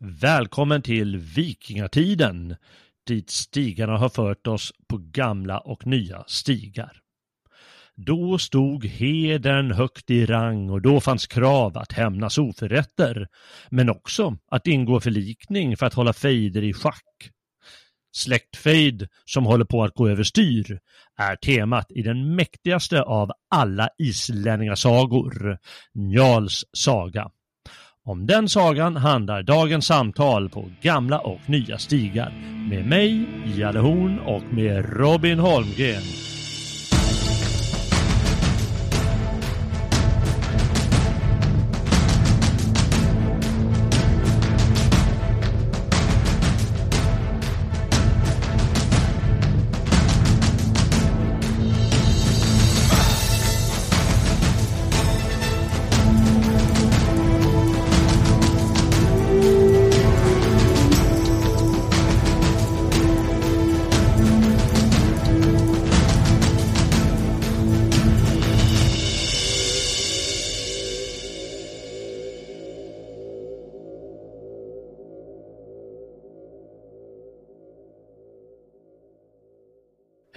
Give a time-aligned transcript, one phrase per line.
[0.00, 2.56] Välkommen till vikingatiden,
[3.06, 7.00] dit stigarna har fört oss på gamla och nya stigar.
[7.94, 13.28] Då stod hedern högt i rang och då fanns krav att hämnas oförrätter,
[13.70, 17.30] men också att ingå förlikning för att hålla fejder i schack.
[18.12, 20.80] Släktfejd som håller på att gå överstyr
[21.16, 25.58] är temat i den mäktigaste av alla islänningasagor,
[25.94, 27.30] Njals saga.
[28.08, 32.32] Om den sagan handlar dagens samtal på gamla och nya stigar
[32.70, 33.24] med mig,
[33.56, 36.02] Jalle Horn och med Robin Holmgren.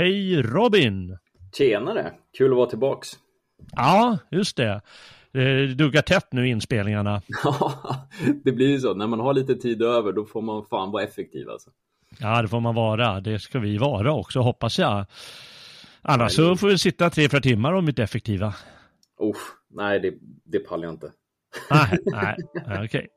[0.02, 1.18] Hej Robin!
[1.58, 2.14] Tjenare!
[2.38, 3.10] Kul att vara tillbaks.
[3.72, 4.82] Ja, just det.
[5.32, 7.22] Det duggar tätt nu inspelningarna.
[7.44, 7.74] Ja,
[8.44, 8.94] det blir ju så.
[8.94, 11.70] När man har lite tid över då får man fan vara effektiv alltså.
[12.20, 13.20] Ja, det får man vara.
[13.20, 15.06] Det ska vi vara också, hoppas jag.
[16.02, 18.54] Annars så får vi sitta tre, fyra timmar om vi inte är effektiva.
[19.18, 19.38] Oh,
[19.70, 20.14] nej, det,
[20.46, 21.12] det pallar jag inte.
[21.70, 22.86] Nej, nej, okej.
[22.86, 23.08] Okay.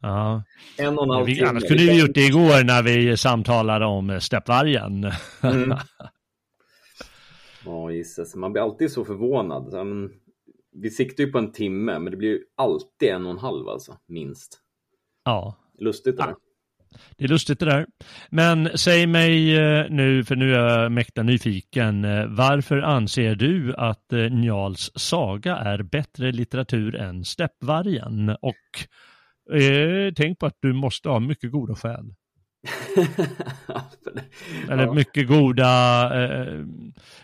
[0.00, 0.42] Ja.
[0.78, 4.20] En och en halv vi, Annars kunde vi gjort det igår när vi samtalade om
[4.20, 5.12] steppvargen.
[5.42, 5.78] Mm.
[7.66, 8.34] Ja, gissas.
[8.34, 9.74] Man blir alltid så förvånad.
[10.72, 13.68] Vi siktar ju på en timme, men det blir ju alltid en och en halv
[13.68, 14.60] alltså, minst.
[15.24, 15.56] Ja.
[15.78, 16.34] Lustigt det där.
[17.16, 17.86] Det är lustigt det där.
[18.30, 19.46] Men säg mig
[19.90, 22.02] nu, för nu är jag mäkta nyfiken,
[22.36, 28.28] varför anser du att Njals saga är bättre litteratur än Steppvargen?
[28.28, 32.14] Och eh, tänk på att du måste ha mycket goda skäl.
[34.70, 36.64] Eller mycket goda, eh,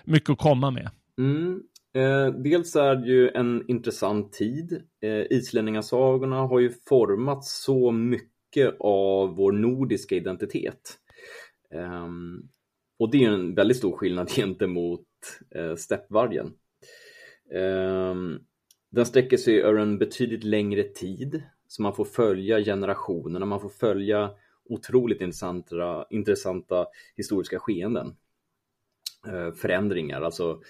[0.04, 0.90] mycket att komma med.
[1.18, 1.62] Mm.
[1.94, 4.82] Eh, dels är det ju en intressant tid.
[5.02, 10.98] Eh, Islänningasagorna har ju format så mycket av vår nordiska identitet.
[11.74, 12.08] Eh,
[12.98, 15.06] och det är en väldigt stor skillnad gentemot
[15.54, 16.46] eh, steppvargen.
[17.54, 18.14] Eh,
[18.90, 23.68] den sträcker sig över en betydligt längre tid, så man får följa generationerna, man får
[23.68, 24.30] följa
[24.64, 26.86] otroligt intressanta, intressanta
[27.16, 28.16] historiska skeenden.
[29.26, 30.60] Eh, förändringar, alltså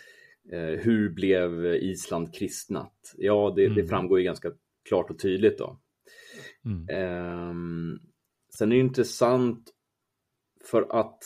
[0.53, 3.15] eh, hur blev Island kristnat?
[3.17, 3.77] Ja, det, mm.
[3.77, 4.53] det, framgår ju ganska
[4.89, 5.81] klart och tydligt då.
[6.65, 6.89] Mm.
[6.89, 7.55] Eh,
[8.59, 9.71] sen är det intressant
[10.71, 11.23] för att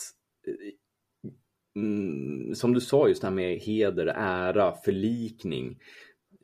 [1.75, 5.79] mm, som du sa just det här med heder, ära, förlikning.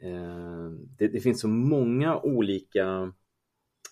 [0.02, 3.14] Eh, det, det finns så många olika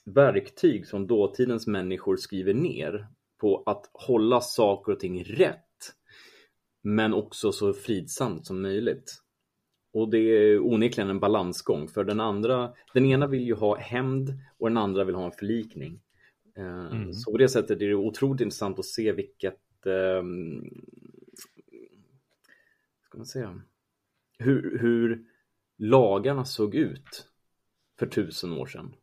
[0.05, 3.07] verktyg som dåtidens människor skriver ner
[3.37, 5.95] på att hålla saker och ting rätt
[6.81, 9.21] men också så fridsamt som möjligt.
[9.93, 14.29] Och det är onekligen en balansgång för den andra, den ena vill ju ha hämnd
[14.57, 16.01] och den andra vill ha en förlikning.
[16.57, 17.13] Eh, mm.
[17.13, 20.69] Så på det sättet är det otroligt intressant att se vilket um,
[23.05, 23.61] ska man säga,
[24.37, 25.25] hur, hur
[25.77, 27.27] lagarna såg ut
[27.99, 28.95] för tusen år sedan.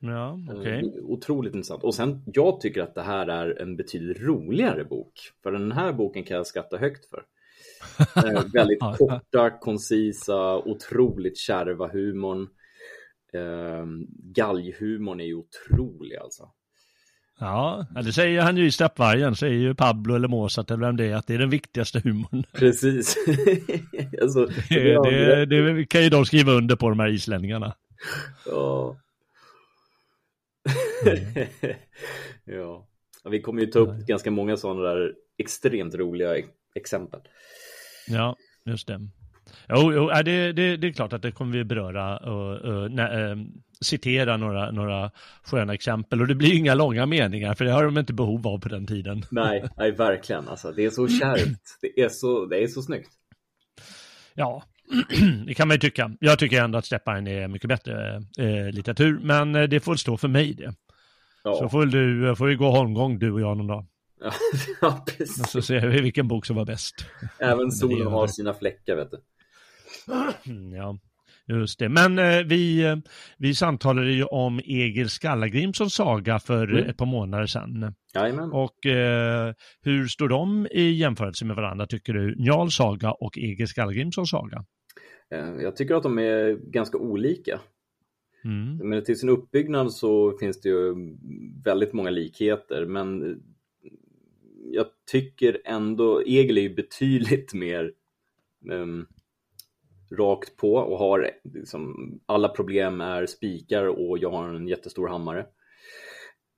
[0.00, 0.84] Ja, okej.
[0.84, 1.00] Okay.
[1.00, 1.84] Otroligt intressant.
[1.84, 5.12] Och sen, jag tycker att det här är en betydligt roligare bok.
[5.42, 7.22] För den här boken kan jag skatta högt för.
[8.16, 12.48] eh, väldigt korta, koncisa, otroligt kärva humorn.
[13.32, 13.86] Eh,
[14.34, 16.48] galghumorn är ju otrolig alltså.
[17.40, 21.06] Ja, det säger han ju i Steppvargen, säger ju Pablo eller Mozart eller vem det
[21.06, 22.44] är, att det är den viktigaste humorn.
[22.52, 23.16] Precis.
[24.22, 27.74] alltså, det, det, det, kan ju de skriva under på, de här islänningarna.
[28.46, 28.96] Ja.
[31.06, 31.46] Mm.
[32.58, 32.88] ja.
[33.30, 36.36] Vi kommer ju ta upp ganska många sådana där extremt roliga
[36.74, 37.20] exempel.
[38.08, 39.00] Ja, just det.
[39.68, 43.30] Jo, jo det, det, det är klart att det kommer vi beröra och, och nä,
[43.30, 43.36] äh,
[43.80, 45.10] citera några, några
[45.42, 46.20] sköna exempel.
[46.20, 48.86] Och det blir inga långa meningar, för det har de inte behov av på den
[48.86, 49.22] tiden.
[49.30, 50.48] Nej, nej verkligen.
[50.48, 51.62] Alltså, det är så kärvt.
[51.80, 53.10] Det är så, det är så snyggt.
[54.34, 54.62] Ja,
[55.46, 56.10] det kan man ju tycka.
[56.20, 60.16] Jag tycker ändå att Stepparen är mycket bättre eh, litteratur, men eh, det får stå
[60.16, 60.74] för mig det.
[61.44, 61.54] Ja.
[61.54, 63.86] Så får du, får vi gå holmgång du och jag någon dag.
[64.80, 65.40] ja, precis.
[65.40, 66.94] Och så ser vi vilken bok som var bäst.
[67.38, 69.20] Även solen har sina fläckar, vet du.
[70.76, 70.98] Ja,
[71.48, 71.88] just det.
[71.88, 72.96] Men eh, vi, eh,
[73.38, 76.90] vi samtalade ju om Egil Skallagrimssons saga för mm.
[76.90, 77.94] ett par månader sedan.
[78.14, 78.52] Jajamän.
[78.52, 82.36] Och eh, hur står de i jämförelse med varandra, tycker du?
[82.38, 84.64] Njals saga och Egil Skallagrimssons saga?
[85.30, 87.60] Eh, jag tycker att de är ganska olika.
[88.44, 88.88] Mm.
[88.88, 90.94] Men till sin uppbyggnad så finns det ju
[91.64, 93.40] väldigt många likheter, men
[94.72, 97.92] jag tycker ändå, Egil är ju betydligt mer
[98.70, 99.06] um,
[100.10, 105.46] rakt på och har liksom, alla problem är spikar och jag har en jättestor hammare.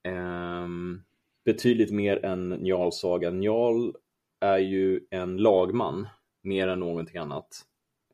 [0.08, 1.02] Um,
[1.44, 3.30] betydligt mer än Njals saga.
[3.30, 3.94] Njal
[4.40, 6.08] är ju en lagman
[6.42, 7.66] mer än någonting annat.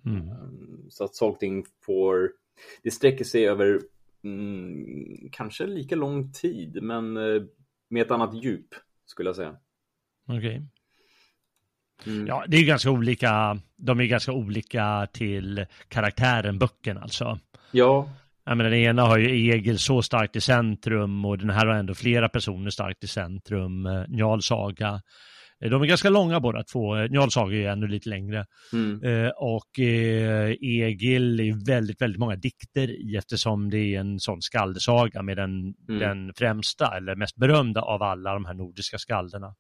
[0.07, 0.31] Mm.
[0.31, 2.31] Um, så att saker ting får,
[2.83, 3.81] det sträcker sig över
[4.25, 7.43] mm, kanske lika lång tid men uh,
[7.89, 8.69] med ett annat djup
[9.07, 9.57] skulle jag säga.
[10.29, 10.39] Okej.
[10.39, 10.63] Okay.
[12.07, 12.27] Mm.
[12.27, 13.59] Ja, det är ganska olika.
[13.77, 17.39] De är ganska olika till karaktären böcken alltså.
[17.71, 18.11] Ja.
[18.45, 21.75] Jag menar, den ena har ju Egil så starkt i centrum och den här har
[21.75, 23.87] ändå flera personer starkt i centrum.
[23.87, 25.01] Eh, Njal saga.
[25.65, 26.97] Eh, de är ganska långa båda två.
[26.97, 28.47] Eh, Njal saga är ännu lite längre.
[28.73, 29.03] Mm.
[29.03, 34.43] Eh, och eh, Egil är väldigt, väldigt många dikter i eftersom det är en sån
[34.43, 36.01] skaldesaga med den, mm.
[36.01, 39.55] den främsta eller mest berömda av alla de här nordiska skalderna.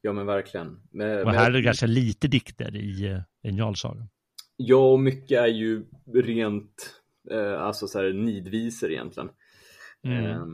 [0.00, 0.80] Ja men verkligen.
[0.90, 4.08] Men, och här är det ganska lite dikter i, eh, i Njalsagan.
[4.56, 5.84] Ja, och mycket är ju
[6.14, 7.00] rent,
[7.30, 9.28] eh, alltså så här nidvisor egentligen.
[10.06, 10.24] Mm.
[10.24, 10.46] Eh,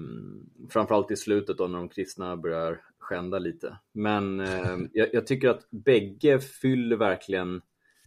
[0.70, 3.78] framförallt i slutet då när de kristna börjar skända lite.
[3.92, 7.62] Men eh, jag, jag, tycker att bägge fyller verkligen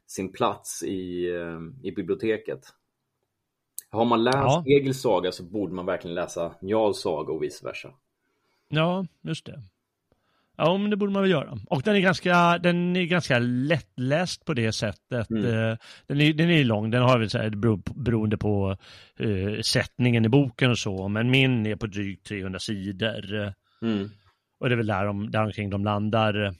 [0.07, 2.65] sin plats i, eh, i biblioteket.
[3.89, 4.63] Har man läst ja.
[4.67, 7.93] Egils saga så borde man verkligen läsa Njals saga och vice versa.
[8.69, 9.63] Ja, just det.
[10.57, 11.59] Ja, men det borde man väl göra.
[11.69, 15.29] Och den är ganska, den är ganska lättläst på det sättet.
[15.29, 15.45] Mm.
[15.45, 17.49] Eh, den, är, den är lång, den har väl så här,
[18.03, 18.77] beroende på
[19.21, 23.53] uh, sättningen i boken och så, men min är på drygt 300 sidor.
[23.81, 24.09] Mm.
[24.63, 26.55] Och det är väl där, de, där omkring de landar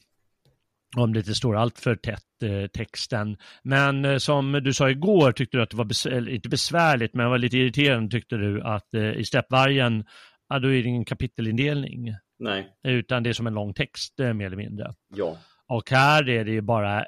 [0.96, 3.38] om det inte står allt för tätt eh, texten.
[3.62, 7.30] Men eh, som du sa igår tyckte du att det var, bes inte besvärligt, men
[7.30, 10.06] var lite irriterande tyckte du att eh, i Steppvargen,
[10.50, 12.16] ja, då är det ingen kapitelindelning.
[12.40, 12.74] Nej.
[12.84, 14.94] Utan det är som en lång text eh, mer eller mindre.
[15.16, 15.38] Ja.
[15.68, 17.06] Och här är det ju bara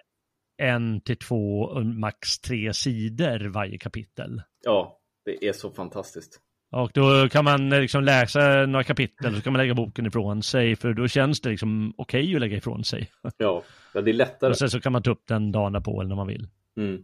[0.58, 4.42] en till två, max tre sidor varje kapitel.
[4.66, 6.42] Ja, det är så fantastiskt.
[6.76, 10.06] Och då kan man eh, liksom läsa några kapitel och så kan man lägga boken
[10.06, 13.12] ifrån sig för då känns det liksom okej okay att lägga ifrån sig.
[13.38, 13.64] Ja,
[13.94, 14.50] det är lättare.
[14.50, 16.48] Och sen så kan man ta upp den dagen på eller när man vill.
[16.78, 16.96] Mm.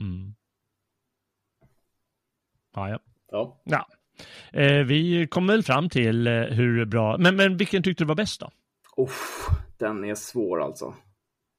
[0.00, 0.34] Mm.
[2.74, 2.98] Ja, ja.
[3.30, 3.62] Ja.
[3.64, 3.86] ja.
[4.52, 8.14] Eh, vi kom väl fram till eh, hur bra, men, men vilken tyckte du var
[8.14, 8.50] bäst då?
[8.96, 9.10] Oh,
[9.78, 10.94] den är svår alltså.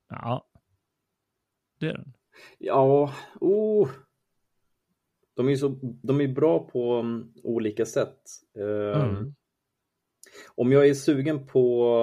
[0.09, 0.45] Ja,
[1.79, 2.13] det är den.
[2.57, 3.89] Ja, oh.
[5.37, 8.19] De är så, de är bra på um, olika sätt.
[8.59, 9.33] Uh, mm.
[10.55, 11.93] Om jag är sugen på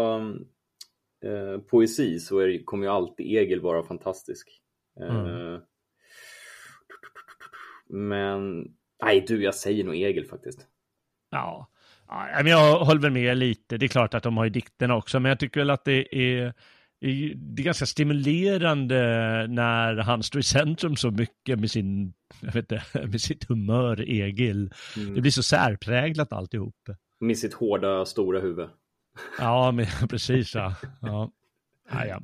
[1.25, 4.61] uh, poesi så är, kommer ju alltid Egil vara fantastisk.
[5.01, 5.61] Mm.
[7.89, 8.69] Men
[9.05, 10.67] Nej du, jag säger nog Egil faktiskt.
[11.31, 11.71] Ja,
[12.09, 13.77] ja jag håller väl med lite.
[13.77, 16.17] Det är klart att de har ju dikterna också, men jag tycker väl att det
[16.17, 16.55] är
[17.37, 18.97] det är ganska stimulerande
[19.47, 24.01] när han står i centrum så mycket med sin, jag vet inte, med sitt humör,
[24.01, 24.71] Egil.
[24.97, 25.15] Mm.
[25.15, 26.89] Det blir så särpräglat alltihop.
[27.21, 28.69] Med sitt hårda, stora huvud.
[29.39, 30.55] Ja, men, precis.
[30.55, 30.75] Ja.
[31.01, 31.31] Ja.
[31.91, 32.21] Ja, ja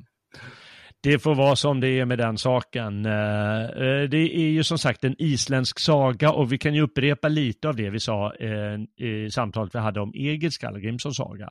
[1.03, 3.05] det får vara som det är med den saken.
[3.05, 7.27] Eh, eh, det är ju som sagt en isländsk saga och vi kan ju upprepa
[7.27, 11.49] lite av det vi sa eh, i samtalet vi hade om Egil Skallagrimssons saga.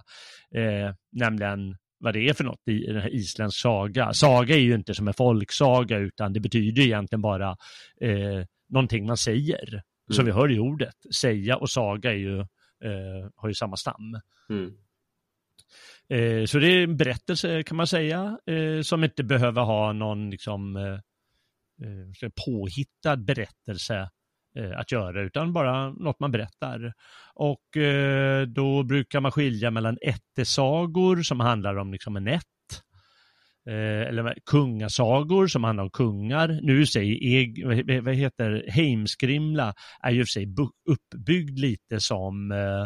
[1.13, 4.13] Nämligen vad det är för något i den här isländsk saga.
[4.13, 7.57] Saga är ju inte som en folksaga utan det betyder egentligen bara
[8.01, 9.69] eh, någonting man säger.
[9.73, 10.17] Mm.
[10.17, 10.95] Som vi hör i ordet.
[11.15, 12.39] Säga och saga är ju,
[12.85, 14.21] eh, har ju samma stam.
[14.51, 14.73] Mm.
[16.09, 20.31] Eh, så det är en berättelse kan man säga, eh, som inte behöver ha någon
[20.31, 20.99] liksom, eh,
[22.47, 24.11] påhittad berättelse
[24.77, 26.93] att göra, utan bara något man berättar.
[27.35, 27.65] Och
[28.47, 32.45] då brukar man skilja mellan ättesagor som handlar om liksom en ätt
[33.67, 36.61] eh, eller kungasagor som handlar om kungar.
[36.63, 40.55] Nu säger, vad heter Heimskrimla är ju för sig
[40.91, 42.83] uppbyggd lite som eh,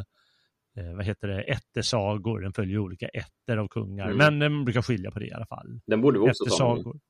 [0.85, 2.41] eh, vad heter det, ättesagor.
[2.41, 4.17] Den följer olika ätter av kungar, mm.
[4.17, 5.81] men den brukar skilja på det i alla fall.
[5.87, 7.01] Den borde vi också ta någon gång.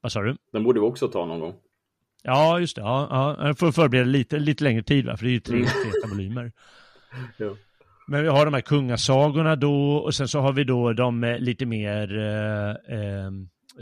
[0.00, 0.36] Vad sa du?
[0.52, 1.54] Den borde vi också ta någon gång.
[2.22, 2.82] Ja, just det.
[2.82, 3.46] Ja, ja.
[3.46, 5.16] Jag får förbereda lite, lite längre tid, va?
[5.16, 5.70] för det är ju tre mm.
[6.10, 6.52] volymer.
[7.36, 7.56] ja.
[8.06, 11.38] Men vi har de här kungasagorna då och sen så har vi då de eh,
[11.38, 13.30] lite mer eh, eh,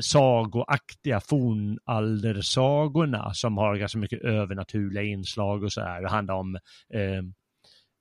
[0.00, 6.02] sagoaktiga fornaldersagorna som har ganska mycket övernaturliga inslag och så här.
[6.02, 6.56] Det handlar om,
[6.94, 7.22] eh,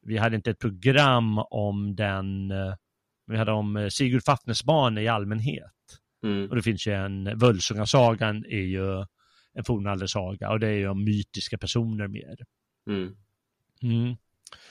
[0.06, 2.74] vi hade inte ett program om den, eh,
[3.27, 5.72] vi hade om eh, Sigurd Fafnesbane i allmänhet.
[6.24, 6.50] Mm.
[6.50, 9.06] Och det finns ju en, Völsungasagan är ju
[9.57, 12.37] en fornaldersaga och det är ju om mytiska personer mer.
[12.89, 13.15] Mm.
[13.81, 14.15] Mm.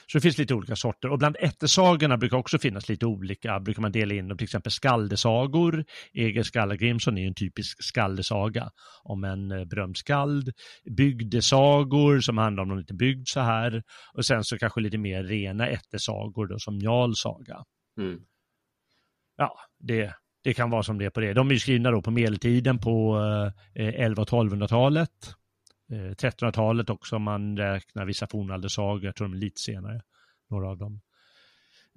[0.07, 3.83] Så det finns lite olika sorter och bland ättesagorna brukar också finnas lite olika, brukar
[3.83, 5.85] man dela in dem, till exempel skaldesagor.
[6.13, 8.71] Egil Skallagrimson är en typisk skaldesaga
[9.03, 10.53] om en eh, berömd skald.
[10.97, 13.83] Bygdesagor som handlar om någon lite bygd så här
[14.15, 17.65] och sen så kanske lite mer rena ättesagor då som Jarls saga.
[17.99, 18.21] Mm.
[19.37, 20.15] Ja, det,
[20.47, 21.33] det kan vara som det är på det.
[21.33, 23.19] De är ju skrivna då på medeltiden på
[23.75, 25.11] eh, 11 och 1200-talet.
[25.91, 30.01] 1300-talet eh, också om man räknar vissa fornaldersagor, jag tror de är lite senare,
[30.51, 31.01] några av dem.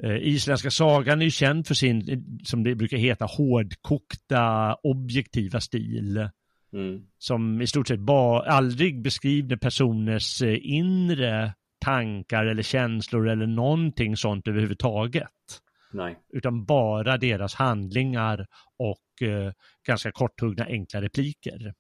[0.04, 6.30] Eh, isländska sagan är ju känd för sin, som det brukar heta, hårdkokta objektiva stil.
[6.74, 7.02] Mm.
[7.18, 14.18] Som i stort sett bara, aldrig beskriver personers eh, inre tankar eller känslor eller någonting
[14.18, 15.62] sånt överhuvudtaget.
[15.92, 16.20] Nej.
[16.30, 19.54] Utan bara deras handlingar och eh,
[19.88, 21.74] ganska korthuggna enkla repliker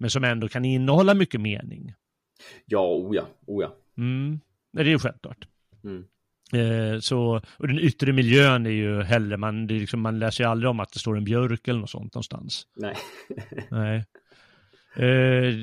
[0.00, 1.94] men som ändå kan innehålla mycket mening.
[2.66, 3.70] Ja, oja, oja.
[3.96, 4.40] Mm,
[4.72, 5.48] det är ju självklart.
[5.84, 6.04] Mm.
[6.52, 10.50] Eh, så, och den yttre miljön är ju hellre, man, det liksom, man läser ju
[10.50, 12.66] aldrig om att det står en björk eller något sånt någonstans.
[12.76, 12.96] Nej.
[13.70, 14.04] Nej.
[14.96, 15.54] Eh,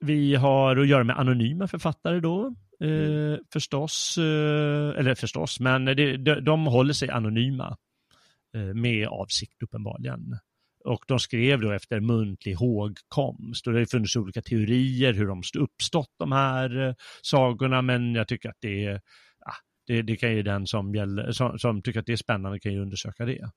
[0.00, 3.38] vi har att göra med anonyma författare då, mm.
[3.52, 7.76] förstås, eh, eller förstås, men det, de, de håller sig anonyma
[8.56, 10.38] eh, med avsikt uppenbarligen.
[10.84, 15.42] Och de skrev då efter muntlig hågkomst och det har funnits olika teorier hur de
[15.58, 19.00] uppstått de här eh, sagorna men jag tycker att det är
[19.92, 22.72] det, det, kan ju den som, gäller, som, som, tycker att det är spännande kan
[22.72, 23.50] ju undersöka det.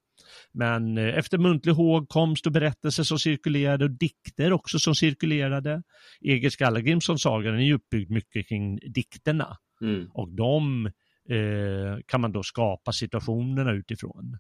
[0.54, 5.84] Men eh, efter muntlig hågkomst och berättelser som cirkulerade och dikter också som cirkulerade.
[6.22, 9.58] Egil Skallagrimsson saga den är ju uppbyggd mycket kring dikterna.
[9.82, 10.08] Mm.
[10.14, 10.86] Och de
[11.30, 14.38] eh, kan man då skapa situationerna utifrån.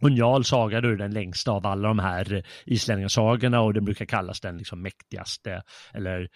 [0.00, 4.04] Och Njal saga då är den längsta av alla de här islänningasagorna och den brukar
[4.04, 5.62] kallas den liksom mäktigaste
[5.94, 6.28] eller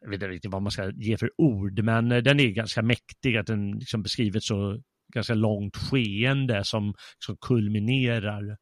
[0.00, 2.82] jag vet inte riktigt vad man ska ge för ord, men eh, den är ganska
[2.82, 4.80] mäktig, att den liksom beskriver ett så
[5.14, 8.56] ganska långt skeende som, som kulminerar,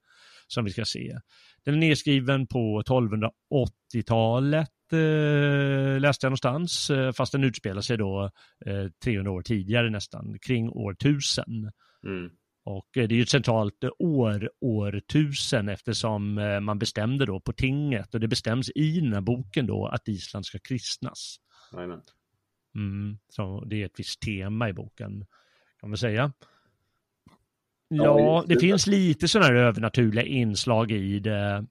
[0.47, 1.19] som vi ska se.
[1.65, 8.31] Den är nedskriven på 1280-talet, eh, läste jag någonstans, eh, fast den utspelar sig då
[8.67, 11.45] eh, 300 år tidigare nästan, kring år 1000.
[12.07, 12.31] Mm.
[12.65, 17.53] Och eh, det är ju ett centralt år, årtusen eftersom eh, man bestämde då på
[17.53, 21.37] tinget och det bestäms i den här boken då att Island ska kristnas.
[21.73, 22.01] Amen.
[22.75, 25.27] Mm, så det är ett visst tema i boken
[25.81, 26.33] kan man säga.
[27.89, 31.67] Ja, det finns lite sådana här övernaturliga inslag i det.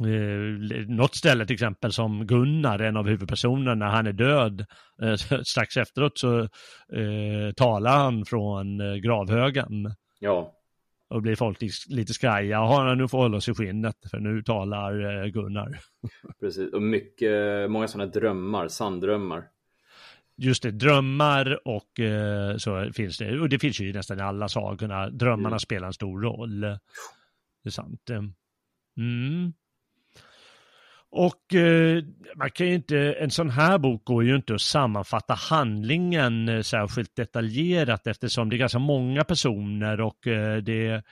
[0.00, 4.66] Eh, något ställe till exempel som Gunnar, en av huvudpersonerna, när han är död,
[5.02, 9.94] eh, strax efteråt så eh, talar han från eh, gravhögen.
[10.18, 10.52] Ja.
[11.08, 11.58] Och blir folk
[11.88, 15.78] lite skraja, jaha nu får hålla oss i skinnet för nu talar eh, Gunnar.
[16.40, 19.44] Precis, och mycket, många sådana drömmar, sanddrömmar.
[20.36, 24.48] Just det, drömmar och eh, så finns det, och det finns ju nästan i alla
[24.48, 25.58] sagorna, drömmarna mm.
[25.58, 26.60] spelar en stor roll.
[26.60, 28.10] Det är sant.
[28.96, 29.52] Mm.
[31.16, 32.04] Och eh,
[32.36, 36.60] man kan ju inte, en sån här bok går ju inte att sammanfatta handlingen eh,
[36.60, 41.02] särskilt detaljerat eftersom det är ganska många personer och eh, det,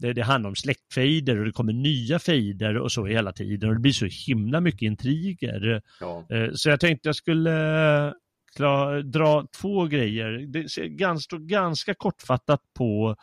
[0.00, 3.74] det, det, handlar om släktfejder och det kommer nya fejder och så hela tiden och
[3.74, 5.82] det blir så himla mycket intriger.
[6.00, 6.26] Ja.
[6.54, 8.14] Så jag tänkte jag skulle
[8.56, 10.46] klar, dra två grejer.
[10.52, 13.16] Det står ganska, ganska kortfattat på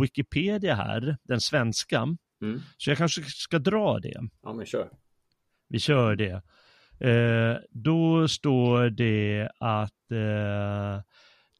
[0.00, 1.98] Wikipedia här, den svenska.
[2.42, 2.60] Mm.
[2.76, 4.20] Så jag kanske ska dra det.
[4.42, 4.88] Ja, men kör.
[5.68, 6.42] Vi kör det.
[7.08, 11.02] Eh, då står det att eh,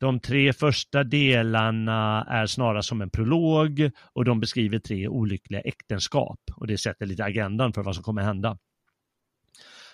[0.00, 6.40] de tre första delarna är snarast som en prolog och de beskriver tre olyckliga äktenskap
[6.56, 8.58] och det sätter lite agendan för vad som kommer hända.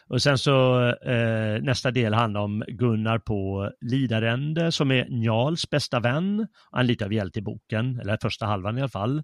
[0.06, 6.00] Och sen så eh, nästa del handlar om Gunnar på Lidarände som är Njals bästa
[6.00, 6.46] vän.
[6.70, 9.22] Han är lite av hjälte i boken, eller första halvan i alla fall.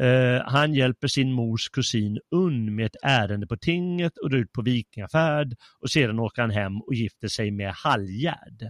[0.00, 4.52] Eh, han hjälper sin mors kusin Unn med ett ärende på tinget och drar ut
[4.52, 8.62] på vikingafärd och sedan åker han hem och gifter sig med Halljärd.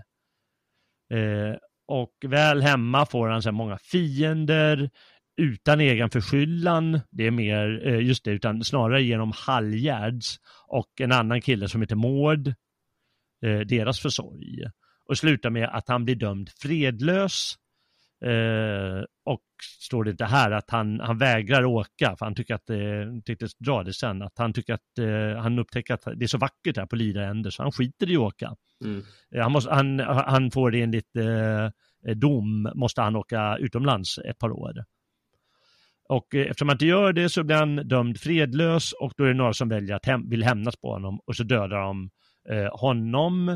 [1.12, 4.91] Eh, och väl hemma får han så många fiender
[5.37, 11.12] utan egen förskyllan, det är mer eh, just det, utan snarare genom Halljärds och en
[11.12, 12.49] annan kille som heter Mård,
[13.45, 14.64] eh, deras försorg.
[15.09, 17.55] Och slutar med att han blir dömd fredlös
[18.25, 19.43] Eh, och
[19.81, 23.47] står det inte här att han, han vägrar åka för han tycker att det, tyckte
[23.59, 26.76] dra det sen, att han tycker att eh, han upptäcker att det är så vackert
[26.76, 28.57] här på Lidaände så han skiter i att åka.
[28.85, 29.02] Mm.
[29.35, 34.50] Eh, han, måste, han, han får enligt eh, dom, måste han åka utomlands ett par
[34.50, 34.85] år.
[36.09, 39.29] Och eh, eftersom han inte gör det så blir han dömd fredlös och då är
[39.29, 42.11] det några som väljer att hem, vill hämnas på honom och så dödar de
[42.49, 43.49] eh, honom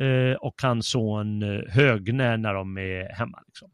[0.00, 3.42] eh, och hans son eh, Högne när de är hemma.
[3.46, 3.70] Liksom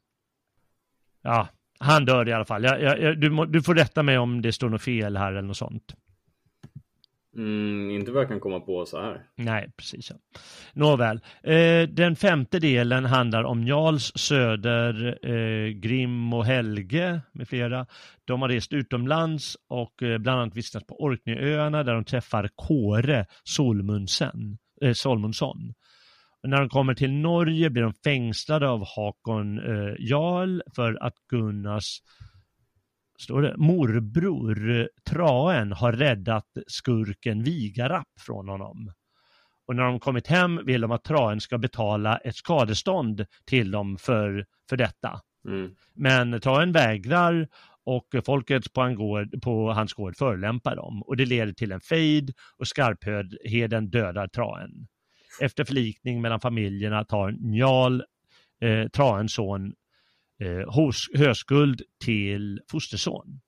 [1.22, 1.48] ja,
[1.78, 2.64] han dör i alla fall.
[2.64, 5.42] Jag, jag, du, må, du, får rätta mig om det står något fel här eller
[5.42, 5.94] något sånt.
[7.36, 9.22] Mm, inte vad jag kan komma på så här.
[9.36, 10.10] Nej, precis.
[10.10, 10.16] Ja.
[10.72, 11.20] Nåväl.
[11.42, 17.86] Eh, den femte delen handlar om Jarls Söder, eh, Grim och Helge med flera.
[18.24, 23.26] De har rest utomlands och eh, bland annat vistats på Orkneyöarna där de träffar Kåre
[23.44, 24.92] Solmundsen, eh,
[26.42, 32.00] När de kommer till Norge blir de fängslade av Hakon eh, Jarl för att Gunnars
[33.18, 38.92] står det, morbror Traen har räddat skurken Vigarapp från honom.
[39.66, 43.96] Och när de kommit hem vill de att Traen ska betala ett skadestånd till dem
[43.98, 45.20] för, för detta.
[45.48, 45.70] Mm.
[45.94, 47.48] Men Traen vägrar
[47.84, 52.32] och folket på, gård, på hans gård förolämpar dem och det leder till en fejd
[52.58, 54.70] och Skarpheden dödar Traen.
[55.40, 58.02] Efter förlikning mellan familjerna tar Njal
[58.60, 59.72] eh, Traensson,
[60.40, 63.40] eh, hos, Höskuld till fosterson.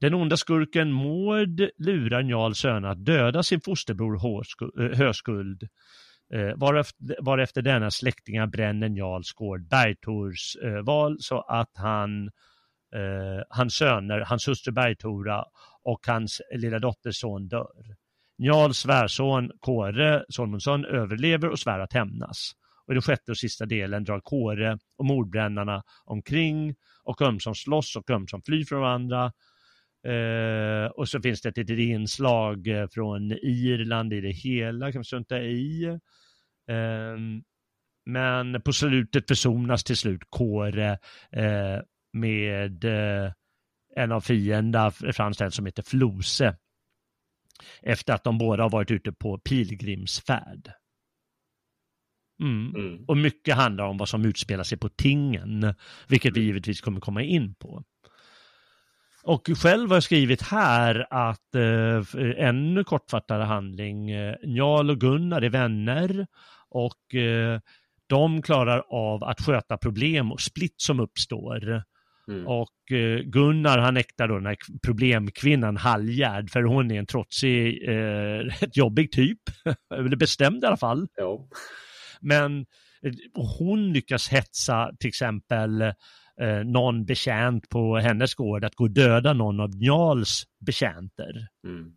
[0.00, 5.62] Den onda skurken Mård lurar Njals söner att döda sin fosterbror eh, Höskuld
[6.34, 12.26] eh, varefter, varefter denna släktingar bränner Njals gård Bergtors eh, val så att han,
[12.94, 15.44] eh, hans söner, hans hustru Bergtora
[15.82, 17.96] och hans lilla dotters son dör.
[18.42, 22.52] Njals svärson Kåre Solmundsson överlever och svär att hämnas.
[22.86, 26.74] Och i den sjätte och sista delen drar Kåre och mordbrännarna omkring
[27.04, 29.32] och ömsom slåss och ömsom flyr från varandra.
[30.06, 35.00] Eh, och så finns det ett litet inslag eh, från Irland i det hela, kan
[35.00, 35.84] vi strunta i.
[36.68, 37.16] Eh,
[38.06, 40.98] men på slutet försonas till slut Kåre
[41.32, 41.80] eh,
[42.12, 43.32] med eh,
[43.96, 46.56] en av fienderna framställd som heter Flose
[47.82, 50.72] efter att de båda har varit ute på pilgrimsfärd.
[52.40, 52.74] Mm.
[52.76, 53.04] Mm.
[53.08, 55.74] Och mycket handlar om vad som utspelar sig på tingen,
[56.08, 56.46] vilket vi mm.
[56.46, 57.84] givetvis kommer komma in på.
[59.24, 65.42] Och själv har jag skrivit här att eh, en kortfattare handling, eh, Njal och Gunnar
[65.42, 66.26] är vänner
[66.68, 67.60] och eh,
[68.06, 71.82] de klarar av att sköta problem och split som uppstår.
[72.28, 72.46] Mm.
[72.46, 74.56] Och eh, Gunnar han äktar då den här
[74.86, 79.38] problemkvinnan Halljärd för hon är en trotsig, eh, rätt jobbig typ.
[79.94, 81.08] Eller bestämd i alla fall.
[81.16, 81.48] Ja.
[82.20, 82.58] Men
[83.02, 83.12] eh,
[83.58, 85.82] hon lyckas hetsa till exempel
[86.40, 91.32] eh, någon betjänt på hennes gård att gå och döda någon av Njals betjänter.
[91.66, 91.92] Mm.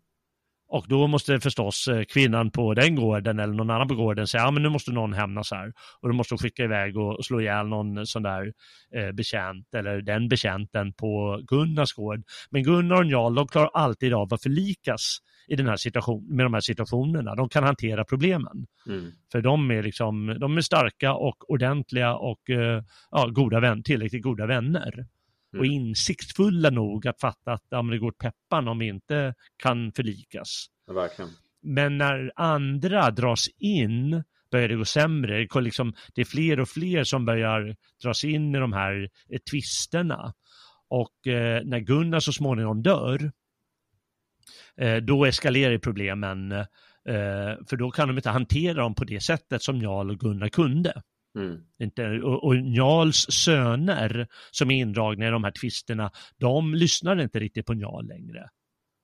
[0.68, 4.42] Och då måste förstås eh, kvinnan på den gården eller någon annan på gården säga,
[4.42, 5.72] ja men nu måste någon hämnas här.
[6.00, 8.52] Och då måste de skicka iväg och slå ihjäl någon sån där
[8.94, 12.22] eh, betjänt eller den betjänten på Gunnars gård.
[12.50, 16.46] Men Gunnar och Jarl, de klarar alltid av att förlikas i den här situationen, med
[16.46, 17.34] de här situationerna.
[17.34, 18.66] De kan hantera problemen.
[18.88, 19.12] Mm.
[19.32, 24.22] För de är, liksom, de är starka och ordentliga och eh, ja, goda vän, tillräckligt
[24.22, 25.06] goda vänner
[25.56, 25.60] mm.
[25.60, 29.92] och insiktsfulla nog att fatta att ja, det går åt peppan om vi inte kan
[29.92, 30.66] förlikas.
[30.86, 31.30] Ja, verkligen.
[31.62, 35.46] Men när andra dras in börjar det gå sämre.
[35.46, 39.38] Det, liksom, det är fler och fler som börjar dras in i de här eh,
[39.50, 40.34] tvisterna.
[40.88, 43.32] Och eh, när Gunnar så småningom dör,
[44.76, 46.52] eh, då eskalerar problemen.
[46.52, 46.66] Eh,
[47.68, 51.02] för då kan de inte hantera dem på det sättet som Jarl och Gunnar kunde.
[51.36, 51.60] Mm.
[51.78, 57.38] Inte, och, och Njals söner som är indragna i de här tvisterna, de lyssnar inte
[57.38, 58.48] riktigt på Njal längre.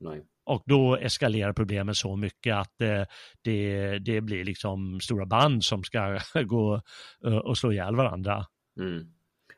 [0.01, 0.23] Nej.
[0.45, 3.03] Och då eskalerar problemen så mycket att eh,
[3.43, 6.83] det, det blir liksom stora band som ska gå
[7.27, 8.47] uh, och slå ihjäl varandra.
[8.81, 9.07] Mm.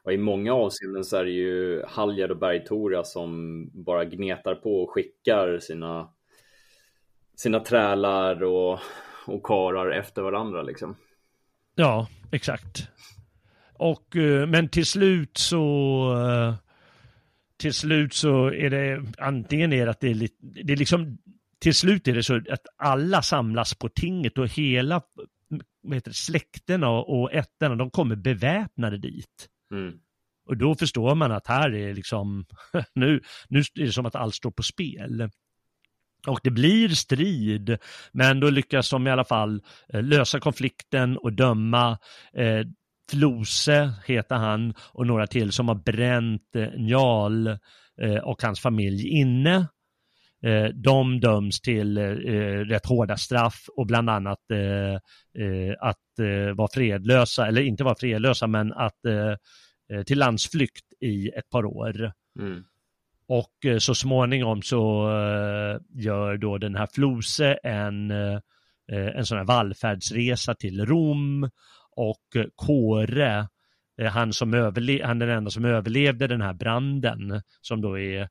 [0.04, 4.82] Och I många avseenden så är det ju Haljar och Bergtora som bara gnetar på
[4.82, 6.08] och skickar sina
[7.36, 8.78] sina trälar och,
[9.26, 10.96] och karar efter varandra liksom.
[11.74, 12.88] Ja, exakt.
[13.72, 15.66] Och, eh, men till slut så
[16.18, 16.54] eh,
[17.56, 21.18] till slut så är det antingen är det att det är lite, det är liksom
[21.60, 25.02] till slut är det så att alla samlas på tinget och hela
[25.82, 29.48] vad heter det, släkterna och ätterna, de kommer beväpnade dit.
[29.70, 29.94] Mm.
[30.46, 32.46] Och då förstår man att här är liksom,
[32.94, 35.30] nu, nu är det som att allt står på spel.
[36.26, 37.78] Och det blir strid,
[38.12, 41.98] men då lyckas de i alla fall eh, lösa konflikten och döma
[42.36, 42.66] eh,
[43.10, 47.46] Flose heter han och några till som har bränt eh, Njal
[48.00, 49.68] eh, och hans familj inne.
[50.44, 52.02] Eh, de döms till eh,
[52.64, 54.94] rätt hårda straff och bland annat eh,
[55.44, 61.28] eh, att eh, vara fredlösa, eller inte vara fredlösa, men att eh, till landsflykt i
[61.28, 62.12] ett par år.
[62.40, 62.64] Mm.
[63.26, 68.40] Och eh, så småningom så eh, gör då den här Flose en, eh,
[68.88, 71.50] en sån här vallfärdsresa till Rom
[71.96, 72.22] och
[72.54, 73.48] Kåre,
[74.10, 78.28] han, som överle han är den enda som överlevde den här branden som då är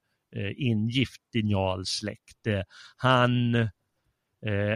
[0.56, 2.48] ingift i Njals släkt.
[2.96, 3.56] Han,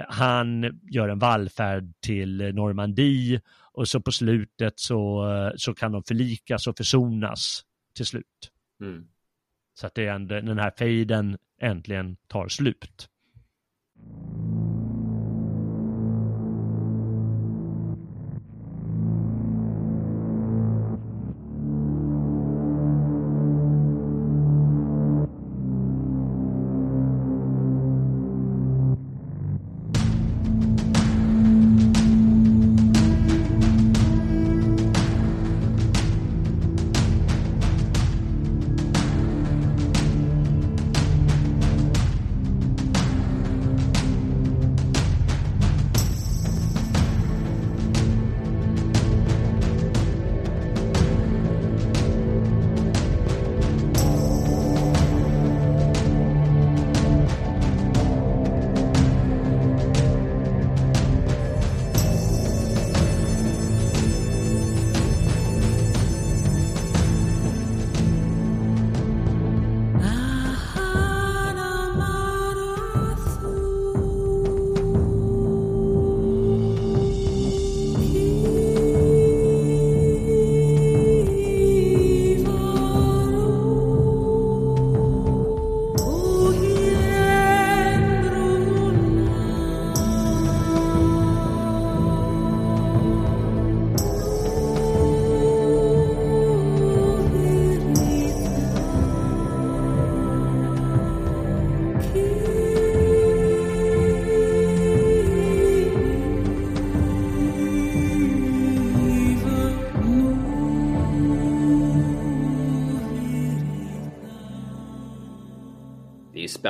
[0.08, 3.41] han gör en vallfärd till Normandie
[3.73, 5.25] och så på slutet så,
[5.56, 7.63] så kan de förlikas och försonas
[7.95, 8.51] till slut.
[8.82, 9.08] Mm.
[9.80, 13.10] Så att det är den här fejden äntligen tar slut.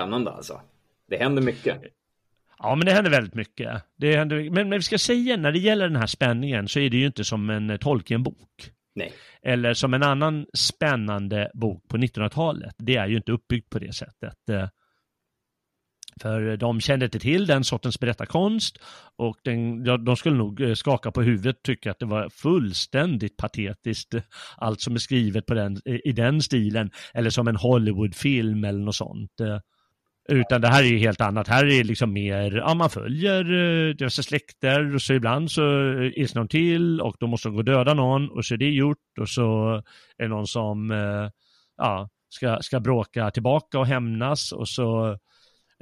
[0.07, 0.61] Spännande alltså.
[1.09, 1.81] Det händer mycket.
[2.59, 3.83] Ja, men det händer väldigt mycket.
[3.97, 6.89] Det händer, men, men vi ska säga, när det gäller den här spänningen så är
[6.89, 8.71] det ju inte som en eh, Tolkien-bok.
[8.95, 9.13] Nej.
[9.41, 12.75] Eller som en annan spännande bok på 1900-talet.
[12.77, 14.49] Det är ju inte uppbyggt på det sättet.
[14.49, 14.67] Eh,
[16.21, 18.77] för de kände inte till den sortens berättarkonst
[19.17, 24.15] och den, de skulle nog eh, skaka på huvudet tycka att det var fullständigt patetiskt
[24.57, 28.95] allt som är skrivet på den, i den stilen eller som en Hollywoodfilm eller något
[28.95, 29.31] sånt.
[30.27, 31.47] Utan det här är ju helt annat.
[31.47, 35.51] Här är det liksom mer, ja man följer eh, uh, deras släkter och så ibland
[35.51, 38.53] så eh, är någon till och då måste de gå och döda någon och så
[38.53, 39.73] är det gjort och så
[40.17, 41.29] är det någon som eh,
[41.77, 45.17] ja, ska, ska bråka tillbaka och hämnas och så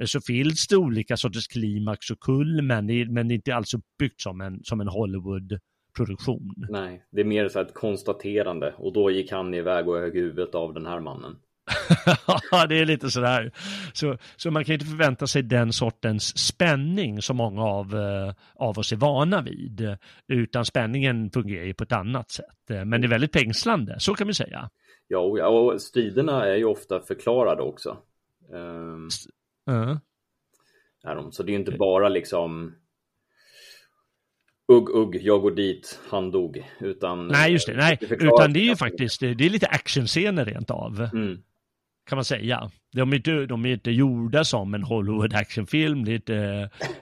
[0.04, 4.40] så finns det olika sorters klimax och kulmen, men det är inte alls uppbyggt som
[4.40, 6.54] en, som en Hollywood-produktion.
[6.68, 10.54] Nej, det är mer så ett konstaterande och då gick han iväg och högg huvudet
[10.54, 11.36] av den här mannen.
[12.50, 13.52] Ja, det är lite sådär.
[13.92, 18.78] Så, så man kan inte förvänta sig den sortens spänning som många av, uh, av
[18.78, 19.96] oss är vana vid.
[20.28, 22.84] Utan spänningen fungerar ju på ett annat sätt.
[22.84, 24.70] Men det är väldigt fängslande, så kan vi säga.
[25.08, 27.98] Ja, och striderna är ju ofta förklarade också.
[28.52, 29.08] Um,
[29.70, 29.96] uh.
[31.30, 32.74] Så det är ju inte bara liksom
[34.72, 36.70] Ugg, ugg, jag går dit, han dog.
[36.80, 37.76] Utan, nej, just det.
[37.76, 41.08] Nej, det utan det är ju faktiskt, det är lite actionscener rent av.
[41.12, 41.42] Mm
[42.06, 42.70] kan man säga.
[42.92, 46.36] De är inte, de är inte gjorda som en Hollywood actionfilm, lite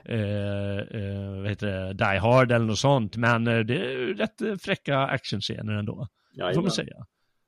[0.05, 4.61] eh, eh, vad heter det, Die Hard eller något sånt, men eh, det är rätt
[4.61, 6.07] fräcka actionscener ändå.
[6.33, 6.95] Ja, får man säga.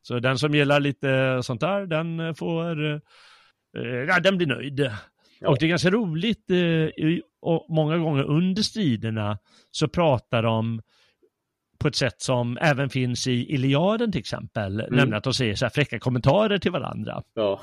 [0.01, 2.99] Så den som gillar lite sånt där, den får, eh,
[4.07, 4.91] ja den blir nöjd.
[5.39, 5.49] Ja.
[5.49, 9.37] Och det är ganska roligt, eh, och många gånger under striderna
[9.71, 10.81] så pratar de
[11.79, 14.95] på ett sätt som även finns i Iliaden till exempel, mm.
[14.95, 17.23] nämligen att de säger så här fräcka kommentarer till varandra.
[17.33, 17.61] Ja.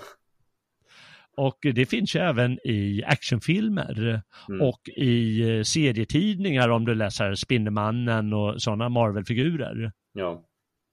[1.36, 4.62] Och det finns ju även i actionfilmer mm.
[4.62, 9.92] och i eh, serietidningar om du läser Spindelmannen och sådana Marvel-figurer.
[10.12, 10.44] Ja.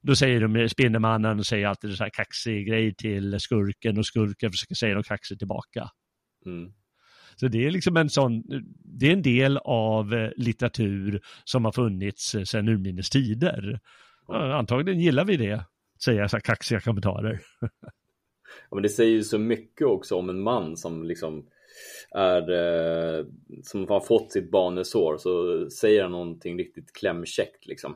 [0.03, 4.51] Då säger de Spindelmannen och säger alltid så här kaxig grej till skurken och skurken
[4.51, 5.89] försöker säga något kaxigt tillbaka.
[6.45, 6.73] Mm.
[7.41, 8.43] Så det är liksom en sån,
[8.83, 13.79] det är en del av eh, litteratur som har funnits eh, sedan urminnes tider.
[14.27, 15.65] Antagligen gillar vi det,
[16.03, 17.41] säger så här kaxiga kommentarer.
[18.69, 21.45] Ja, men det säger ju så mycket också om en man som liksom
[22.11, 23.25] är eh,
[23.63, 27.95] som har fått sitt barnesår så säger han någonting riktigt klämkäckt liksom.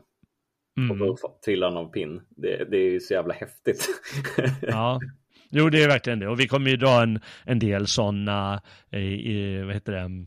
[0.78, 0.90] Mm.
[0.90, 2.20] Och då trillar han av pinn.
[2.28, 3.88] Det, det är ju så jävla häftigt.
[4.62, 5.00] ja,
[5.50, 6.28] jo det är verkligen det.
[6.28, 10.26] Och vi kommer ju dra en, en del sådana, eh, vad heter det,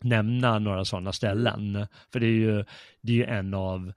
[0.00, 1.86] nämna några sådana ställen.
[2.12, 2.64] För det är ju,
[3.02, 3.92] det är ju en av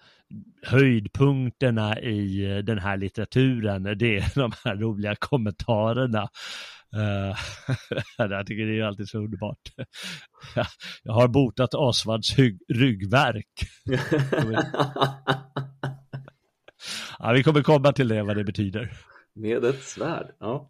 [0.64, 6.30] höjdpunkterna i den här litteraturen, det är de här roliga kommentarerna.
[6.96, 7.36] Uh,
[8.18, 9.70] jag tycker det är alltid så underbart.
[11.04, 12.36] jag har botat Osvalds
[12.68, 13.46] ryggverk.
[17.20, 18.92] ja, vi kommer komma till det, vad det betyder.
[19.36, 20.70] Med ett svärd, ja.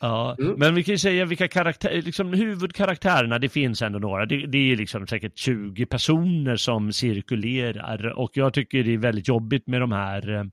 [0.00, 0.54] Ja, mm.
[0.58, 4.26] men vi kan ju säga vilka karaktärer, liksom huvudkaraktärerna, det finns ändå några.
[4.26, 9.28] Det, det är liksom säkert 20 personer som cirkulerar och jag tycker det är väldigt
[9.28, 10.44] jobbigt med de här eh,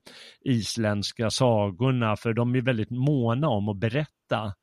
[0.44, 4.54] isländska sagorna för de är väldigt måna om att berätta.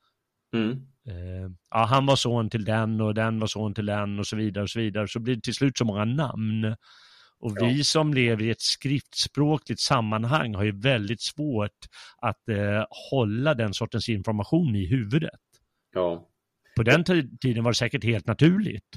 [0.56, 0.72] Mm.
[1.08, 4.36] Uh, ja, han var son till den och den var son till den och så
[4.36, 5.08] vidare och så vidare.
[5.08, 6.76] Så blir det till slut så många namn.
[7.44, 7.66] Och ja.
[7.66, 11.80] vi som lever i ett skriftspråkligt sammanhang har ju väldigt svårt
[12.18, 15.40] att eh, hålla den sortens information i huvudet.
[15.94, 16.28] Ja.
[16.76, 17.04] På den
[17.42, 18.88] tiden var det säkert helt naturligt.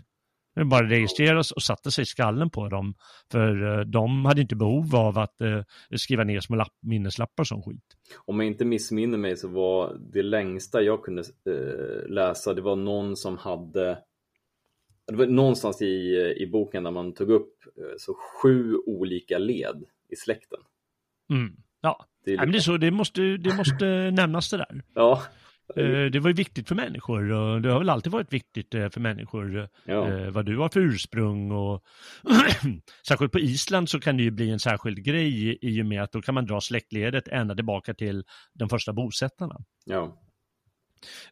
[0.54, 2.94] Det bara registreras och satte sig i skallen på dem.
[3.32, 5.62] För eh, de hade inte behov av att eh,
[5.96, 7.84] skriva ner små lapp, minneslappar som skit.
[8.24, 12.76] Om jag inte missminner mig så var det längsta jag kunde eh, läsa, det var
[12.76, 13.98] någon som hade
[15.06, 19.84] det var någonstans i, i boken där man tog upp eh, så sju olika led
[20.08, 20.58] i släkten.
[21.30, 21.56] Mm.
[21.80, 24.82] Ja, det, är, men det, är så, det måste, det måste nämnas det där.
[24.94, 25.22] Ja.
[25.76, 28.88] Eh, det var ju viktigt för människor och det har väl alltid varit viktigt eh,
[28.88, 30.30] för människor ja.
[30.30, 31.82] vad du har för ursprung och
[33.08, 36.12] särskilt på Island så kan det ju bli en särskild grej i och med att
[36.12, 39.56] då kan man dra släktledet ända tillbaka till de första bosättarna.
[39.84, 40.25] Ja.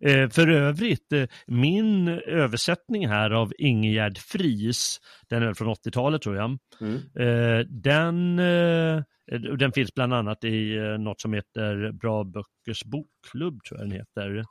[0.01, 6.37] Eh, för övrigt, eh, min översättning här av Ingegerd Fris, den är från 80-talet tror
[6.37, 6.95] jag, mm.
[6.95, 8.37] Eh, den,
[9.59, 14.45] den finns bland annat i något som heter Bra Böckers bokklubb, tror jag den heter.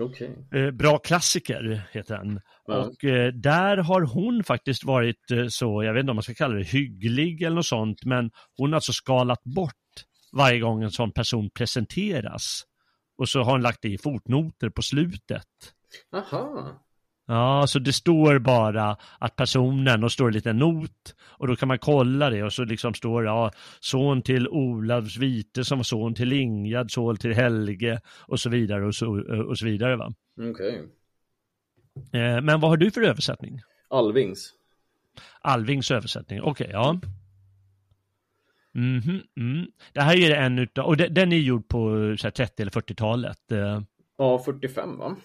[0.00, 0.70] Okay.
[0.70, 2.40] Bra klassiker heter den.
[2.66, 2.76] Ja.
[2.76, 2.94] Och
[3.34, 7.42] där har hon faktiskt varit så, jag vet inte om man ska kalla det hygglig
[7.42, 9.72] eller något sånt, men hon har alltså skalat bort
[10.32, 12.62] varje gång en sån person presenteras.
[13.18, 15.46] Och så har han lagt i fotnoter på slutet.
[16.12, 16.82] Aha.
[17.28, 21.68] Ja, så det står bara att personen, och står en liten not och då kan
[21.68, 23.50] man kolla det och så liksom står det, ja,
[23.80, 28.94] son till Olavs vite som son till Ingjad, son till Helge och så vidare och
[28.94, 30.14] så, och så vidare va.
[30.40, 30.50] Okej.
[30.50, 32.20] Okay.
[32.20, 33.60] Eh, men vad har du för översättning?
[33.88, 34.52] Alvings.
[35.40, 37.00] Alvings översättning, okej, okay, ja.
[38.76, 39.66] Mm -hmm, mm.
[39.92, 43.52] Det här är en utav, och den är gjord på så 30 eller 40-talet.
[43.52, 43.80] Eh.
[44.18, 45.16] Ja, 45 va?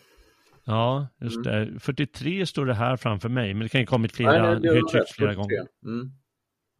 [0.64, 1.74] Ja, just mm.
[1.74, 1.80] det.
[1.80, 5.16] 43 står det här framför mig, men det kan ju kommit flera, nej, nej, tryckts
[5.16, 5.68] flera gånger.
[5.86, 6.12] Mm.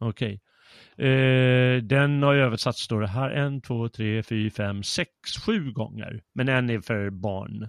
[0.00, 0.40] Okej.
[0.96, 1.08] Okay.
[1.08, 5.10] Eh, den har översatts, står det här, en, två, tre, fyra, fem, sex,
[5.46, 6.22] sju gånger.
[6.32, 7.68] Men en är för barn.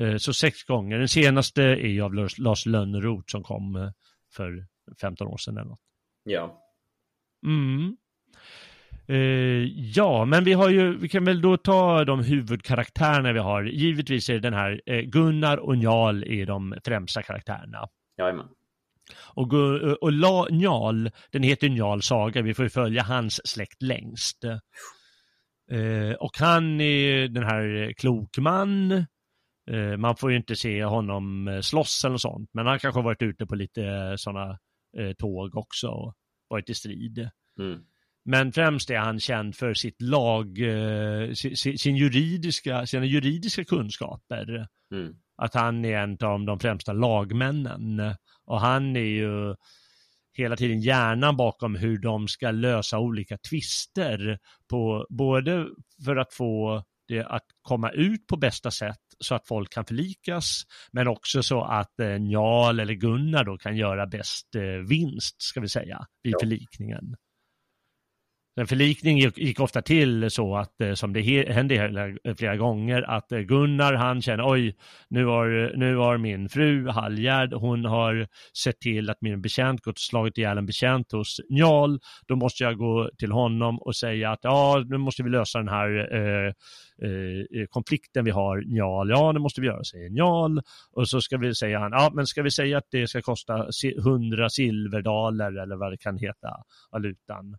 [0.00, 0.98] Eh, så sex gånger.
[0.98, 3.90] Den senaste är ju av Lars Lönnroth som kom eh,
[4.32, 4.66] för
[5.00, 5.80] 15 år sedan eller något.
[6.22, 6.62] Ja.
[7.46, 7.96] Mm.
[9.10, 9.64] Uh,
[9.94, 13.62] ja, men vi har ju, vi kan väl då ta de huvudkaraktärerna vi har.
[13.64, 17.88] Givetvis är den här uh, Gunnar och Njal är de främsta karaktärerna.
[18.18, 18.48] Jajamän.
[19.18, 23.82] Och, uh, och La, Njal, den heter Njal saga, vi får ju följa hans släkt
[23.82, 24.44] längst.
[26.18, 29.04] och han är den här klokman,
[29.98, 33.46] man får ju inte se honom slåss eller sånt, men han kanske har varit ute
[33.46, 34.58] på lite sådana
[35.18, 36.14] tåg också och
[36.48, 37.30] varit i strid.
[37.58, 37.80] Mm.
[38.24, 41.32] Men främst är han känd för sitt lag, eh,
[41.76, 44.66] sin, juridiska, sina juridiska kunskaper.
[44.94, 45.14] Mm.
[45.36, 48.14] Att han är en av de främsta lagmännen.
[48.44, 49.54] Och han är ju
[50.32, 54.38] hela tiden hjärnan bakom hur de ska lösa olika tvister.
[54.70, 55.66] På, både
[56.04, 60.62] för att få det att komma ut på bästa sätt så att folk kan förlikas,
[60.92, 65.60] men också så att eh, Njal eller Gunnar då kan göra bäst eh, vinst, ska
[65.60, 66.38] vi säga, vid Ja.
[66.40, 67.16] förlikningen.
[68.56, 72.34] En förlikning gick, gick ofta till så att, eh, som det he- hände hela- eh,
[72.38, 74.76] flera gånger, att eh, Gunnar han känner oj,
[75.08, 78.26] nu har, nu har min fru Hallgärd, hon har
[78.64, 82.64] sett till att min betjänt gått och slagit ihjäl en betjänt hos Njal, då måste
[82.64, 86.52] jag gå till honom och säga att ja, nu måste vi lösa den här eh,
[87.08, 90.60] eh, konflikten vi har, Njal, ja det måste vi göra, säger Njal.
[90.92, 93.66] Och så ska vi säga han, ja men ska vi säga att det ska kosta
[93.98, 96.48] 100 silverdaler eller vad det kan heta,
[96.92, 97.56] valutan.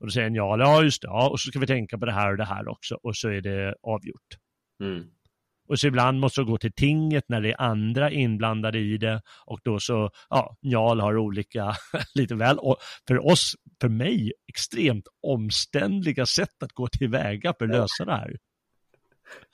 [0.00, 2.12] Och då säger Njal, ja just det, ja, och så ska vi tänka på det
[2.12, 4.36] här och det här också och så är det avgjort.
[4.82, 5.04] Mm.
[5.68, 9.22] Och så ibland måste det gå till tinget när det är andra inblandade i det
[9.46, 11.74] och då så, ja, Njal har olika,
[12.14, 12.76] lite väl, och
[13.08, 17.80] för oss, för mig, extremt omständliga sätt att gå tillväga för att Ja.
[17.80, 18.36] lösa det här.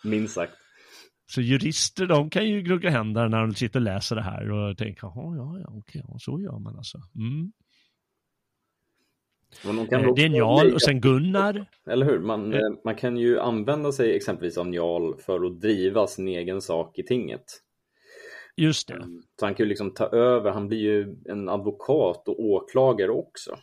[0.05, 0.53] Minst sagt.
[1.27, 4.79] Så jurister, de kan ju gnugga händerna när de sitter och läser det här och
[4.79, 6.99] tänka, ja, ja, ja, okej, ja, så gör man alltså.
[7.15, 7.53] Mm.
[9.44, 11.67] Men de kan Eh, också Det är Njal och sen Gunnar.
[11.87, 12.19] Eller hur?
[12.19, 12.59] Man, Eh.
[12.59, 16.99] eh, man kan ju använda sig exempelvis av Njal för att driva sin egen sak
[16.99, 17.45] i tinget.
[18.57, 19.07] Just det.
[19.41, 23.59] Så han kan ju liksom ta över, han blir ju en advokat och åklagare också.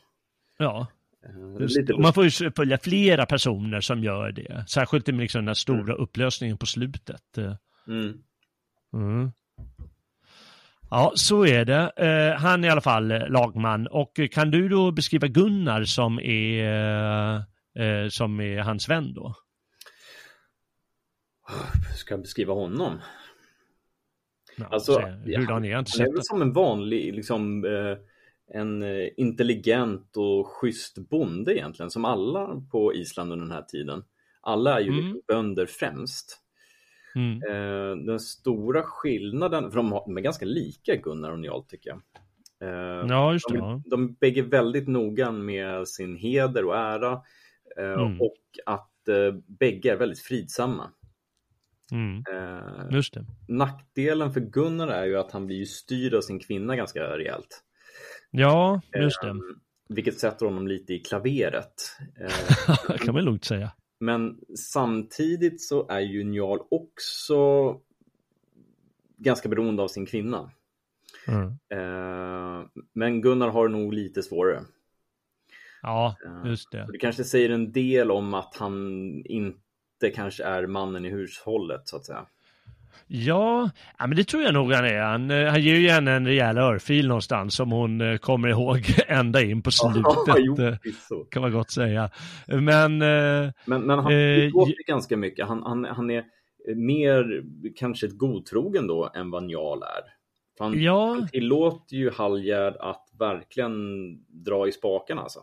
[0.57, 0.87] Ja,
[1.25, 4.65] Eh, man får ju följa flera personer som gör det.
[4.69, 7.37] Särskilt med liksom den stora upplösningen på slutet.
[7.37, 7.55] Eh,
[7.87, 8.13] mm.
[8.93, 9.31] Mm.
[10.93, 11.91] Ja, så är det.
[11.95, 13.87] Eh, han är i alla fall eh, lagman.
[13.87, 17.35] Och eh, kan du då beskriva Gunnar som är,
[17.79, 19.35] eh, som är hans vän då?
[21.95, 22.99] Ska jag beskriva honom?
[24.57, 27.97] Ja, Alltså, hur han är inte Han är väl som en vanlig, liksom, eh,
[28.59, 28.83] en
[29.17, 34.03] intelligent och schysst bonde egentligen, som alla på Island under den här tiden.
[34.41, 35.21] Alla är ju Mm.
[35.27, 36.40] bönder främst.
[37.15, 37.41] Mm.
[37.49, 41.89] Eh, den stora skillnaden, för de, har, de är ganska lika Gunnar och Njal tycker
[41.89, 42.01] jag.
[42.69, 43.57] Eh, Ja, just det.
[43.57, 47.11] de, de är bägge väldigt noga med sin heder och ära
[47.77, 48.21] eh, Mm.
[48.21, 50.91] och att eh, bägge är väldigt fridsamma.
[51.91, 52.23] Mm.
[52.91, 53.25] Just det.
[53.47, 57.63] nackdelen för Gunnar är ju att han blir ju styrd av sin kvinna ganska rejält.
[58.31, 59.35] Ja, just det.
[59.89, 61.73] Vilket sätter honom lite i klaveret.
[63.05, 63.71] Kan man lugnt säga.
[64.01, 67.79] Men samtidigt så är ju Njal också
[69.17, 70.51] ganska beroende av sin kvinna.
[71.27, 71.47] Mm.
[71.69, 74.63] Eh, men Gunnar har nog lite svårare.
[75.81, 76.85] Ja, Eh, just det.
[76.85, 78.75] så det kanske säger en del om att han
[79.25, 82.25] inte kanske är mannen i hushållet så att säga.
[83.07, 85.01] Ja, ja, men det tror jag nog han är.
[85.01, 88.85] Han, eh, han ger ju henne en rejäl örfil någonstans som hon eh, kommer ihåg
[89.07, 90.03] ända in på slutet.
[90.37, 90.75] jo, eh,
[91.31, 92.09] kan man gott säga.
[92.47, 95.47] Men eh, Men, men han Eh, låter ganska mycket.
[95.47, 96.23] Han, han, han är
[96.75, 97.43] mer
[97.75, 100.21] kanske ett godtrogen då än vad Njal är.
[100.59, 103.73] Han, ja, han tillåter ju Halljärd att verkligen
[104.27, 105.39] dra i spakarna alltså.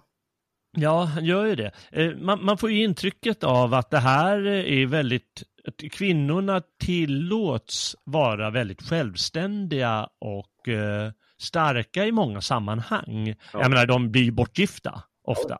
[0.77, 1.73] ja, han gör ju det.
[1.93, 5.43] Eh, man, man får ju intrycket av att det här är väldigt,
[5.93, 13.29] kvinnorna tillåts vara väldigt självständiga och eh, starka i många sammanhang.
[13.29, 13.35] Ja.
[13.53, 15.59] Jag menar, de blir bortgifta ofta.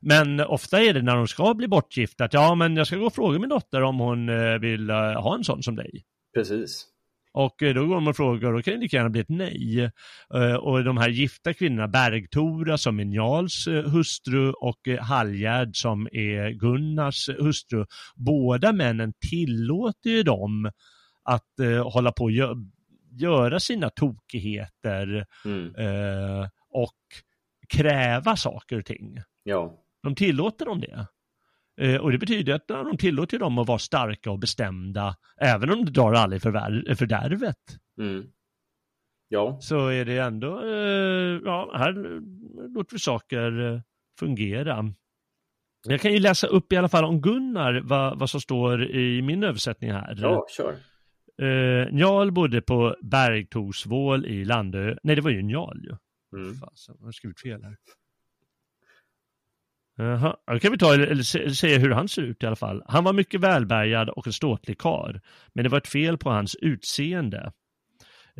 [0.00, 3.06] Men ofta är det när de ska bli bortgifta att ja, men jag ska gå
[3.06, 6.04] och fråga min dotter om hon eh, vill eh, ha en sån som dig.
[6.34, 6.93] Precis.
[7.34, 9.28] Och eh, då går de och frågar och då kan det lika gärna bli ett
[9.28, 9.90] nej.
[10.34, 16.08] Eh, Och de här gifta kvinnorna, Bergtora som är Njals eh, hustru och Halljärd som
[16.12, 17.86] är Gunnars hustru.
[18.14, 20.70] Båda männen tillåter ju dem
[21.22, 21.50] att
[21.84, 22.48] hålla på och gö
[23.10, 25.72] göra sina tokigheter Mm.
[26.70, 26.94] och
[27.68, 29.18] kräva saker och ting.
[29.42, 29.80] Ja.
[30.02, 31.06] De tillåter dem det.
[31.80, 35.84] Eh, och det betyder att de tillåter dem att vara starka och bestämda, även om
[35.84, 37.56] det drar aldrig förvär- fördärvet.
[38.00, 38.26] Mm.
[39.28, 39.58] Ja.
[39.60, 41.92] Så är det ändå, eh, ja, här
[42.74, 43.80] låter vi saker eh,
[44.20, 44.84] fungera.
[45.86, 49.22] Jag kan ju läsa upp i alla fall om Gunnar vad, vad som står i
[49.22, 50.14] min översättning här.
[50.18, 50.76] Ja, kör.
[51.48, 54.96] Eh, Njal bodde på Bergtorsvål i Landö.
[55.02, 55.96] Nej, det var ju Njal ju.
[56.40, 56.54] Mm.
[56.54, 57.76] Fasen, jag har skrivit fel här.
[59.96, 62.82] Jaha, då kan vi ta eller, eller säga hur han ser ut i alla fall.
[62.86, 65.20] Han var mycket välbärgad och en ståtlig kar,
[65.54, 67.52] men det var ett fel på hans utseende.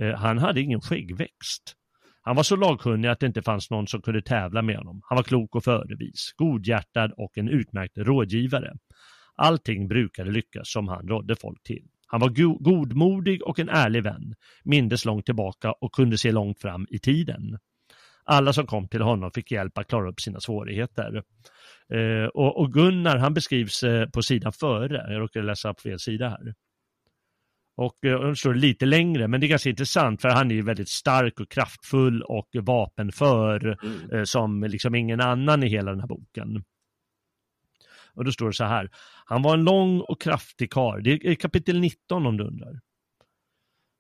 [0.01, 1.75] Eh, han hade ingen skäggväxt.
[2.23, 5.01] Han var så lagkunnig att det inte fanns någon som kunde tävla med honom.
[5.09, 8.73] Han var klok och förevis, godhjärtad och en utmärkt rådgivare.
[9.37, 11.85] Allting brukade lyckas som han rådde folk till.
[12.07, 16.61] Han var go- godmodig och en ärlig vän, mindes långt tillbaka och kunde se långt
[16.61, 17.59] fram i tiden.
[18.25, 21.23] Alla som kom till honom fick hjälp att klara upp sina svårigheter.
[21.93, 25.13] Eh, och, och Gunnar, han beskrivs eh, på sidan före.
[25.13, 26.55] Jag råkade läsa på fel sida här.
[27.77, 30.63] Och eh, det står lite längre, men det är ganska intressant för han är ju
[30.63, 34.11] väldigt stark och kraftfull och vapenför Mm.
[34.11, 36.65] eh, som liksom ingen annan i hela den här boken.
[38.15, 38.91] Och då står det så här.
[39.27, 41.01] Han var en lång och kraftig kar.
[41.01, 42.81] Det är kapitel 19 om du undrar.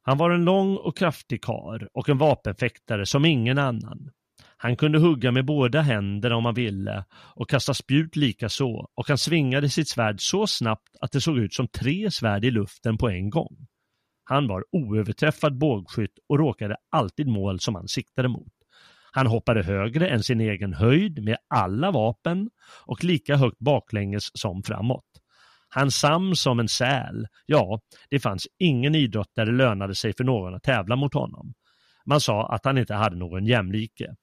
[0.07, 4.11] Han var en lång och kraftig kar och en vapenfäktare som ingen annan.
[4.57, 9.09] Han kunde hugga med båda händerna om han ville och kasta spjut lika så och
[9.09, 12.98] han svingade sitt svärd så snabbt att det såg ut som tre svärd i luften
[12.98, 13.66] på en gång.
[14.24, 18.52] Han var oöverträffad bågskytt och råkade alltid mål som han siktade mot.
[19.12, 22.50] Han hoppade högre än sin egen höjd med alla vapen
[22.86, 25.05] och lika högt baklänges som framåt.
[25.75, 27.27] Han sam som en säl.
[27.47, 31.55] Ja, det fanns ingen idrott där det lönade sig för någon att tävla mot honom.
[32.07, 34.14] Man sa att han inte hade någon jämlike.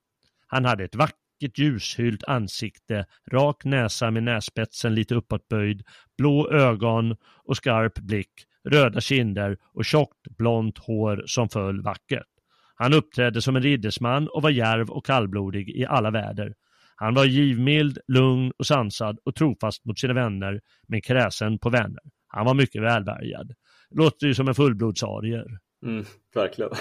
[0.47, 5.83] Han hade ett vackert ljushylt ansikte, rak näsa med nässpetsen lite uppåtböjd,
[6.17, 8.31] blå ögon och skarp blick,
[8.69, 12.27] röda kinder och tjockt blont hår som föll vackert.
[12.75, 16.53] Han uppträdde som en riddersman och var järv och kallblodig i alla väder.
[17.01, 22.01] Han var givmild, lugn och sansad och trofast mot sina vänner, men kräsen på vänner.
[22.27, 23.53] Han var mycket välbärgad.
[23.89, 25.59] Låter ju som en fullblodsarier.
[25.85, 26.71] Mm, verkligen.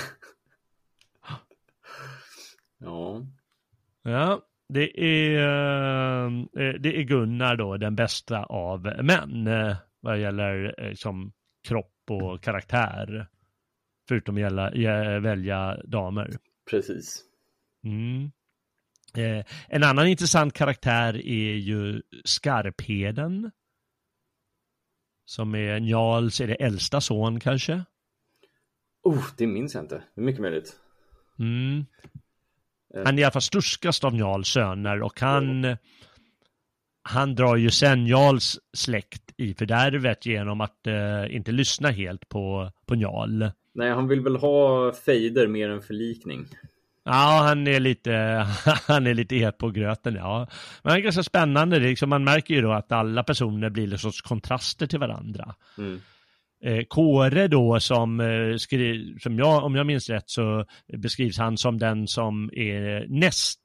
[2.78, 3.26] ja.
[4.02, 5.36] Ja, det är,
[6.26, 11.32] eh, det är Gunnar då, den bästa av män eh, vad gäller eh, som
[11.68, 13.26] kropp och karaktär.
[14.08, 14.70] Förutom gälla,
[15.20, 16.30] välja damer.
[16.70, 17.24] Precis.
[17.84, 18.30] Mm.
[19.16, 23.50] Eh, en annan intressant karaktär är ju Skarpheden.
[25.24, 27.84] Som är Njals, är det äldsta son kanske?
[29.02, 30.02] Oh, det minns jag inte.
[30.14, 30.76] Det är mycket möjligt.
[31.38, 31.86] Mm.
[32.94, 33.04] Eh.
[33.04, 35.76] Han är i alla fall sturskast av Njals söner och han,
[37.02, 42.72] han drar ju sen Njals släkt i fördärvet genom att eh, inte lyssna helt på,
[42.86, 43.50] på Njal.
[43.74, 46.46] Nej, han vill väl ha fejder mer än förlikning.
[47.12, 48.12] Ja, han är lite,
[48.86, 50.48] han är lite het på gröten, ja.
[50.82, 53.92] Men det är ganska spännande, det liksom, man märker ju då att alla personer blir
[53.92, 55.54] en sorts kontraster till varandra.
[55.78, 56.00] Mm.
[56.64, 60.64] Eh, Kåre då som, eh, skri, som jag, om jag minns rätt så
[60.96, 63.60] beskrivs han som den som är näst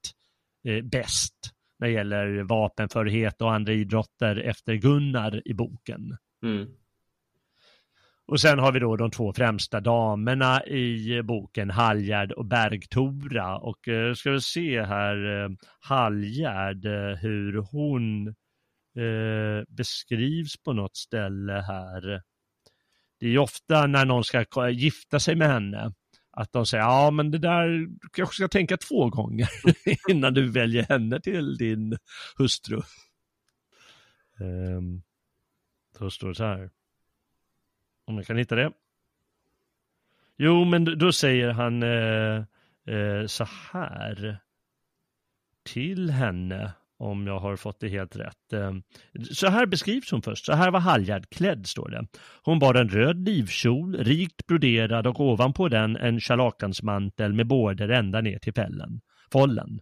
[0.68, 1.36] eh, bäst
[1.80, 6.18] när det gäller vapenförhet och andra idrotter efter Gunnar i boken.
[6.44, 6.68] Mm.
[8.28, 13.58] Och sen har vi då de två främsta damerna i boken, Halljärd och Bergtora.
[13.58, 15.50] Och eh, ska vi se här, eh,
[15.80, 18.28] Halljärd, eh, hur hon
[18.98, 22.22] eh, beskrivs på något ställe här.
[23.20, 25.94] Det är ju ofta när någon ska gifta sig med henne,
[26.32, 29.50] att de säger ja men det där, du kanske ska tänka två gånger
[30.10, 31.98] innan du väljer henne till din
[32.38, 32.82] hustru.
[34.40, 35.04] Um,
[36.00, 36.70] då står det så här.
[38.08, 38.72] Om jag kan hitta det.
[40.38, 42.44] Jo, men då- säger han eh,
[42.96, 44.38] eh, så här
[45.64, 48.54] till henne, om jag har fått det helt rätt.
[48.54, 48.74] Eh,
[49.32, 50.46] så här beskrivs hon först.
[50.46, 52.08] Så här var Halljard klädd, står det.
[52.44, 58.22] Hon bar en röd livkjol, rikt broderad och ovanpå den en scharlakansmantel med bårder ända
[58.22, 59.02] ner till pällen,
[59.32, 59.80] follen.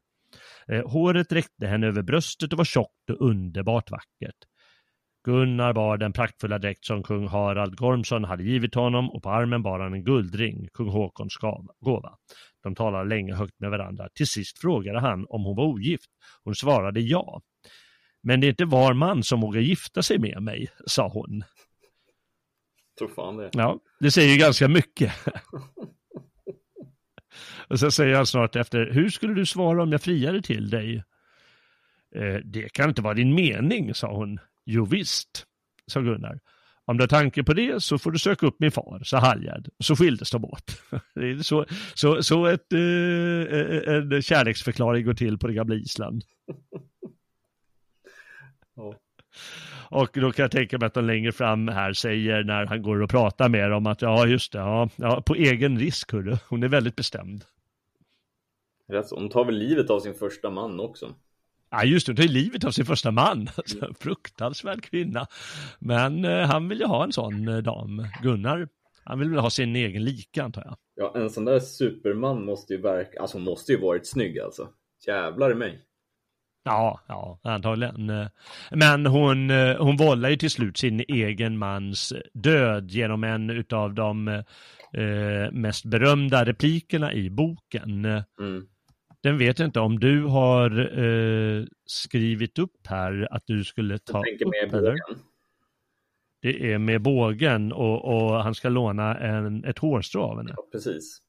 [0.68, 4.38] Eh, håret räckte henne över bröstet och var tjockt och underbart vackert.
[5.24, 9.64] Gunnar bar den praktfulla dräkt som kung Harald Gormsson hade givit honom och på armen
[9.64, 11.38] bar han en guldring, kung Håkons
[11.80, 12.18] gåva.
[12.64, 14.10] De talade länge högt med varandra.
[14.14, 16.12] Till sist frågade han om hon var ogift.
[16.44, 17.42] Hon svarade ja.
[18.24, 21.44] Men det är inte var man som vågar gifta sig med mig, sa hon.
[22.98, 23.50] Tror fan det.
[23.54, 25.14] Ja, det säger ju ganska mycket.
[27.68, 31.04] Och så säger han snart efter, hur skulle du svara om jag friade till dig?
[32.16, 34.40] Eh, det kan inte vara din mening, sa hon.
[34.66, 35.46] Jo visst,
[35.88, 36.40] sa Gunnar.
[36.86, 39.70] Om du har tanke på det så får du söka upp min far, sa Halljard.
[39.80, 40.82] Så skildes de åt.
[41.16, 46.24] Det är så, så, så ett, eh, en kärleksförklaring går till på det gamla Island.
[48.76, 48.96] Ja.
[49.90, 53.02] Och då kan jag tänka mig att de längre fram här säger när han går
[53.02, 56.38] och pratar med dem att ja, just det, ja, ja på egen risk, hörru.
[56.50, 57.46] Hon är väldigt bestämd.
[59.12, 61.16] Hon tar väl livet av sin första man också.
[61.76, 63.50] Ja, just det, hon tar ju livet av sin första man.
[63.58, 65.28] Alltså, fruktansvärd kvinna.
[65.80, 68.68] Men eh, han vill ju ha en sån eh, dam, Gunnar.
[69.04, 70.78] Han vill väl ha sin egen lika, antar jag.
[70.96, 74.68] Ja, en sån där superman måste ju verka, alltså hon måste ju varit snygg alltså.
[75.08, 75.82] Jävlar i mig.
[76.64, 78.10] Ja, ja, antagligen.
[78.10, 78.28] Eh,
[78.72, 83.94] Men hon, eh, hon vållar ju till slut sin egen mans död genom en utav
[83.94, 88.06] de eh, mest berömda replikerna i boken.
[88.40, 88.68] Mm.
[89.24, 94.18] Den vet jag inte om du har eh, skrivit upp här att du skulle ta
[94.18, 94.92] Jag tänker med upp, eller?
[94.92, 95.24] bågen.
[96.42, 100.54] Det är med bågen och, och han ska låna en, ett hårstrå av henne.
[100.58, 101.20] Ja, precis.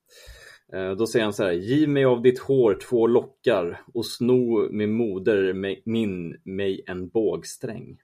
[0.72, 4.68] Eh, då säger han så här, giv mig av ditt hår två lockar och sno
[4.72, 5.52] med moder
[5.84, 7.98] min mig en bågsträng.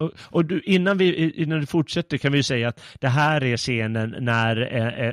[0.00, 3.56] Och, och du, innan, vi, innan du fortsätter kan vi säga att det här är
[3.56, 4.56] scenen när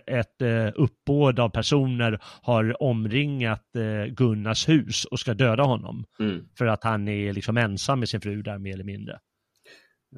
[0.07, 0.41] ett
[0.75, 3.65] uppbåd av personer har omringat
[4.09, 6.05] Gunnars hus och ska döda honom.
[6.19, 6.45] Mm.
[6.57, 9.19] För att han är liksom ensam med sin fru där mer eller mindre.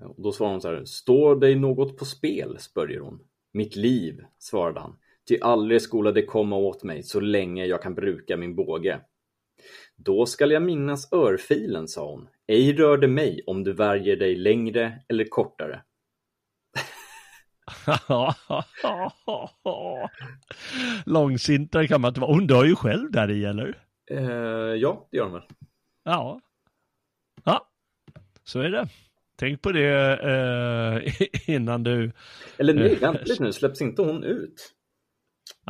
[0.01, 2.55] Och då svarar hon så här, står dig något på spel?
[2.59, 3.19] spörjer hon.
[3.53, 4.95] Mitt liv, svarade han.
[5.29, 8.99] Ty aldrig skola det komma åt mig så länge jag kan bruka min båge.
[10.03, 12.27] Då skall jag minnas örfilen, sa hon.
[12.47, 15.81] Ej rör det mig om du värjer dig längre eller kortare.
[21.05, 22.31] Långsintare kan man inte vara.
[22.31, 23.83] Hon dör ju själv där i, eller?
[24.11, 25.43] Uh, ja, det gör hon väl.
[26.03, 26.41] Ja.
[27.43, 27.67] Ja,
[28.43, 28.87] så är det.
[29.35, 31.13] Tänk på det uh,
[31.55, 32.11] innan du...
[32.57, 34.75] Eller nej, vänta lite nu, släpps inte hon ut?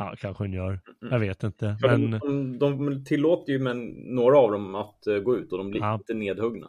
[0.00, 0.80] Ja, kanske hon gör.
[1.10, 1.76] Jag vet inte.
[1.82, 2.10] Men...
[2.10, 5.80] De, de tillåter ju men några av dem att uh, gå ut och de blir
[5.80, 5.94] ja.
[5.94, 6.66] inte nedhuggna.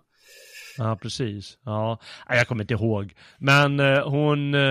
[0.78, 1.58] Ja, precis.
[1.64, 3.14] Ja, jag kommer inte ihåg.
[3.38, 4.62] Men uh, hon, uh,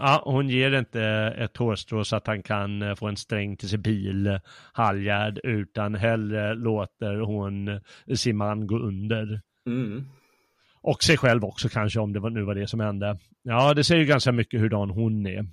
[0.00, 1.02] ja, hon ger inte
[1.38, 4.40] ett hårstrå så att han kan få en sträng till sin bil,
[4.72, 7.80] Halljärd, utan hellre låter hon
[8.14, 9.40] sin man gå under.
[9.66, 10.04] Mm.
[10.82, 13.18] Och sig själv också kanske, om det var, nu var det som hände.
[13.42, 15.46] Ja, det säger ganska mycket hurdan hon är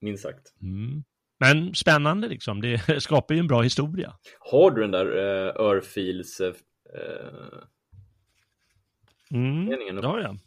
[0.00, 0.54] minst sagt.
[0.62, 1.04] Mm.
[1.38, 4.14] Men spännande liksom, det skapar ju en bra historia.
[4.38, 6.52] Har du den där uh, örfils uh,
[9.30, 9.66] mm?
[10.00, 10.38] Det har jag.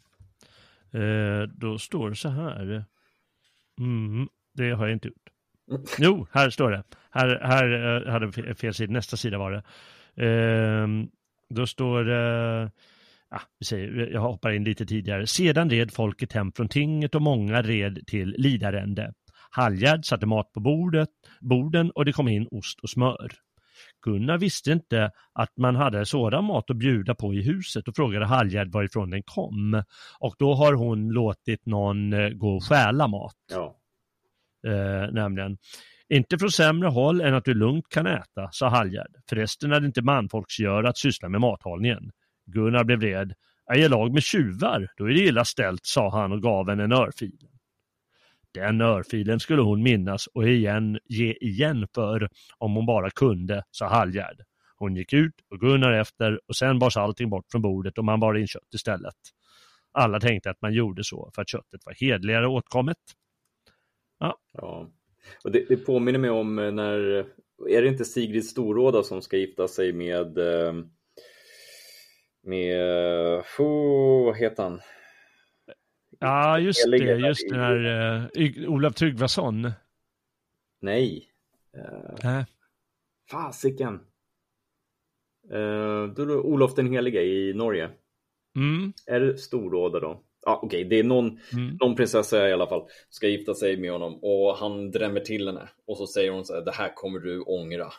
[1.02, 2.84] Uh, då står det så här.
[3.80, 5.30] Mm, det har jag inte gjort.
[5.98, 6.82] Jo, här står det.
[7.10, 9.62] Här, här uh, hade fel sida, nästa sida var det.
[10.26, 11.04] Uh,
[11.48, 12.70] då står det,
[13.30, 15.26] ja, vi säger, jag hoppar in lite tidigare.
[15.26, 19.12] Sedan red folket hem från tinget och många red till Lidarände.
[19.54, 21.08] Halljärd satte mat på bordet,
[21.40, 23.32] borden och det kom in ost och smör.
[24.04, 28.26] Gunnar visste inte att man hade sådan mat att bjuda på i huset och frågade
[28.26, 29.82] Halljärd varifrån den kom.
[30.18, 33.36] Och då har hon låtit någon eh, gå och stjäla mat.
[33.52, 33.76] Ja.
[34.66, 35.58] Eh, nämligen.
[36.08, 39.16] Inte från sämre håll än att du lugnt kan äta, sa Halljärd.
[39.28, 42.10] Förresten är det inte manfolksgöra att syssla med mathållningen.
[42.46, 43.32] Gunnar blev vred.
[43.66, 46.84] Är jag lag med tjuvar, då är det illa ställt, sa han och gav henne
[46.84, 47.38] en örfil.
[48.54, 52.28] Den örfilen skulle hon minnas och igen, ge igen för
[52.58, 54.42] om hon bara kunde, sa Hallgärd.
[54.76, 58.20] Hon gick ut och Gunnar efter och sen bars allting bort från bordet och man
[58.20, 59.14] bar in kött istället.
[59.92, 62.96] Alla tänkte att man gjorde så för att köttet var hedligare åtkommet.
[64.18, 64.38] Ja.
[64.52, 64.90] ja.
[65.44, 66.98] Och det, det påminner mig om eh, när,
[67.68, 70.72] är det inte Sigrid Storåda som ska gifta sig med eh,
[72.42, 72.80] med,
[73.34, 74.80] eh, oh, vad heter han?
[76.22, 77.86] Ja, just det, just det här
[78.38, 79.72] uh, Olof Tryggvason.
[80.80, 81.28] Nej.
[81.76, 82.44] Uh, äh.
[83.30, 83.94] Fasiken.
[85.52, 87.90] Uh, då är det Olof den helige i Norge.
[88.56, 88.92] Mm.
[89.06, 90.22] Är det Storråda då?
[90.44, 90.88] Ja, okej, okay.
[90.88, 91.76] det är någon, mm.
[91.80, 95.68] någon prinsessa i alla fall ska gifta sig med honom och han drämmer till henne
[95.86, 97.92] och så säger hon så här, det här kommer du ångra.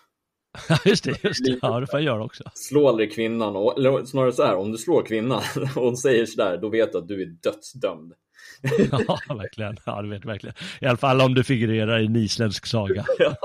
[0.86, 1.60] Just det, just det.
[1.62, 2.44] Ja, det får jag göra också.
[2.54, 5.42] Slå aldrig kvinnan, och, eller snarare så här, om du slår kvinnan
[5.76, 8.14] och hon säger sådär, då vet du att du är dödsdömd.
[9.08, 9.78] ja, verkligen.
[9.86, 10.56] Ja, du vet verkligen.
[10.82, 13.06] I alla fall om du figurerar i en isländsk saga.
[13.20, 13.36] ja.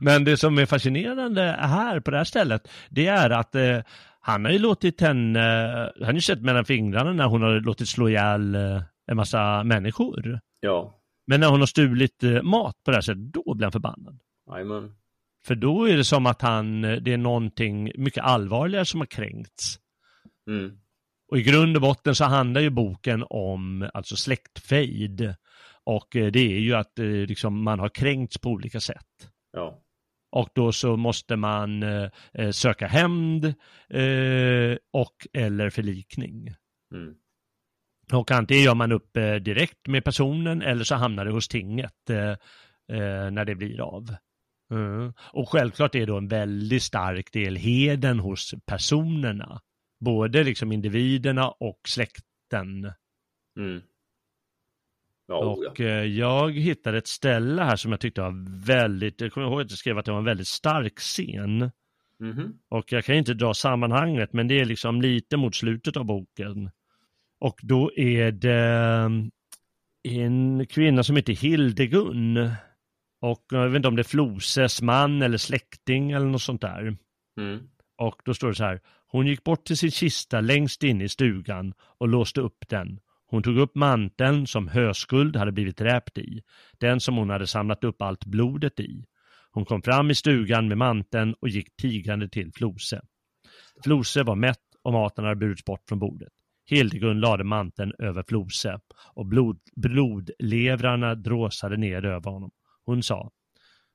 [0.00, 3.78] Men det som är fascinerande här på det här stället, det är att eh,
[4.20, 5.40] han har ju låtit henne,
[5.96, 9.64] han har ju sett mellan fingrarna när hon har låtit slå ihjäl eh, en massa
[9.64, 10.40] människor.
[10.60, 11.00] Ja.
[11.26, 14.18] Men när hon har stulit eh, mat på det här sättet, då blir han förbannad.
[14.50, 14.94] Amen.
[15.44, 19.78] För då är det som att han, det är någonting mycket allvarligare som har kränkts.
[20.48, 20.78] Mm.
[21.28, 25.34] Och i grund och botten så handlar ju boken om alltså släktfejd.
[25.84, 29.30] Och eh, det är ju att eh, liksom, man har kränkts på olika sätt.
[29.52, 29.82] Ja.
[30.30, 33.44] Och då så måste man eh, eh söka hämnd
[33.88, 36.54] eh, och eller förlikning.
[36.94, 37.14] Mm.
[38.12, 41.92] Och antingen gör man upp eh, direkt med personen eller så hamnar det hos tinget
[43.30, 44.16] när det blir av.
[44.70, 45.12] Mm.
[45.32, 49.60] Och självklart är då en väldigt stark del heden hos personerna.
[50.00, 52.92] Både liksom individerna och släkten.
[53.58, 53.82] Mm.
[55.28, 55.84] Ja, och ja.
[55.84, 59.70] Eh, jag hittade ett ställe här som jag tyckte var väldigt, jag kommer ihåg att
[59.70, 61.70] jag skrev att det var en väldigt stark scen.
[62.20, 62.58] Mm.
[62.68, 66.70] Och jag kan inte dra sammanhanget, men det är liksom lite mot slutet av boken.
[67.40, 69.10] Och då är det
[70.02, 72.50] en kvinna som heter Hildegun.
[73.26, 76.96] Och jag vet inte om det är Floses man eller släkting eller något sånt där.
[77.40, 77.68] Mm.
[77.98, 81.08] Och då står det så här, hon gick bort till sin kista längst in i
[81.08, 82.98] stugan och låste upp den.
[83.26, 86.42] Hon tog upp manteln som Höskuld hade blivit dräpt i,
[86.80, 89.04] den som hon hade samlat upp allt blodet i.
[89.50, 93.00] Hon kom fram i stugan med manteln och gick tigande till Flose.
[93.84, 96.32] Flose var mätt och maten hade burits bort från bordet.
[96.66, 98.80] Hildegund lade manteln över Flose
[99.14, 102.50] och blod, blodlevrarna dråsade ner över honom.
[102.86, 103.30] Hon sa,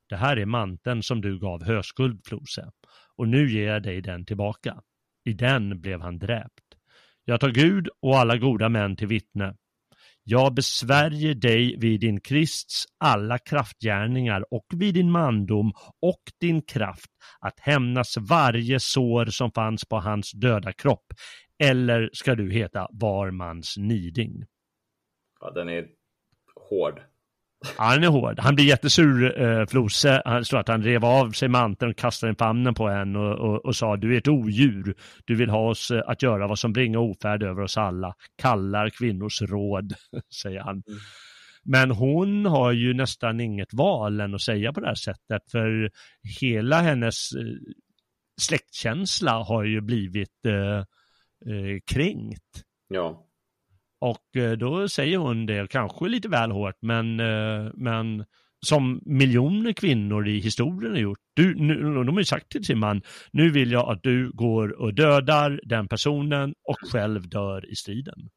[0.10, 2.72] det här är manteln som du gav Höskuld, Flose,
[3.16, 4.82] och nu ger jag dig den tillbaka.
[5.26, 6.64] I den blev han dräpt.
[7.26, 9.56] Jag tar Gud och alla goda män till vittne.
[10.24, 15.72] Jag besvärjer dig vid din Krists alla kraftgärningar och vid din mandom
[16.02, 21.06] och din kraft att hämnas varje sår som fanns på hans döda kropp.
[21.64, 24.46] Eller ska du heta Varmans niding?
[25.40, 25.88] Ja, den är
[26.70, 27.02] hård.
[27.78, 28.40] Han är hård.
[28.40, 30.22] Han blir jättesur, eh, Flose.
[30.26, 33.40] Han står att han rev av sig manteln och kastade den famnen på en och,
[33.40, 34.96] och, och, sa du är ett odjur.
[35.26, 38.16] Du vill ha oss eh, att göra vad som bringar ofärd över oss alla.
[38.36, 39.94] Kallar kvinnors råd,
[40.42, 40.84] säger han.
[40.88, 41.00] Mm.
[41.64, 45.92] Men hon har ju nästan inget val än att säga på det här sättet, för
[46.42, 47.44] hela hennes eh,
[48.42, 50.78] släktkänsla har ju blivit eh,
[51.54, 52.64] eh, kränkt.
[52.88, 53.28] Ja.
[54.02, 58.26] Och eh, då säger hon det, kanske lite väl hårt, men, eh, men
[58.66, 61.20] som miljoner kvinnor i historien har gjort.
[61.34, 64.82] Du, nu, de har ju sagt till sin man, nu vill jag att du går
[64.82, 68.30] och dödar den personen och själv dör i striden.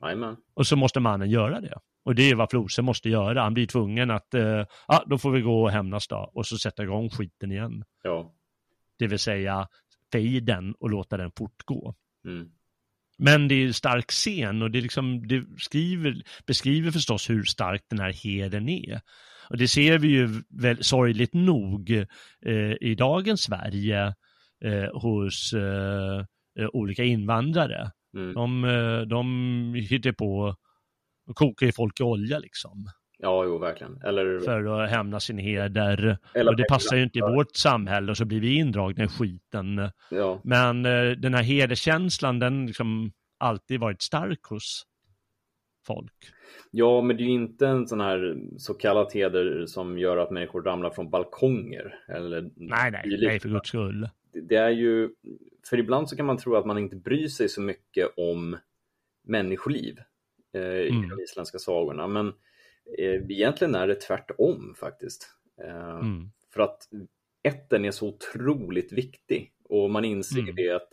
[0.00, 0.36] Amen.
[0.54, 1.78] Och så måste mannen göra det.
[2.04, 3.42] Och det är vad Flose måste göra.
[3.42, 6.30] Han blir tvungen att, eh, ja, då får vi gå och hämnas då.
[6.34, 7.84] Och så sätta igång skiten igen.
[8.02, 8.34] Ja.
[8.98, 9.68] Det vill säga
[10.12, 11.94] fejden och låta den fortgå.
[12.24, 12.50] Mm.
[13.22, 17.82] Men det är en stark scen och det, liksom, det skriver, beskriver förstås hur stark
[17.90, 19.00] den här heden är.
[19.50, 21.90] Och det ser vi ju väl, sorgligt nog
[22.46, 24.14] eh, i dagens Sverige
[24.64, 26.24] eh, hos eh,
[26.58, 27.90] eh olika invandrare.
[28.16, 28.34] Mm.
[28.34, 30.56] De, eh, de hittar på
[31.26, 32.86] och kokar ju folk i olja liksom.
[33.24, 34.00] Ja, jo, verkligen.
[34.04, 34.40] Eller...
[34.40, 36.18] För att hämna sin heder.
[36.34, 39.08] Eller och det passar ju inte i vårt samhälle och så blir vi indragna i
[39.08, 39.90] skiten.
[40.10, 40.40] Ja.
[40.44, 44.86] Men eh, den här hederskänslan, den liksom alltid varit stark hos
[45.86, 46.12] folk.
[46.70, 50.30] Ja, men det är ju inte en sån här så kallad heder som gör att
[50.30, 51.94] människor ramlar från balkonger.
[52.08, 54.08] Eller nej, nej, nej, för guds skull.
[54.32, 55.10] Det är ju,
[55.70, 58.56] för ibland så kan man tro att man inte bryr sig så mycket om
[59.24, 59.98] människoliv
[60.54, 61.08] eh, i mm.
[61.08, 62.06] de isländska sagorna.
[62.06, 62.32] Men
[62.98, 65.28] egentligen är det tvärtom faktiskt.
[65.64, 66.30] Eh, mm.
[66.54, 66.88] För att
[67.42, 70.54] ätten är så otroligt viktig och man inser mm.
[70.54, 70.88] det att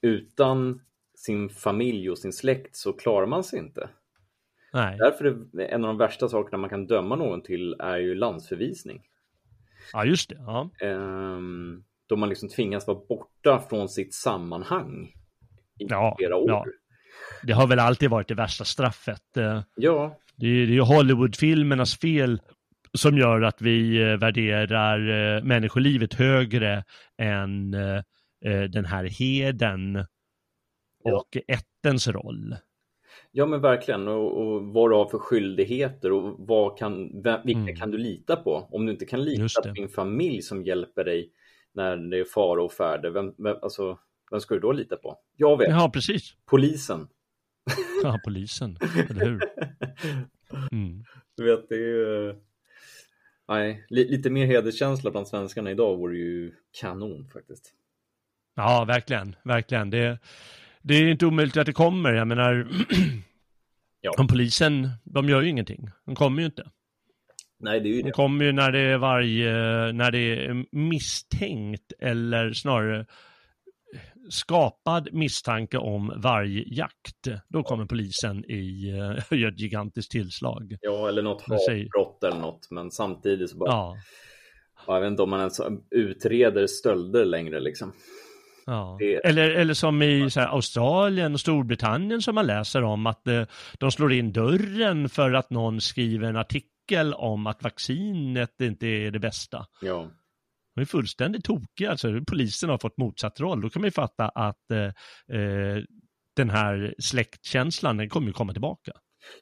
[0.00, 0.80] utan
[1.14, 3.88] sin familj och sin släkt så klarar man sig inte.
[4.72, 4.98] Nej.
[4.98, 9.02] Därför är en av de värsta sakerna man kan döma någon till är ju landsförvisning.
[9.92, 10.36] Ja, just det.
[10.38, 10.70] Ja.
[10.80, 15.12] Ehm, då man liksom tvingas vara borta från sitt sammanhang
[15.78, 16.48] i ja, flera år.
[16.50, 16.64] Ja.
[17.42, 19.36] Det har väl alltid varit det värsta straffet.
[19.36, 20.18] Eh, ja.
[20.36, 22.40] Det är, är Hollywoodfilmernas fel
[22.94, 26.84] som gör att vi eh, värderar eh, människolivet högre
[27.18, 29.96] än eh, den här heden
[31.04, 31.40] och ja.
[31.48, 32.56] ättens roll.
[33.30, 37.76] Ja men verkligen och, och vad du har för skyldigheter och vad kan, vilka mm.
[37.76, 38.68] kan du lita på?
[38.70, 41.30] Om du inte kan lita på din familj som hjälper dig
[41.74, 43.98] när det är fara och färde, vem, vem, alltså,
[44.30, 45.18] vem ska du då lita på?
[45.36, 45.70] Jag vet.
[45.70, 46.34] Ja, precis.
[46.50, 47.08] Polisen.
[48.02, 48.76] Ja, polisen,
[49.10, 49.40] eller hur?
[50.72, 51.04] Mm.
[51.36, 52.34] Du vet, det är ju...
[53.48, 57.72] Nej, lite mer hederskänsla bland svenskarna idag vore ju kanon faktiskt.
[58.54, 59.90] Ja, verkligen, verkligen.
[59.90, 60.18] Det,
[60.82, 62.12] det är inte omöjligt att det kommer.
[62.12, 62.68] Jag menar,
[64.00, 64.14] ja.
[64.18, 65.90] om polisen, de gör ju ingenting.
[66.04, 66.70] De kommer ju inte.
[67.58, 68.08] Nej, det är ju det.
[68.08, 69.52] De kommer ju när det är varje,
[69.92, 73.06] när det är misstänkt eller snarare
[74.30, 78.92] skapad misstanke om vargjakt, då kommer polisen i
[79.30, 80.76] uh, gör ett gigantiskt tillslag.
[80.80, 83.70] Ja, eller något hatbrott eller något, men samtidigt så bara...
[83.70, 83.96] Ja.
[84.86, 85.60] Jag vet inte om man ens
[85.90, 87.92] utreder stölder längre liksom.
[88.66, 88.96] Ja.
[88.98, 89.14] Det...
[89.14, 93.42] Eller, eller som i här, Australien och Storbritannien som man läser om att eh,
[93.78, 99.10] de slår in dörren för att någon skriver en artikel om att vaccinet inte är
[99.10, 99.66] det bästa.
[99.80, 100.10] Ja.
[100.76, 103.60] De är fullständigt tokiga, alltså polisen har fått motsatt roll.
[103.60, 105.82] Då kan man ju fatta att eh, eh,
[106.36, 108.92] den här släktkänslan, den kommer ju komma tillbaka.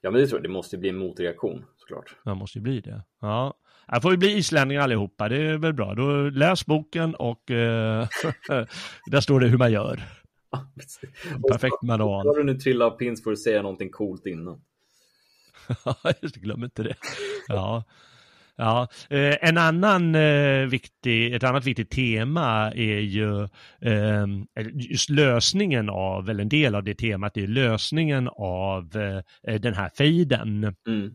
[0.00, 0.44] Ja, men det tror jag.
[0.44, 2.16] Det måste bli en motreaktion såklart.
[2.24, 3.04] Ja, måste ju bli det.
[3.20, 3.54] Ja.
[3.86, 5.94] Här får vi bli islänningar allihopa, det är väl bra.
[5.94, 8.08] Då läs boken och eh,
[9.10, 10.02] där står det hur man gör.
[11.50, 12.26] Perfekt manual.
[12.26, 14.60] Har du nu trillat av pins får du säga någonting coolt innan.
[16.22, 16.96] Just glöm inte det.
[17.48, 17.84] Ja.
[18.56, 23.42] Ja, eh, en annan eh, viktig, ett annat viktigt tema är ju
[23.80, 24.26] eh,
[24.74, 28.96] just lösningen av, eller en del av det temat är lösningen av
[29.46, 30.74] eh, den här fejden.
[30.88, 31.14] Mm.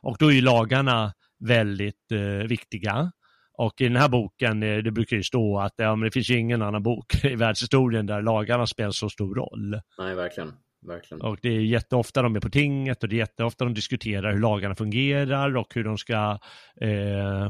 [0.00, 2.12] Och då är ju lagarna väldigt
[2.48, 3.12] viktiga.
[3.58, 6.38] Och i den här boken, det brukar ju stå att ja, men det finns ju
[6.38, 9.80] ingen annan bok i världshistorien där lagarna spelar så stor roll.
[9.98, 10.52] Nej, verkligen.
[10.82, 11.22] Verkligen.
[11.22, 14.40] Och det är jätteofta de är på tinget och det är jätteofta de diskuterar hur
[14.40, 16.38] lagarna fungerar och hur de ska
[16.80, 17.44] eh,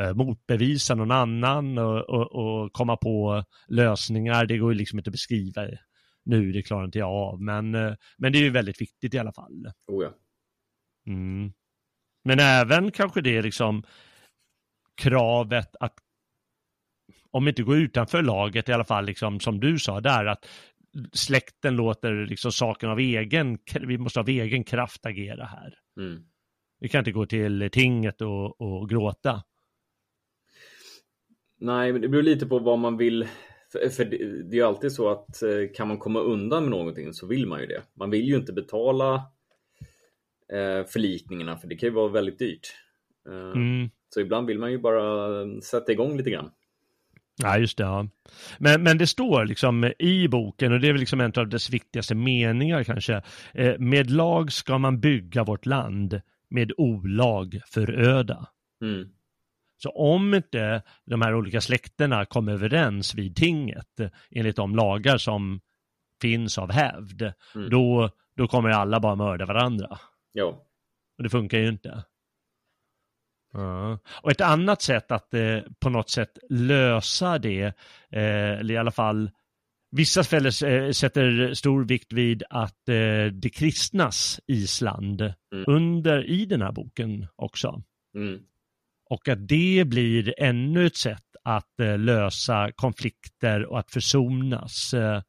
[0.00, 4.46] eh, motbevisa någon annan och, och, och, komma på lösningar.
[4.46, 5.66] Det går ju liksom inte att beskriva
[6.24, 7.42] nu, det klarar inte jag av.
[7.42, 9.72] Men, eh, men det är ju väldigt viktigt i alla fall.
[9.86, 10.10] Oh ja.
[11.06, 11.52] Mm.
[12.24, 13.82] Men även kanske det liksom
[14.96, 15.94] kravet att
[17.30, 20.46] om inte gå utanför laget i alla fall, liksom, som du sa där, att
[21.12, 25.74] släkten låter liksom saken av egen, vi måste av egen kraft agera här.
[26.00, 26.22] Mm.
[26.80, 29.42] Vi kan inte gå till tinget och, och gråta.
[31.60, 33.28] Nej, men det beror lite på vad man vill.
[33.72, 36.70] För, för det, det, är ju alltid så att eh, kan man komma undan med
[36.70, 37.82] någonting så vill man ju det.
[37.94, 39.14] Man vill ju inte betala
[40.52, 42.74] eh, förlikningarna för det kan ju vara väldigt dyrt.
[43.28, 43.90] Eh, mm.
[44.14, 46.50] Så ibland vill man ju bara sätta igång lite grann.
[47.38, 47.84] Ja, just det.
[47.84, 48.08] Ja.
[48.58, 51.70] Men, men det står liksom i boken, och det är väl liksom en av dess
[51.70, 53.22] viktigaste meningar kanske.
[53.52, 56.20] Eh, med lag ska man bygga vårt land,
[56.50, 58.46] med olag föröda.
[58.82, 59.08] Mm.
[59.82, 65.60] Så om inte de här olika släkterna kommer överens vid tinget enligt de lagar som
[66.22, 67.22] finns av hävd,
[67.54, 67.70] mm.
[67.70, 69.98] då, då kommer alla bara mörda varandra.
[70.32, 70.64] Ja.
[71.18, 72.04] Och det funkar ju inte.
[74.22, 77.72] Och ett annat sätt att eh, på något sätt lösa det, eh,
[78.58, 79.30] eller i alla fall
[79.90, 85.64] Vissa fäller eh, sätter stor vikt vid att eh, det kristnas Island mm.
[85.66, 87.82] under i den här boken också.
[88.16, 88.40] Mm.
[89.10, 94.94] Och att det blir ännu ett sätt att eh, lösa konflikter och att försonas.
[94.94, 95.22] Eh,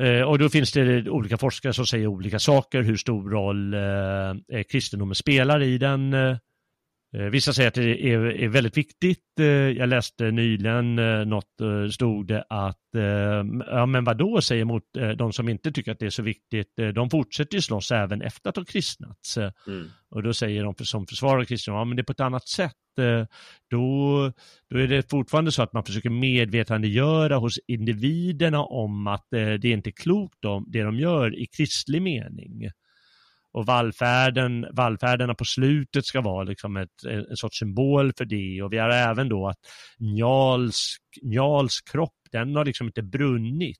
[0.00, 4.62] eh, och då finns det olika forskare som säger olika saker, hur stor roll eh,
[4.62, 6.14] kristendomen spelar i den
[7.16, 9.40] vissa säger att det är, är väldigt viktigt.
[9.40, 11.46] Eh, jag läste nyligen eh, något,
[11.92, 12.76] stod det att,
[13.66, 14.82] ja men vadå, säger mot
[15.16, 18.48] de som inte tycker att det är så viktigt, de fortsätter ju slåss även efter
[18.48, 19.36] att de kristnats.
[19.36, 19.90] Mm.
[20.10, 22.72] Och då säger de som försvarar kristendomen, ja men det är på ett annat sätt.
[23.70, 24.32] Då,
[24.70, 29.66] då är det fortfarande så att man försöker medvetandegöra hos individerna om att det är
[29.66, 32.70] inte klokt det de gör i kristlig mening
[33.56, 38.72] och vallfärden, vallfärderna på slutet ska vara liksom ett, en sorts symbol för det och
[38.72, 39.58] vi har även då att
[39.98, 43.78] Njals, Njals kropp, den har liksom inte brunnit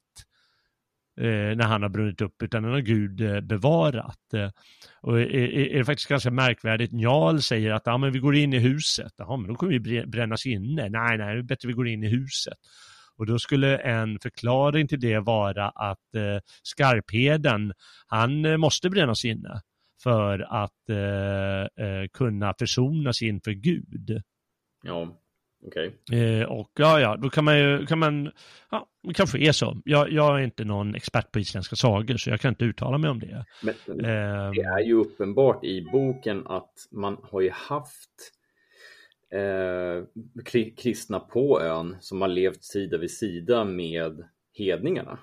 [1.21, 4.35] eh, när han har brunnit upp utan den har Gud eh, bevarat.
[4.35, 4.51] Eh,
[5.03, 5.35] och är,
[5.75, 9.13] är, det faktiskt ganska märkvärdigt, Njal säger att ah, men vi går in i huset,
[9.17, 12.05] Jaha, men då kommer vi brännas inne, nej nej, det är bättre vi går in
[12.05, 12.59] i huset.
[13.19, 17.73] Och då skulle en förklaring till det vara att eh, Skarpheden,
[18.07, 19.61] han eh, måste brännas inne
[20.03, 24.23] för att eh, eh, kunna försonas inför Gud.
[24.83, 25.19] Ja,
[25.67, 25.95] okej.
[26.07, 26.41] Okay.
[26.41, 28.31] Eh, och ja, ja, då kan man ju, kan man,
[28.71, 29.81] ja, det kanske är så.
[29.85, 33.11] Jag, jag är inte någon expert på isländska sagor så jag kan inte uttala mig
[33.11, 33.45] om det.
[33.63, 38.33] Men, eh, det är ju uppenbart i boken att man har ju haft
[39.37, 40.05] eh,
[40.77, 45.19] kristna på ön som har levt sida vid sida med hedningarna.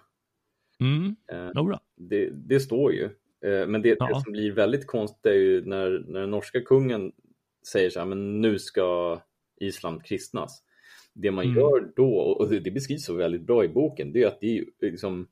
[0.80, 1.16] Mm.
[1.32, 3.04] Eh, det, det, står ju.
[3.46, 4.08] Eh, men det, ja.
[4.08, 7.12] det, som blir väldigt konstigt är ju när, när den norska kungen
[7.68, 9.20] säger så här, men nu ska
[9.60, 10.64] Island kristnas.
[11.14, 11.58] Det man mm.
[11.58, 14.58] gör då, och det, det beskrivs så väldigt bra i boken, det är att det
[14.58, 15.28] är liksom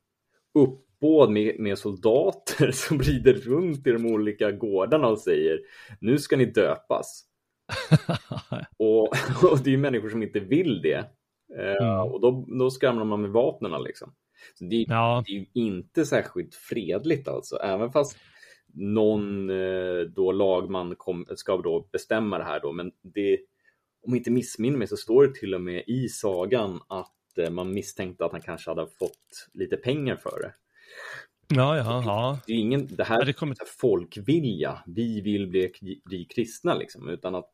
[0.54, 5.60] uppbåd med, med soldater som rider runt i de olika gårdarna och säger
[6.00, 7.31] nu ska ni döpas.
[8.78, 9.02] och,
[9.52, 11.06] och, det är människor som inte vill det.
[11.60, 12.00] Eh, mm.
[12.00, 14.14] Och då, då skramlar man med vapnen liksom.
[14.56, 15.24] Så det, ja.
[15.26, 18.18] det är ju inte särskilt fredligt alltså, även fast
[18.74, 23.40] någon eh, då lagman kom, ska då bestämma det här då, men det,
[24.02, 27.50] om jag inte missminner mig så står det till och med i sagan att eh,
[27.50, 30.54] man misstänkte att han kanske hade fått lite pengar för det.
[31.56, 32.40] Ja, ja, ja.
[32.48, 33.56] Det, är ingen, det här är kommer...
[33.80, 35.72] folkvilja, vi vill bli,
[36.06, 37.50] bli kristna liksom, utan att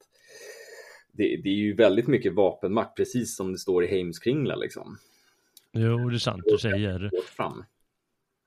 [1.12, 4.98] det, det, är ju väldigt mycket vapenmakt, precis som det står i Heimskringla liksom.
[5.72, 7.12] Jo, det är sant du säger.
[7.36, 7.64] Fram.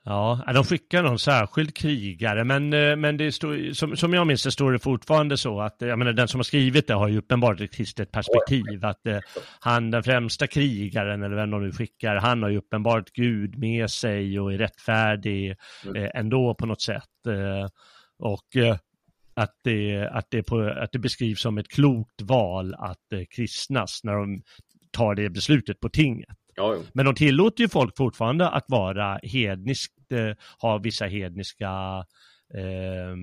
[0.04, 4.42] Ja, de skickar någon särskild krigare, men, eh, men det står, som, som jag minns
[4.42, 7.18] det står det fortfarande så att, jag menar den som har skrivit det har ju
[7.18, 9.18] uppenbart ett kristet perspektiv, att eh,
[9.60, 13.90] han, den främsta krigaren, eller vem de nu skickar, han har ju uppenbart Gud med
[13.90, 15.96] sig och är rättfärdig mm.
[15.96, 17.26] eh, ändå på något sätt.
[17.26, 17.68] Eh,
[18.18, 18.76] och eh,
[19.34, 24.00] att det, att, det på, att det beskrivs som ett klokt val att eh, kristnas
[24.04, 24.42] när de
[24.90, 26.36] tar det beslutet på tinget.
[26.54, 26.76] Ja.
[26.92, 32.04] Men de tillåter ju folk fortfarande att vara hedniskt, eh, ha vissa hedniska
[32.54, 33.16] eh,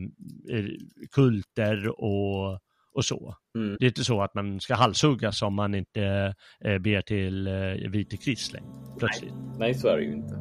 [1.12, 2.60] kulter och,
[2.94, 3.36] och så.
[3.56, 3.78] Mm.
[3.80, 7.90] Det är inte så att man ska halshuggas om man inte eh, ber till eh,
[7.92, 8.70] vite Krist längre,
[9.00, 9.34] plötsligt.
[9.60, 10.34] Nej, så är det ju inte.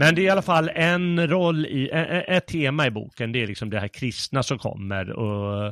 [0.00, 1.90] Men det är i alla fall en roll i,
[2.28, 5.10] ett tema i boken, det är liksom det här kristna som kommer.
[5.12, 5.66] Och,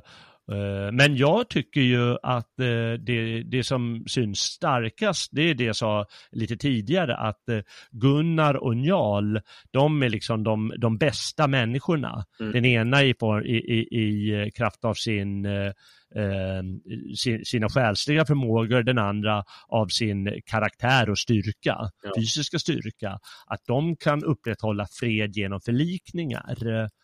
[0.55, 5.65] eh, men jag tycker ju att eh, det, det som syns starkast, det är det
[5.65, 7.61] jag sa lite tidigare, att eh,
[7.91, 12.25] Gunnar och Njal, de är liksom de, de bästa människorna.
[12.41, 12.53] Mm.
[12.53, 13.15] Den ena i,
[13.45, 15.47] i, i, i kraft av sin
[16.15, 16.63] eh,
[17.17, 22.13] sin, sina själsliga förmågor, den andra av sin karaktär och styrka, Ja.
[22.17, 26.57] fysiska styrka, att de kan upprätthålla fred genom förlikningar.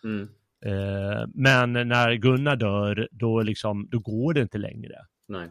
[0.04, 0.28] Mm.
[0.66, 4.96] Eh, men när Gunnar dör, då, liksom, då går det inte längre.
[5.28, 5.48] Nej.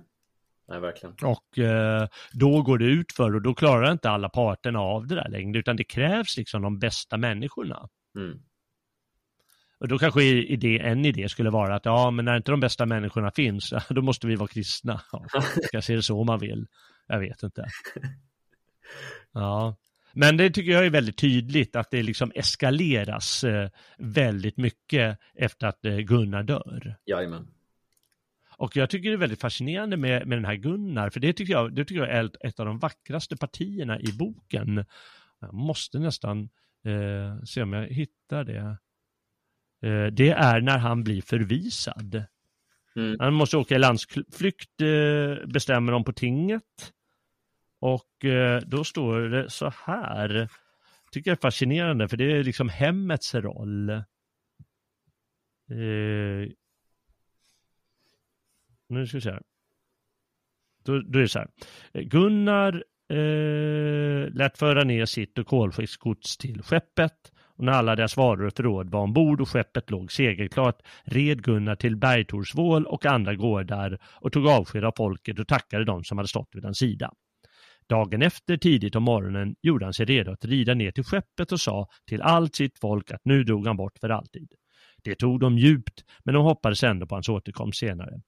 [0.67, 1.15] Nej, verkligen.
[1.23, 5.15] Och eh, då går det ut för och då klarar inte alla parterna av det
[5.15, 7.89] där längre, utan det krävs liksom de bästa människorna.
[8.15, 8.39] Mm.
[9.83, 12.85] Och då kanske idé, en idé skulle vara att ja, men när inte de bästa
[12.85, 15.01] människorna finns, då måste vi vara kristna.
[15.11, 15.25] Ja,
[15.63, 16.67] ska se det så om man vill.
[17.07, 17.65] Jag vet inte.
[19.33, 19.75] Ja,
[20.13, 25.67] men det tycker jag är väldigt tydligt att det liksom eskaleras eh, väldigt mycket efter
[25.67, 26.95] att eh, Gunnar dör.
[27.05, 27.47] Jajamän.
[28.57, 31.53] Och jag tycker det är väldigt fascinerande med, med den här Gunnar, för det tycker
[31.53, 34.85] jag, det tycker jag är ett, ett av de vackraste partierna i boken.
[35.39, 36.49] Jag måste nästan
[36.85, 38.77] eh, se om jag hittar det.
[39.83, 42.23] Eh, det är när han blir förvisad.
[42.95, 43.17] Mm.
[43.19, 46.93] Han måste åka i landsflykt, eh, bestämmer de på tinget.
[47.79, 50.49] Och eh, då står det så här.
[51.11, 54.03] Tycker jag är fascinerande, för det är liksom hemmets roll.
[58.89, 59.41] Nu ska vi se här.
[60.83, 61.49] Då, då är det så här.
[61.93, 68.45] Gunnar eh, lät föra ner sitt och kolskiftsgods till skeppet och när alla deras varor
[68.45, 73.97] och förråd var ombord och skeppet låg segelklart red Gunnar till Bergtorsvål och andra gårdar
[74.05, 77.11] och tog avsked av folket och tackade dem som hade stått vid hans sida.
[77.89, 81.59] Dagen efter, tidigt om morgonen, gjorde han sig redo att rida ner till skeppet och
[81.59, 84.51] sa till allt sitt folk att nu drog han bort för alltid.
[85.03, 88.21] Det tog dem djupt, men de hoppades ändå på hans återkomst senare.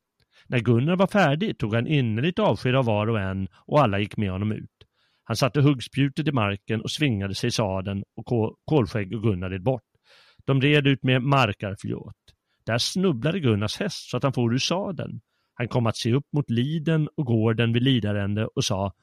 [0.48, 4.18] När Gunnar var färdig tog han innerligt avsked av var och en och alla gick
[4.18, 4.75] med honom ut.
[5.28, 9.50] Han satte huggspjutet i marken och svingade sig i sadeln och Kol- Kolskägg och Gunnar
[9.50, 9.84] red bort.
[10.46, 12.16] De red ut med Markarflåt.
[12.66, 15.22] Där snubblade Gunnars häst så att han for ur sadeln.
[15.54, 18.94] Han kom att se upp mot liden och gården vid Lidarände och sa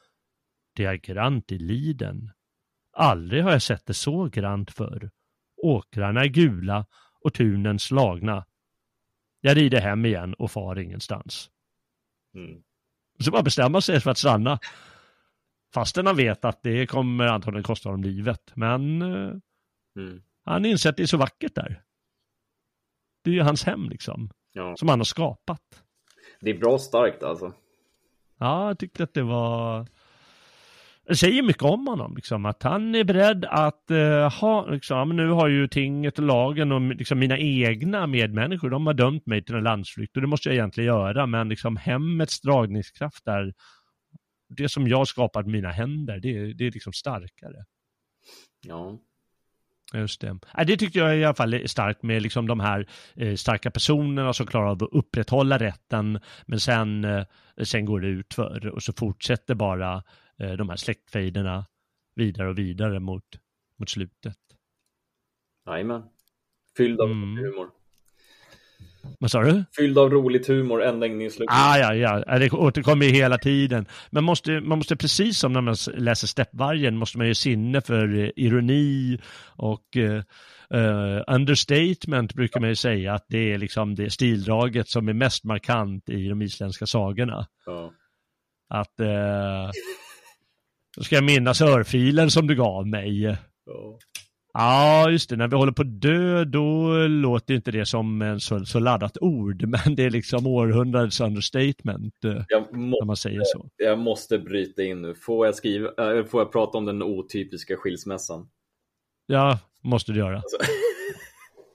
[0.77, 2.31] Det är grant i liden.
[2.93, 5.11] Aldrig har jag sett det så grant förr.
[5.63, 6.87] Åkrarna är gula
[7.21, 8.47] och tunen slagna.
[9.41, 11.51] Jag rider hem igen och far ingenstans.
[12.35, 12.63] Mm.
[13.19, 14.59] Så bara bestämma sig för att stanna.
[15.75, 18.53] Fastän han vet att det kommer antagligen kosta honom livet.
[18.55, 19.33] Men eh,
[19.97, 20.23] Mm.
[20.45, 21.83] han inser att det är så vackert där.
[23.25, 24.31] Det är ju hans hem liksom.
[24.53, 24.77] Ja.
[24.77, 25.83] Som han har skapat.
[26.41, 27.53] Det är bra starkt alltså.
[28.39, 29.87] Ja, jag tyckte att det var...
[31.07, 35.29] Det säger mycket om honom, liksom, att han är beredd att eh, ha, liksom, nu
[35.29, 39.55] har ju tinget och lagen och liksom, mina egna medmänniskor, de har dömt mig till
[39.55, 43.53] en landsflykt och det måste jag egentligen göra, men liksom hemmets dragningskraft där,
[44.57, 47.65] det som jag skapat med mina händer, det, det är liksom starkare.
[48.61, 48.99] Ja.
[49.95, 50.39] Just det.
[50.57, 53.71] Nej, det tyckte jag i alla fall är starkt med liksom de här eh, starka
[53.71, 57.25] personerna som klarar av att upprätthålla rätten, men sen, eh,
[57.65, 60.03] sen går det ut för och så fortsätter bara
[60.39, 61.67] eh, de här släktfejderna
[62.15, 63.25] vidare och vidare mot,
[63.79, 64.37] mot slutet.
[65.67, 66.03] Jajamän.
[66.77, 67.37] Fylld av Mm.
[67.45, 67.71] humor.
[69.19, 69.65] Vad sa du?
[69.77, 71.55] Fylld av roligt humor ända in i slutet.
[71.55, 73.87] Ah, ja, ja, det återkommer ju hela tiden.
[74.11, 78.19] Men måste, man måste precis som när man läser Steppvargen måste man ju sinne för
[78.19, 79.21] eh, ironi
[79.57, 80.23] och eh,
[80.81, 85.45] eh, understatement brukar man ju säga att det är liksom det stildraget som är mest
[85.45, 87.47] markant i de isländska sagorna.
[87.67, 87.93] Ja.
[88.69, 89.71] Att eh,
[90.97, 93.23] då ska jag minnas örfilen som du gav mig.
[93.67, 93.99] Ja.
[94.53, 95.37] Ja, just det.
[95.37, 99.19] När vi håller på att dö, då låter inte det som en så, så laddat
[99.21, 103.69] ord, men det är liksom århundradets understatement eh, Jag, när man säger så.
[103.77, 105.15] jag måste bryta in nu.
[105.15, 108.49] Får jag, skriva, äh, får jag prata om den otypiska skilsmässan?
[109.27, 110.37] Ja, måste du göra.
[110.37, 110.57] Alltså,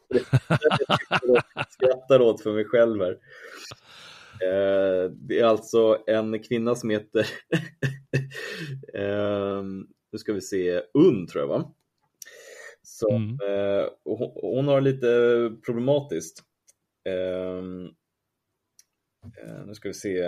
[0.10, 3.18] jag skrattar åt för mig själv här.
[4.42, 7.22] Eh, det är alltså en kvinna som heter,
[8.94, 9.64] eh,
[10.12, 11.74] nu ska vi se, Unn tror jag va?
[12.98, 13.38] Som, Mm.
[13.50, 15.08] eh, hon, hon har lite
[15.66, 16.44] problematiskt.
[17.06, 17.58] Eh,
[19.44, 20.20] eh, nu ska vi se.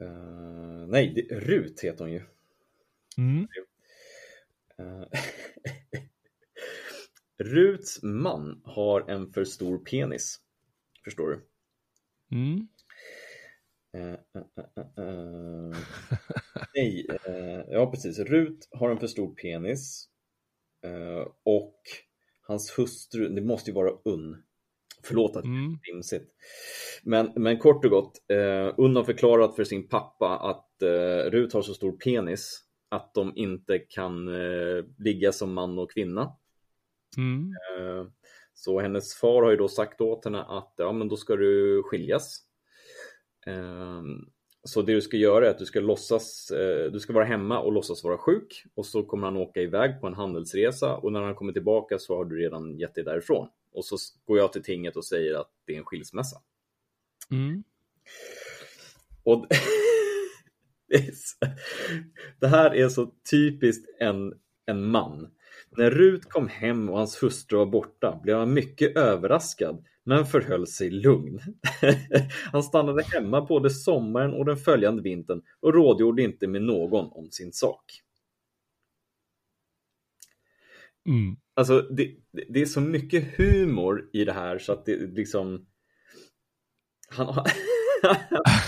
[0.00, 2.22] Eh, nej, det, Rut heter hon ju.
[3.18, 3.48] Mm.
[7.38, 10.40] Ruts man har en för stor penis.
[11.04, 11.46] Förstår du?
[12.36, 12.68] Mm.
[13.92, 15.76] Eh, eh, eh,
[16.74, 17.06] Nej,
[17.68, 18.18] ja precis.
[18.18, 20.08] Rut har en för stor penis.
[20.82, 21.76] Eh, och
[22.42, 24.42] hans hustru, det måste ju vara Unn.
[25.02, 25.78] Förlåt att Mm.
[25.82, 26.30] det är vimsigt.
[27.02, 31.52] Men, men kort och gott, eh, Unn har förklarat för sin pappa att eh, Rut
[31.52, 36.32] har så stor penis att de inte kan eh, ligga som man och kvinna.
[37.16, 37.50] Mm.
[37.78, 38.06] Eh,
[38.54, 41.82] Så hennes far har ju då sagt åt henne att ja, men då ska du
[41.82, 42.40] skiljas.
[44.64, 47.60] Så det du ska göra är att du ska låtsas, eh, du ska vara hemma
[47.60, 51.20] och låtsas vara sjuk och så kommer han åka iväg på en handelsresa och när
[51.20, 53.48] han kommer tillbaka så har du redan gett dig därifrån.
[53.72, 56.40] Och så går jag till tinget och säger att det är en skilsmässa.
[57.30, 57.62] Mm.
[59.22, 59.46] Och
[62.40, 64.34] det här är så typiskt en,
[64.66, 65.30] en man.
[65.76, 70.66] När Rut kom hem och hans hustru var borta blev han mycket överraskad men förhöll
[70.66, 71.40] sig lugn.
[72.52, 77.30] Han stannade hemma både sommaren och den följande vintern och rådgjorde inte med någon om
[77.30, 77.84] sin sak.
[81.06, 81.36] Mm.
[81.54, 82.16] Alltså det,
[82.48, 85.66] det- är så mycket humor i det här så att det liksom
[87.08, 87.44] han,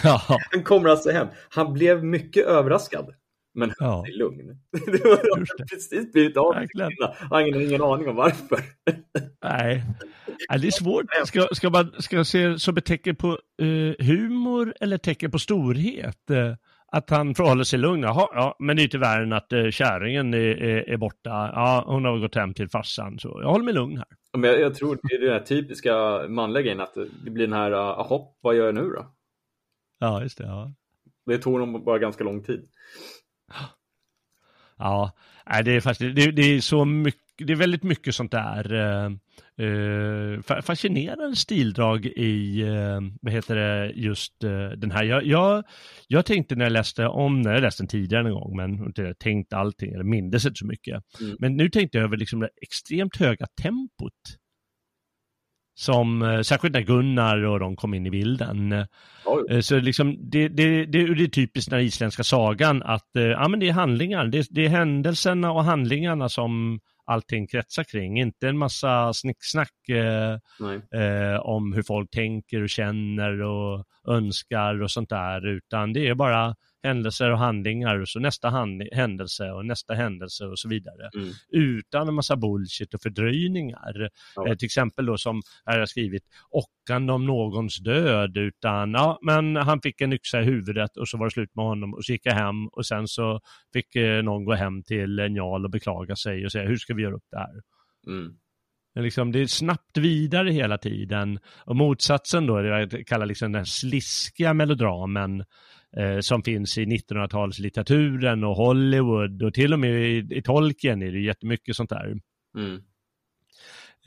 [0.52, 1.28] han kommer alltså hem.
[1.48, 3.14] Han blev mycket överraskad.
[3.54, 4.04] Men höll Ja.
[4.06, 4.46] sig lugn.
[4.86, 6.92] Det var precis blivit av med.
[7.18, 8.58] Han har ingen, aning om varför.
[9.44, 9.84] Nej.
[10.50, 11.04] Nej, det är svårt.
[11.26, 15.38] Ska, ska man ska jag se som ett tecken på eh, humor eller tecken på
[15.38, 16.30] storhet?
[16.30, 16.54] Eh,
[16.92, 18.02] att han förhåller sig lugn.
[18.02, 21.30] Jaha, ja, men det är inte värre än att eh, kärringen är, är, är borta.
[21.54, 24.06] Ja, hon har gått hem till farsan, så jag håller mig lugn här.
[24.38, 26.94] Men jag, jag tror det är den här typiska manliga grejen att
[27.24, 29.06] det blir den här, jaha, vad gör jag nu då?
[29.98, 30.44] Ja, just det.
[30.44, 30.72] Ja.
[31.26, 32.68] Det tog honom bara ganska lång tid.
[34.78, 35.12] Ja,
[35.64, 39.04] det är faktiskt, det, det är så mycket, det är väldigt mycket sånt där eh,
[39.66, 45.04] eh, fa- fascinerande stildrag i, eh, vad heter det, just eh, den här.
[45.04, 45.64] Jag, jag,
[46.08, 49.14] jag tänkte när jag läste om, när jag läste den tidigare en gång, men inte
[49.14, 51.02] tänkt allting, eller mindes inte så mycket.
[51.20, 51.36] Mm.
[51.38, 54.38] Men nu tänkte jag över liksom det extremt höga tempot.
[55.74, 58.86] Som, eh, särskilt när Gunnar och de kom in i bilden.
[59.24, 59.46] Jo.
[59.50, 63.48] Eh, Så liksom, det, det, det, det är typiskt den isländska sagan att eh, ja,
[63.48, 68.48] men det är handlingar, det, det är händelserna och handlingarna som allting kretsar kring, inte
[68.48, 70.32] en massa snicksnack eh,
[71.00, 76.14] eh, om hur folk tänker och känner och önskar och sånt där, utan det är
[76.14, 81.10] bara händelser och handlingar och så nästa hand, händelse och nästa händelse och så vidare.
[81.14, 81.32] Mm.
[81.48, 84.10] Utan en massa bullshit och fördröjningar.
[84.36, 84.48] Ja.
[84.48, 89.56] Eh, till exempel då som här har skrivit ockande om någons död utan ja men
[89.56, 92.12] han fick en yxa i huvudet och så var det slut med honom och så
[92.12, 93.40] gick jag hem och sen så
[93.72, 97.02] fick eh, någon gå hem till Njal och beklaga sig och säga hur ska vi
[97.02, 97.62] göra upp det här?
[98.06, 98.36] Mm.
[98.94, 101.38] Liksom, det är snabbt vidare hela tiden.
[101.64, 105.44] Och motsatsen då, det jag kallar liksom den sliskiga melodramen
[105.96, 111.12] eh, som finns i 1900-talslitteraturen och Hollywood och till och med i, i Tolkien är
[111.12, 112.20] det jättemycket sånt där.
[112.58, 112.82] Mm.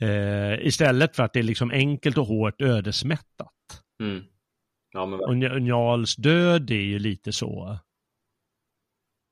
[0.00, 3.52] Eh, istället för att det är liksom enkelt och hårt ödesmättat.
[4.00, 4.24] Mm.
[4.92, 7.78] Ja, men Och Nj- Njals död är ju lite så.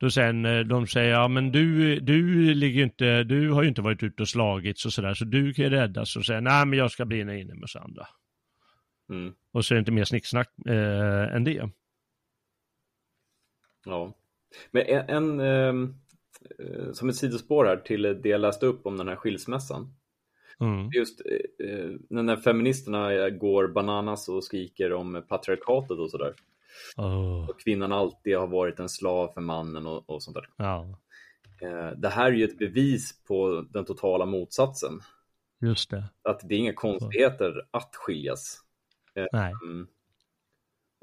[0.01, 3.83] Då sen, eh, de säger, ja men du, du ligger inte, du har ju inte
[3.83, 6.79] varit ute och slagits och sådär, så du kan ju räddas och säga, nej men
[6.79, 8.07] jag ska bli inne med oss andra.
[9.11, 9.35] mm.
[9.53, 11.71] Och så är det inte mer snicksnack eh, än det.
[13.85, 14.13] Ja.
[14.71, 15.95] Men en, en ehm,
[16.59, 19.95] eh, som ett sidospår här till det jag läste upp om den här skilsmässan.
[20.61, 20.91] Mm.
[20.91, 26.35] Just eh, eh, när feministerna går bananas och skriker om patriarkatet och sådär.
[26.97, 30.47] Åh, Och kvinnan alltid har varit en slav för mannen och, och sånt där.
[30.57, 30.99] ja,
[31.63, 35.01] Eh, det här är ju ett bevis på den totala motsatsen.
[35.61, 36.05] just det.
[36.23, 38.61] Att det är inga konstigheter att skiljas.
[39.33, 39.87] Nej, Mm.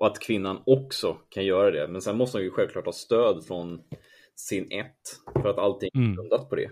[0.02, 1.88] Och att kvinnan också kan göra det.
[1.88, 3.82] Men sen måste hon ju självklart ha stöd från
[4.36, 5.42] sin ett.
[5.42, 6.16] För att allting är Mm.
[6.16, 6.72] grundat på det.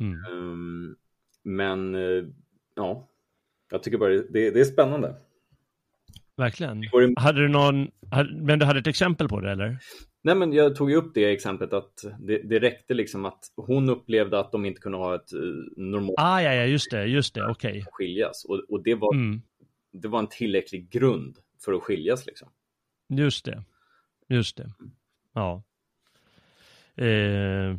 [0.00, 0.18] mm.
[0.32, 0.96] Um,
[1.44, 2.24] men eh,
[2.76, 3.08] ja,
[3.70, 5.14] jag tycker bara det, det är spännande.
[6.36, 6.80] verkligen.
[6.80, 7.90] Det- Hade du någon,
[8.46, 9.78] men du hade ett exempel på det eller?
[10.22, 13.88] Nej, men jag tog ju upp det exemplet att det, det räckte liksom att hon
[13.88, 15.38] upplevde att de inte kunde ha ett eh,
[15.76, 17.84] normalt Ah, ja, ja, just det, just det, okej.
[17.92, 18.44] skiljas.
[18.44, 19.42] Och, och det, var, Mm.
[19.92, 22.48] det var en tillräcklig grund för att skiljas liksom.
[23.08, 23.64] Just det.
[24.28, 24.70] Just det.
[25.32, 25.62] Ja.
[26.96, 27.76] Eh,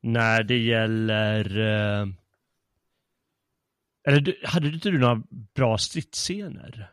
[0.00, 1.58] när det gäller...
[1.58, 2.06] Eh,
[4.08, 5.22] eller hade du inte du några
[5.54, 6.92] bra stridsscener?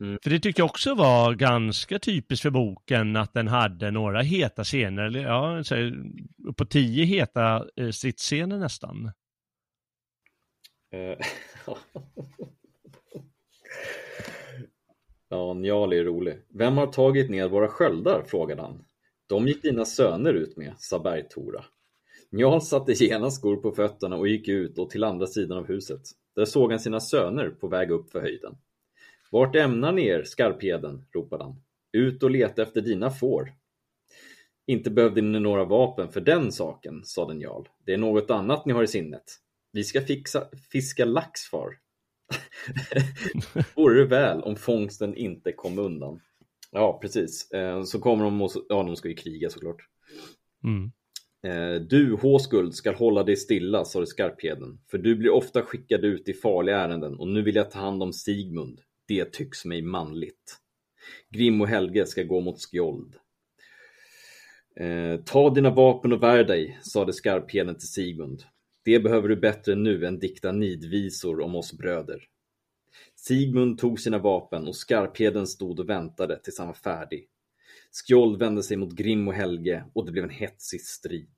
[0.00, 0.18] Mm.
[0.22, 4.64] För det tyckte jag också var ganska typiskt för boken att den hade några heta
[4.64, 5.62] scener, eller ja,
[6.56, 9.12] på tio heta eh, stridsscener nästan.
[15.28, 16.38] Ja, Njal är rolig.
[16.48, 18.22] Vem har tagit ner våra sköldar?
[18.26, 18.84] frågade han.
[19.26, 21.64] De gick dina söner ut med, sa Bergtora.
[22.30, 26.02] Njal satte genast skor på fötterna och gick ut och till andra sidan av huset.
[26.36, 28.56] Där såg han sina söner på väg upp för höjden.
[29.30, 31.06] Vart ämnar ni er, skarpheden?
[31.12, 31.62] ropade han.
[31.92, 33.52] Ut och leta efter dina får.
[34.66, 37.68] Inte behövde ni några vapen för den saken, sade Njal.
[37.86, 39.24] Det är något annat ni har i sinnet.
[39.72, 41.78] Vi ska fixa, fiska lax, far.
[43.74, 46.20] Vore det väl om fångsten inte kom undan.
[46.70, 47.50] Ja, precis.
[47.52, 49.88] Eh, Så kommer de och, ja, de ska ju kriga såklart.
[50.64, 50.92] Mm.
[51.46, 56.28] Eh, Du, Håskuld, skall hålla dig stilla, sa Skarpheden, för du blir ofta skickad ut
[56.28, 58.80] i farliga ärenden och nu vill jag ta hand om Sigmund.
[59.08, 60.56] Det tycks mig manligt.
[61.30, 63.14] Grim och Helge ska gå mot Skjold.
[64.80, 68.42] Eh, ta dina vapen och vär dig, sade Skarpheden till Sigmund.
[68.86, 72.22] Det behöver du bättre nu än dikta nidvisor om oss bröder.
[73.16, 77.28] Sigmund tog sina vapen och Skarpheden stod och väntade tills han var färdig.
[77.92, 81.30] Skjold vände sig mot Grim och Helge och det blev en hetsig strid.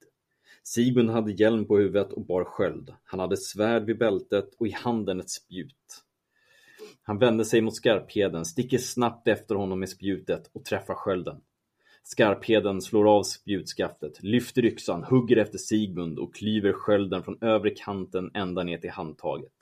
[0.62, 2.94] Sigmund hade hjälm på huvudet och bar sköld.
[3.04, 6.04] Han hade svärd vid bältet och i handen ett spjut.
[7.02, 11.40] Han vände sig mot Skarpheden, sticker snabbt efter honom med spjutet och träffar skölden.
[12.10, 18.30] Skarpheden slår av spjutskaftet, lyfter yxan, hugger efter Sigmund och klyver skölden från övre kanten
[18.34, 19.52] ända ner till handtaget.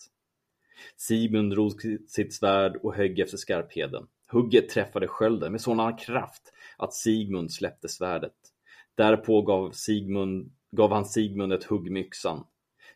[0.97, 1.72] Sigmund drog
[2.09, 4.07] sitt svärd och högg efter Skarpheden.
[4.28, 8.36] Hugget träffade skölden med sådan kraft att Sigmund släppte svärdet.
[8.94, 12.44] Därpå gav, Sigmund, gav han Sigmund ett hugg med yxan.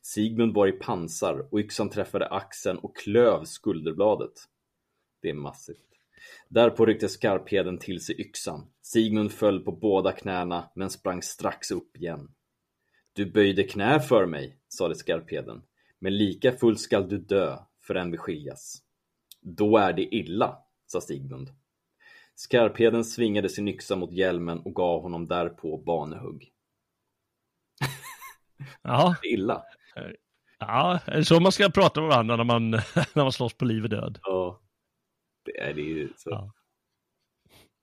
[0.03, 4.33] Sigmund var i pansar och yxan träffade axeln och klöv skulderbladet.
[5.23, 5.90] Det är massivt.
[6.49, 8.71] Därpå ryckte Skarpheden till sig yxan.
[8.83, 12.29] Sigmund föll på båda knäna men sprang strax upp igen.
[13.13, 15.63] Du böjde knä för mig, sade Skarpheden,
[15.99, 18.83] men lika fullt skall du dö förrän vi skiljas.
[19.41, 21.51] Då är det illa, sa Sigmund.
[22.35, 26.49] Skarpheden svingade sin yxa mot hjälmen och gav honom därpå banehugg.
[28.83, 29.63] Ja, illa.
[30.59, 32.71] ja, så man ska prata med varandra när man,
[33.15, 34.19] när man slåss på liv och död.
[34.23, 34.61] Ja,
[35.45, 36.09] det är det ju.
[36.17, 36.31] Så.
[36.31, 36.53] Ja.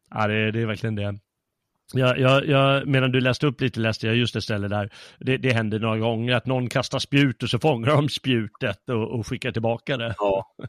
[0.10, 1.20] Ja, det, det är verkligen det.
[1.94, 4.90] Jag, jag, jag, medan du läste upp lite läste jag just det stället där.
[5.20, 9.20] Det, det händer några gånger att någon kastar spjut och så fångar de spjutet och,
[9.20, 10.16] och skickar tillbaka det.
[10.18, 10.56] Ja,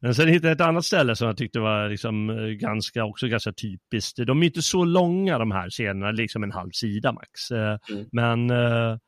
[0.00, 3.28] Men sen hittade jag ett annat ställe som jag tyckte var liksom eh, ganska, också
[3.28, 4.26] ganska typiskt.
[4.26, 7.50] De är inte så långa de här scenerna, liksom en halv sida max.
[7.50, 8.06] Eh, mm.
[8.12, 8.98] Men uh,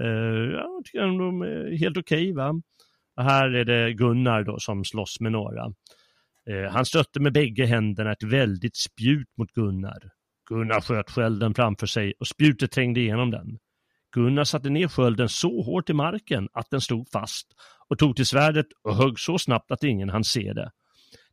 [0.00, 2.32] uh, jag tycker de är helt okej.
[2.32, 2.60] Okay, va?
[3.16, 5.72] här är det Gunnar då som slåss med några.
[6.50, 10.10] Eh, han stötte med bägge händerna ett väldigt spjut mot Gunnar.
[10.48, 13.58] Gunnar sköt skölden framför sig och spjutet trängde igenom den.
[14.14, 17.46] Gunnar satte ner skölden så hårt i marken att den stod fast
[17.88, 20.70] och tog till svärdet och högg så snabbt att ingen hann se det.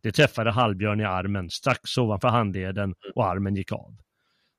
[0.03, 3.95] Det träffade Hallbjörn i armen, strax ovanför handleden och armen gick av.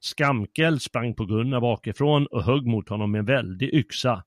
[0.01, 4.23] Skamkel sprang på Gunnar bakifrån och högg mot honom med en väldig yxa.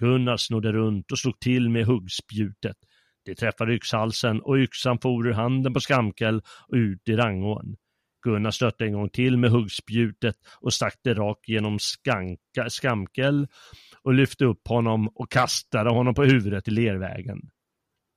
[0.00, 2.76] Gunnar snodde runt och slog till med huggspjutet.
[3.28, 7.76] Det träffade yxhalsen och yxan for ur handen på Skamkel och ut i Rangån.
[8.22, 13.46] Gunnar stötte en gång till med huggspjutet och stack det rakt genom skanka, Skamkel
[14.02, 17.38] och lyfte upp honom och kastade honom på huvudet i lervägen.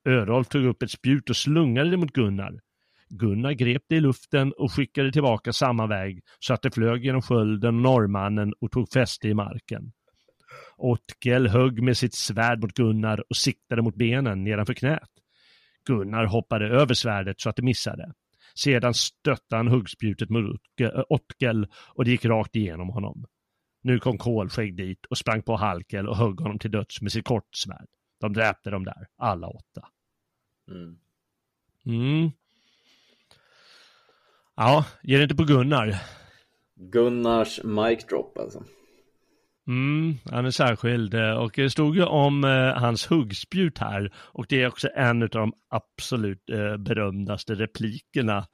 [0.08, 2.60] Örolf tog upp ett spjut och slungade det mot Gunnar.
[3.10, 7.22] Gunnar grep det i luften och skickade tillbaka samma väg så att det flög genom
[7.22, 9.92] skölden och norrmannen och tog fäste i marken.
[10.82, 15.10] Otkel högg med sitt svärd mot Gunnar och siktade mot benen nedanför knät.
[15.86, 18.14] Gunnar hoppade över svärdet så att det missade.
[18.56, 20.62] Sedan stötte han huggspjutet mot
[21.10, 23.26] Otkel och det gick rakt igenom honom.
[23.84, 27.26] Nu kom Kolskägg dit och sprang på Halkel och högg honom till döds med sitt
[27.26, 27.88] kortsvärd.
[28.20, 29.88] De dräpte dem där, alla åtta.
[30.68, 30.98] Mm.
[31.86, 32.32] Mm.
[34.56, 35.95] Ja, ge det inte på Gunnar.
[36.76, 38.64] Gunnars mic drop alltså.
[39.68, 44.64] Mm, han är särskild och det stod ju om eh, hans huggspjut här och det
[44.64, 48.46] är också en av de absolut eh, berömdaste replikerna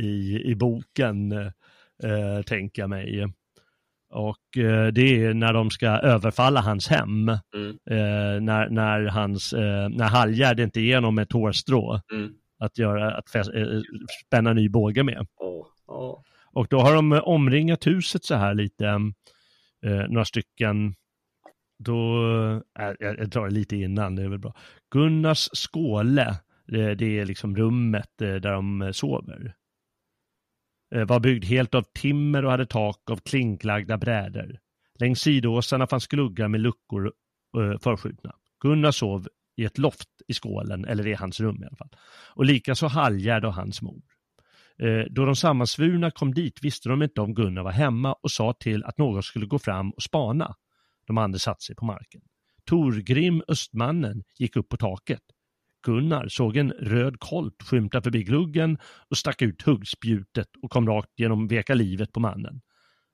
[0.00, 3.32] i, i boken, eh, tänker jag mig.
[4.12, 7.28] Och eh, det är när de ska överfalla hans hem.
[7.28, 7.78] Mm.
[7.90, 12.32] Eh, när, när, hans, eh, när Halljärd inte ger honom ett hårstrå mm.
[12.58, 13.80] att, göra, att fäst, eh,
[14.26, 15.26] spänna ny båge med.
[15.36, 15.66] Oh.
[15.86, 16.20] Oh.
[16.52, 18.98] Och då har de omringat huset så här lite,
[19.86, 20.94] eh, några stycken.
[21.78, 22.26] Då,
[22.78, 24.54] äh, jag, jag drar lite innan, det är väl bra.
[24.90, 26.34] Gunnars skåle,
[26.66, 29.54] det, det är liksom rummet eh, där de eh, sover.
[30.94, 34.58] Eh, var byggd helt av timmer och hade tak av klinklagda brädor.
[34.98, 37.12] Längs sidåsarna fanns gluggar med luckor
[37.56, 38.34] eh, förskjutna.
[38.60, 41.90] Gunnar sov i ett loft i skålen, eller i hans rum i alla fall.
[42.34, 44.02] Och likaså Hallgärd och hans mor.
[44.78, 48.52] Eh, då de sammansvurna kom dit visste de inte om Gunnar var hemma och sa
[48.52, 50.54] till att någon skulle gå fram och spana.
[51.06, 52.20] De andra satte sig på marken.
[52.64, 55.22] Torgrim, östmannen, gick upp på taket.
[55.82, 58.78] Gunnar såg en röd kolt skymta förbi gluggen
[59.10, 62.60] och stack ut huggspjutet och kom rakt genom veka livet på mannen.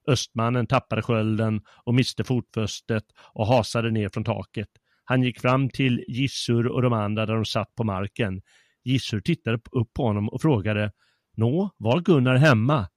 [0.09, 4.69] Östmannen tappade skölden och miste fotfästet och hasade ner från taket.
[5.05, 8.43] Han gick fram till Gissur och de andra där de satt på marken.
[8.85, 10.93] Gissur tittade upp på honom och frågade
[11.39, 12.89] Nå, var Gunnar hemma?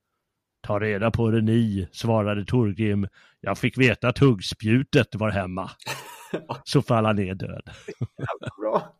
[0.61, 3.07] Ta reda på det ni, svarade Torgrim.
[3.39, 5.71] Jag fick veta att huggspjutet var hemma.
[6.63, 7.61] Så föll han ner död.
[8.61, 8.95] bra.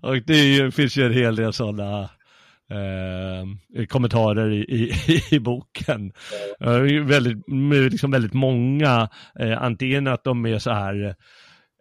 [0.00, 2.02] Och det finns ju en hel del sådana
[2.70, 6.12] eh, kommentarer i, i, i boken.
[6.60, 7.44] Eh, väldigt,
[7.92, 11.16] liksom väldigt många, eh, antingen att de är så här,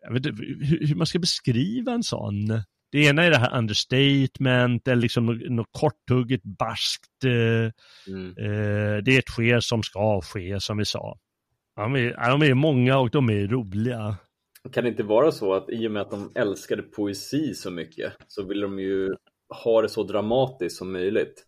[0.02, 2.64] jag vet inte hur, hur man ska beskriva en sån.
[2.92, 7.24] Det ena är det här understatement eller liksom något korthugget, barskt.
[7.26, 7.72] Eh,
[8.14, 8.38] mm.
[8.38, 11.18] eh, det är ett ske som ska ske, som vi sa.
[11.76, 14.16] De är, de är många och de är roliga.
[14.72, 18.14] Kan det inte vara så att i och med att de älskade poesi så mycket
[18.28, 19.16] så vill de ju
[19.64, 21.46] ha det så dramatiskt som möjligt.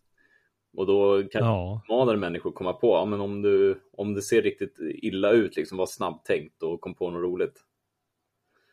[0.76, 1.80] Och då kan ja.
[1.84, 5.78] utmanande människor komma på, ja, men om, du, om det ser riktigt illa ut, liksom
[5.78, 7.60] var snabbtänkt och kom på något roligt.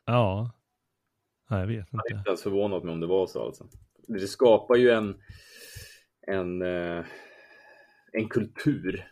[0.06, 0.52] Ja,
[1.52, 2.04] Nej, jag vet inte.
[2.06, 3.68] Jag är inte ens förvånad mig om det var så alltså.
[4.08, 5.16] Det skapar ju en,
[6.28, 7.06] en, eh,
[8.12, 9.08] en kultur.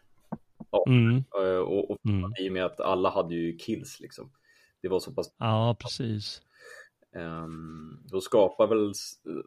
[0.72, 0.84] Ja.
[0.88, 1.24] Mm.
[1.62, 2.34] Och, och mm.
[2.40, 4.32] i och med att alla hade ju kills liksom.
[4.82, 5.36] Det var så pass...
[5.38, 6.42] Ja, precis.
[7.16, 8.94] Um, då, skapar väl,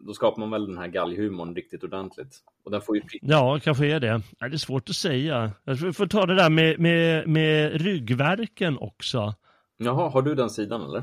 [0.07, 2.39] då skapar man väl den här galghumorn riktigt ordentligt.
[2.65, 3.03] Och den får ju...
[3.23, 4.23] Ja, kanske är det.
[4.39, 5.53] det är svårt att säga.
[5.65, 9.35] Jag får ta det där med, med, med ryggverken också.
[9.77, 11.03] Jaha, har du den sidan eller?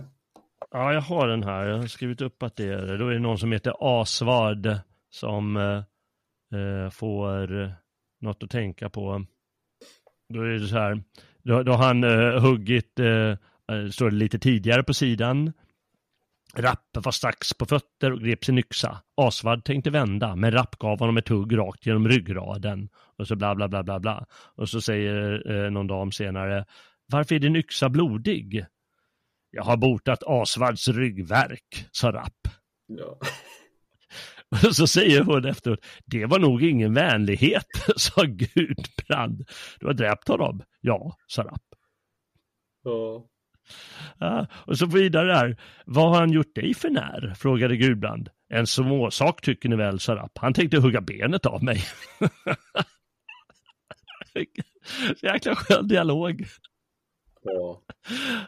[0.72, 1.66] Ja, jag har den här.
[1.66, 2.98] Jag har skrivit upp att det är det.
[2.98, 4.70] Då är det någon som heter Asvard
[5.10, 5.84] som eh,
[6.60, 7.74] eh får
[8.22, 9.26] något att tänka på.
[10.34, 11.04] Då är det så här.
[11.44, 13.30] Då, då har han eh, huggit eh,
[13.72, 15.54] eh, står det lite tidigare på sidan.
[16.56, 19.02] Rapp var strax på fötter och grep sin yxa.
[19.22, 22.90] Asvard tänkte vända, men Rapp gav honom ett hugg rakt genom ryggraden.
[23.18, 24.26] Och så bla bla bla bla bla.
[24.56, 26.66] Och så säger eh, någon dam senare,
[27.12, 28.66] varför är din yxa blodig?
[29.52, 32.48] Jag har botat Asvards ryggverk, sa Rapp.
[32.88, 33.20] Ja.
[34.68, 39.48] Och så säger hon efteråt, det var nog ingen vänlighet, sa Gudbrand.
[39.80, 40.64] Du har dräpt honom?
[40.82, 41.64] Ja, sa Rapp.
[42.84, 43.26] Ja.
[44.18, 45.58] Ja, och så vidare här.
[45.86, 47.34] Vad har han gjort dig för när?
[47.38, 48.30] frågade Gudbrand.
[48.54, 50.38] En småsak tycker ni väl, sa Rapp.
[50.38, 51.84] Han tänkte hugga benet av mig.
[55.22, 56.48] Jäkla skön dialog.
[57.42, 57.82] Ja.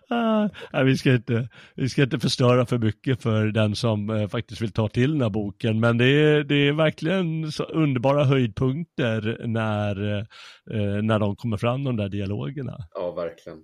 [0.09, 4.61] Ah, vi, ska inte, vi ska inte förstöra för mycket för den som eh, faktiskt
[4.61, 9.41] vill ta till den här boken, men det är, det är verkligen så underbara höjdpunkter
[9.47, 12.77] när, eh, när de kommer fram, de där dialogerna.
[12.93, 13.63] ja, verkligen.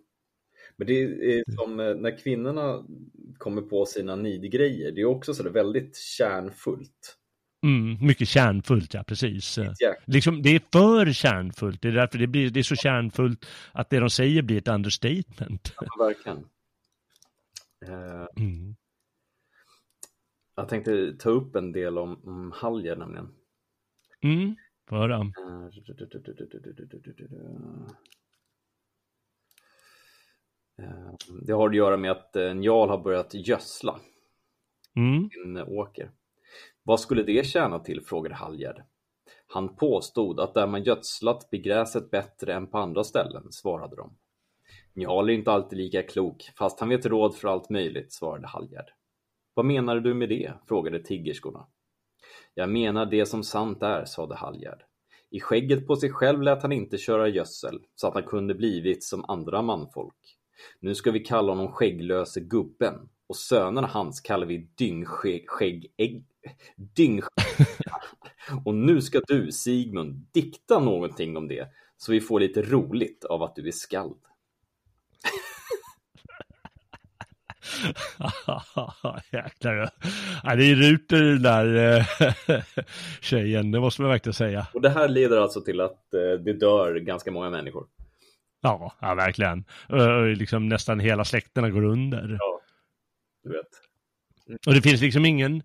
[0.77, 2.83] Men det är som eh, när kvinnorna
[3.37, 7.17] kommer på sina nidgrejer, det är också så väldigt kärnfullt.
[7.63, 9.57] Mm, mycket kärnfullt, ja precis.
[9.57, 13.45] Jäkla- Liksom, det är för kärnfullt, det är därför det, blir, det är så kärnfullt
[13.71, 15.73] att det de säger blir ett understatement.
[15.81, 16.37] Ja, verkligen.
[17.85, 18.75] Eh, Mm.
[20.55, 23.29] Jag tänkte ta upp en del om, om Haljer nämligen.
[24.23, 24.55] Mm.
[24.89, 25.33] För, um,
[30.79, 33.99] Eh, Det har att göra med att eh, Njal har börjat gödsla
[34.95, 35.29] mm.
[35.29, 36.11] sin åker.
[36.87, 38.01] Vad skulle det tjäna till?
[38.01, 38.85] frågade Halger.
[39.47, 44.17] Han påstod att där man gödslat blir gräset bättre än på andra ställen, svarade de.
[44.93, 48.85] Njal är inte alltid lika klok, fast han vet råd för allt möjligt, svarade Halger.
[49.53, 50.53] Vad menar du med det?
[50.67, 51.67] frågade tiggerskorna.
[52.53, 54.85] Jag menar det som sant är, sade Halger.
[55.29, 59.03] I skägget på sig själv lät han inte köra gödsel, så att han kunde blivit
[59.03, 60.37] som andra manfolk.
[60.79, 65.85] Nu ska vi kalla honom skägglöse gubben, och sönerna hans kallar vi dyngskägg...
[66.75, 67.67] Dyngskägg.
[68.65, 71.67] och nu ska du, Sigmund, dikta någonting om det,
[71.97, 74.17] så vi får lite roligt av att du är skald.
[79.31, 79.89] Jäklar.
[80.43, 82.05] Ja, det är ruter den där eh,
[83.21, 84.67] tjejen, det måste man verkligen säga.
[84.73, 87.87] Och det här leder alltså till att eh, det dör ganska många människor.
[88.61, 89.65] Ja, ja verkligen.
[90.37, 92.37] Liksom nästan hela släkterna går under.
[92.39, 92.61] Ja,
[93.43, 93.67] du vet.
[94.67, 95.63] Och det finns liksom ingen...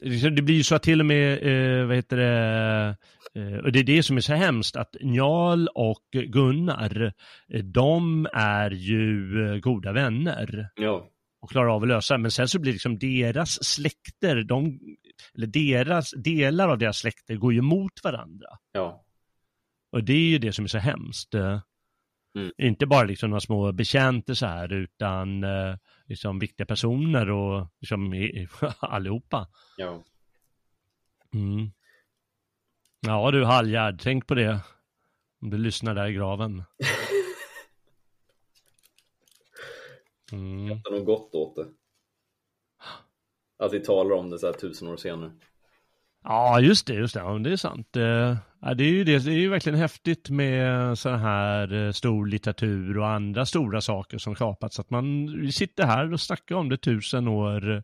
[0.00, 2.96] liksom, Det blir ju så att till och med, eh, vad heter det,
[3.34, 7.12] eh, och det är det som är så hemskt, att Njal och Gunnar,
[7.48, 11.06] eh, de är ju eh, goda vänner Ja,
[11.40, 14.80] och klarar av att lösa, men sen så blir liksom deras släkter, de,
[15.34, 18.48] eller deras, delar av deras släkter går ju emot varandra.
[18.72, 19.04] ja,
[19.92, 21.34] Och det är ju det som är så hemskt.
[22.36, 22.42] Eh.
[22.42, 22.52] Mm.
[22.58, 25.76] Inte bara liksom några små betjänter så här, utan eh,
[26.06, 28.12] liksom viktiga personer och liksom
[28.78, 29.48] allihopa.
[29.76, 30.04] ja.
[31.34, 31.70] Mm.
[33.00, 34.60] Ja du Halljärd, tänk på det.
[35.42, 36.64] Om du lyssnar där i graven.
[40.32, 40.70] Mm.
[40.70, 41.66] Är nog gott åt det.
[43.58, 45.30] Att vi talar om det så här tusen år senare.
[46.24, 47.20] Ja, just det, just det.
[47.20, 47.96] Ja, det är sant.
[48.68, 52.26] Ja, det, är ju det, det är ju verkligen häftigt med sån här eh, stor
[52.26, 54.80] litteratur och andra stora saker som skapats.
[54.80, 57.82] Att man sitter här och snackar om det tusen år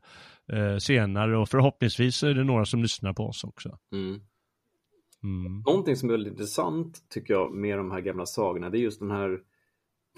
[0.53, 3.79] eh, senare och förhoppningsvis är det några som lyssnar på oss också.
[3.93, 4.21] Mm.
[5.23, 5.63] Mm.
[5.67, 9.01] Någonting som är väldigt intressant tycker jag med de här gamla sagorna, det är just
[9.01, 9.41] den här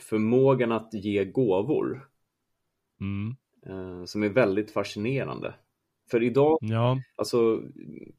[0.00, 2.08] förmågan att ge gåvor
[3.00, 3.36] Mm.
[3.66, 5.54] eh, som är väldigt fascinerande.
[6.10, 7.62] För idag, Ja, alltså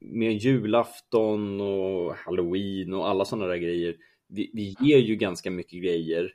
[0.00, 3.96] med julafton och halloween och alla sådana där grejer,
[4.28, 6.32] vi, vi ger ju ganska mycket grejer,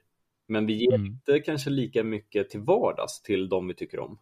[0.48, 1.06] men vi ger Mm.
[1.06, 4.20] inte kanske lika mycket till vardags till de vi tycker om.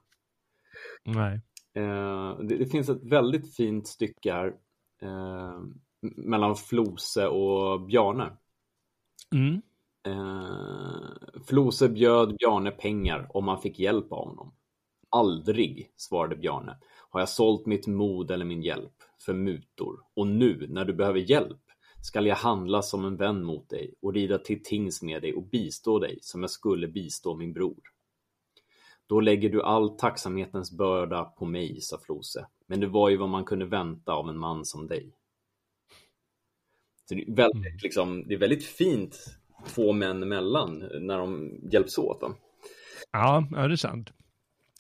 [1.05, 1.41] nej.
[1.73, 4.47] Eh, det, det finns ett väldigt fint stycke här
[5.01, 5.59] eh,
[6.01, 8.31] mellan Flose och Bjarne.
[9.35, 9.61] Mm.
[10.07, 14.53] Eh, Flose bjöd Bjarne pengar om han fick hjälp av honom.
[15.09, 16.77] Aldrig, svarade Bjarne,
[17.09, 18.93] har jag sålt mitt mod eller min hjälp
[19.25, 19.99] för mutor.
[20.13, 21.61] Och nu, när du behöver hjälp,
[22.01, 25.43] skall jag handla som en vän mot dig och rida till tings med dig och
[25.43, 27.79] bistå dig som jag skulle bistå min bror.
[29.07, 32.47] Då lägger du all tacksamhetens börda på mig, sa Flose.
[32.67, 35.11] Men det var ju vad man kunde vänta av en man som dig.
[37.09, 41.97] Så det, är väldigt, liksom, det är väldigt fint två män emellan när de hjälps
[41.97, 42.21] åt.
[42.21, 42.35] Då.
[43.11, 44.13] Ja, ja, det är sant.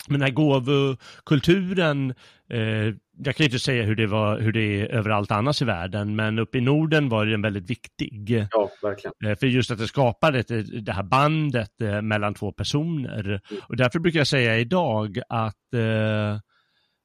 [0.09, 2.13] Men den här gåvokulturen,
[2.49, 6.15] eh, jag kan inte säga hur det, var, hur det är överallt annars i världen,
[6.15, 8.47] men uppe i Norden var den väldigt viktig.
[8.51, 9.13] Ja, verkligen.
[9.25, 13.41] Eh, För just att det skapade ett, det här bandet eh, mellan två personer.
[13.69, 16.39] Och därför brukar jag säga idag att eh,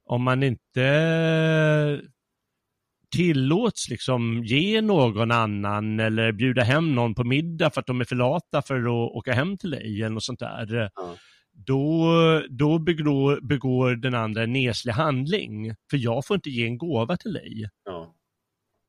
[0.07, 2.01] om man inte
[3.15, 8.05] tillåts liksom ge någon annan eller bjuda hem någon på middag för att de är
[8.05, 10.91] för lata för att åka hem till dig eller något sånt där.
[10.95, 11.17] Ja.
[11.55, 12.13] Då,
[12.51, 15.75] då begår, begår den andra en neslig handling.
[15.91, 17.69] För jag får inte ge en gåva till dig.
[17.85, 18.15] Ja.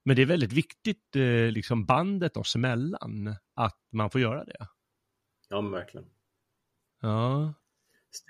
[0.06, 4.68] Men det är väldigt viktigt, eh, liksom bandet oss emellan, att man får göra det.
[5.50, 6.06] Ja, men verkligen.
[7.02, 7.54] Ja.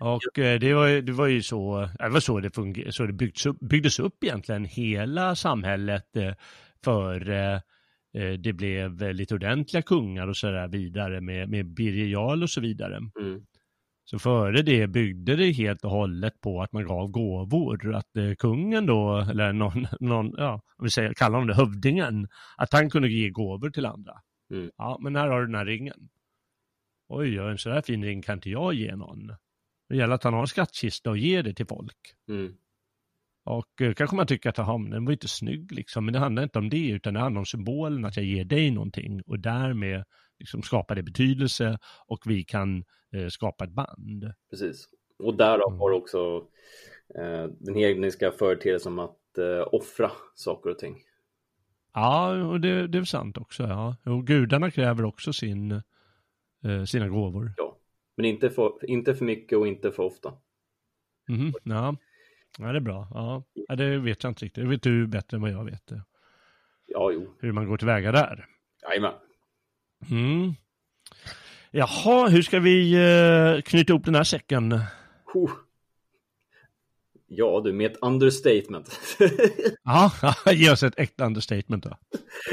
[0.01, 3.13] Och eh, det var, det var ju så, det var så det, funger, så det
[3.13, 6.33] byggdes, upp, byggdes upp egentligen hela samhället eh,
[6.83, 7.59] för eh,
[8.39, 12.61] det blev lite ordentliga kungar och så där vidare med, med Birger Jarl och så
[12.61, 12.95] vidare.
[13.21, 13.45] Mm.
[14.05, 17.95] Så före det byggde det helt och hållet på att man gav gåvor.
[17.95, 22.27] Att eh, kungen då, eller någon, någon ja, vi säger, kallar honom det, hövdingen,
[22.57, 24.13] att han kunde ge gåvor till andra.
[24.51, 24.71] Mm.
[24.77, 26.09] Ja, men här har du den här ringen.
[27.07, 29.27] Oj, en sån här fin ring kan inte jag ge någon.
[29.89, 31.97] Det gäller att han har en skattkista och ger det till folk.
[32.29, 32.53] Mm.
[33.43, 36.43] Och eh, kanske man tycker att aha, den var inte snygg liksom, men det handlar
[36.43, 40.03] inte om det, utan det handlar om symbolen att jag ger dig någonting och därmed
[40.39, 42.83] liksom skapar det betydelse och vi kan
[43.13, 44.33] eh, skapa ett band.
[44.49, 44.89] Precis.
[45.19, 45.79] Och därav Mm.
[45.79, 46.47] har också
[47.15, 51.01] eh, den hedniska företeelsen om att eh, offra saker och ting.
[51.93, 53.63] Ja, och det, det är sant också.
[53.63, 53.95] Ja.
[54.05, 55.71] Och gudarna kräver också sin,
[56.63, 57.53] eh, sina gåvor.
[57.57, 57.77] Ja.
[58.17, 60.33] Men inte för, inte för mycket och inte för ofta.
[61.27, 61.95] Mhm, ja.
[62.59, 63.07] ja, det är bra.
[63.11, 63.43] Ja.
[63.53, 64.63] ja, det vet jag inte riktigt.
[64.63, 65.91] Det vet du bättre än vad jag vet.
[66.85, 67.35] Ja, jo.
[67.39, 68.45] Hur man går tillväga där.
[68.83, 69.13] Jajamän.
[70.11, 70.53] Mm.
[71.71, 74.79] Jaha, hur ska vi eh, knyta ihop den här säcken?
[77.27, 78.99] Ja du, med ett understatement.
[79.83, 80.11] Ja,
[80.53, 81.97] ge oss ett äkta understatement då.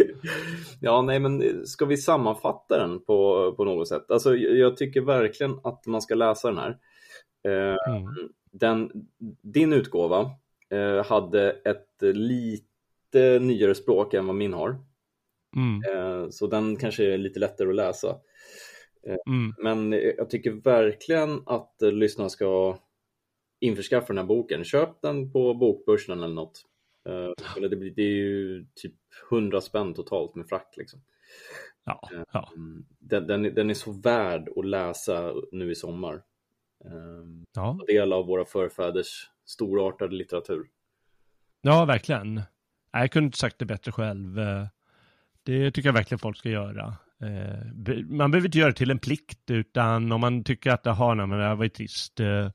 [0.81, 4.11] ja, nej men ska vi sammanfatta den på, på något sätt?
[4.11, 6.79] Alltså jag tycker verkligen att man ska läsa den här.
[7.45, 8.09] Eh, Mm.
[8.51, 8.91] den,
[9.43, 10.31] din utgåva
[10.71, 14.79] eh, hade ett lite nyare språk än vad min har.
[15.57, 15.83] Mm.
[15.95, 18.17] Eh, så den kanske är lite lättare att läsa.
[19.27, 19.55] Mm.
[19.59, 22.79] Men jag tycker verkligen att eh, lyssnarna ska
[23.61, 24.65] införskaffa den här boken.
[24.65, 26.63] Köp den på bokbörsen eller något.
[27.09, 28.95] Eh, eller det, blir, det är ju typ
[29.31, 30.77] 100 spänn totalt med frakt.
[30.77, 31.01] Liksom.
[31.85, 32.51] Ja, ja.
[32.99, 36.15] Den, den, är- den är så värd att läsa nu i sommar.
[36.85, 36.91] Eh,
[37.55, 37.77] ja.
[37.81, 40.67] Ta del av våra förfäders storartade litteratur.
[41.61, 42.43] Ja, verkligen.
[42.93, 44.39] Jag kunde inte sagt det bättre själv.
[45.45, 46.95] Det tycker jag verkligen folk ska göra.
[47.23, 51.15] Eh, Man behöver inte göra det till en plikt, utan om man tycker att aha,
[51.15, 52.51] nej, men det här var ju trist, eh,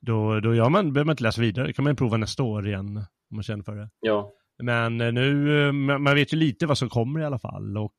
[0.00, 1.66] då, då gör man, behöver man inte läsa vidare.
[1.66, 3.88] Det kan man prova nästa år igen, om man känner för det.
[4.00, 7.94] Ja, Men eh, nu, man vet ju lite vad som kommer i alla fall och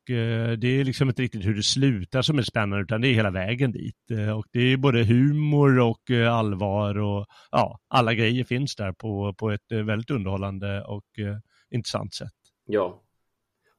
[0.57, 3.31] det är liksom inte riktigt hur det slutar som är spännande utan det är hela
[3.31, 4.11] vägen dit.
[4.37, 9.51] Och det är både humor och allvar och ja, alla grejer finns där på, på
[9.51, 11.05] ett väldigt underhållande och
[11.71, 12.31] intressant sätt.
[12.65, 13.01] ja.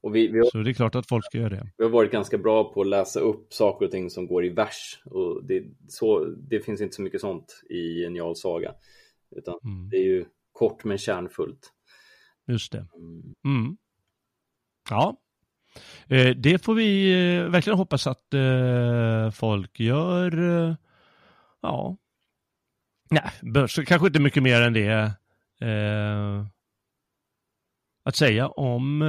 [0.03, 1.71] Och vi, vi, har, Så det är klart att folk ska göra det.
[1.77, 4.49] vi har varit ganska bra på att läsa upp saker och ting som går i
[4.49, 5.03] vers.
[5.05, 8.75] Och det, så, det finns inte så mycket sånt i en Jarl saga.
[9.37, 11.73] Utan Mm, det är ju kort men kärnfullt.
[12.47, 12.87] just det.
[12.97, 13.35] Mm.
[13.45, 13.77] Mm.
[14.91, 15.17] Ja,
[16.09, 20.33] eh, det får vi eh, verkligen hoppas att eh, folk gör.
[21.63, 21.97] Ja,
[23.11, 25.13] nej, så kanske inte mycket mer än det
[28.05, 29.03] att säga om,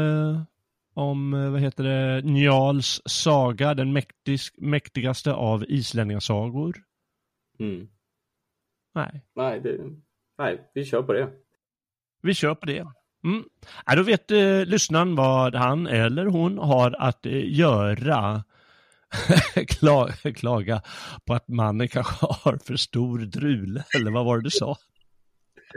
[0.94, 6.84] om eh, vad heter det, Njals saga, den mäktig, mäktigaste av islänningasagor.
[7.60, 7.88] Mm.
[8.96, 9.78] Nej, Nej, det,
[10.38, 11.30] nej, vi kör på det.
[12.22, 12.88] Vi kör på det.
[13.24, 13.44] Mm.
[13.86, 18.44] Ja, då vet eh, lyssnaren vad han eller hon har att eh, göra.
[19.68, 20.82] Kla klaga
[21.26, 24.78] på att mannen kanske har för stor drule, eller vad var det du sa?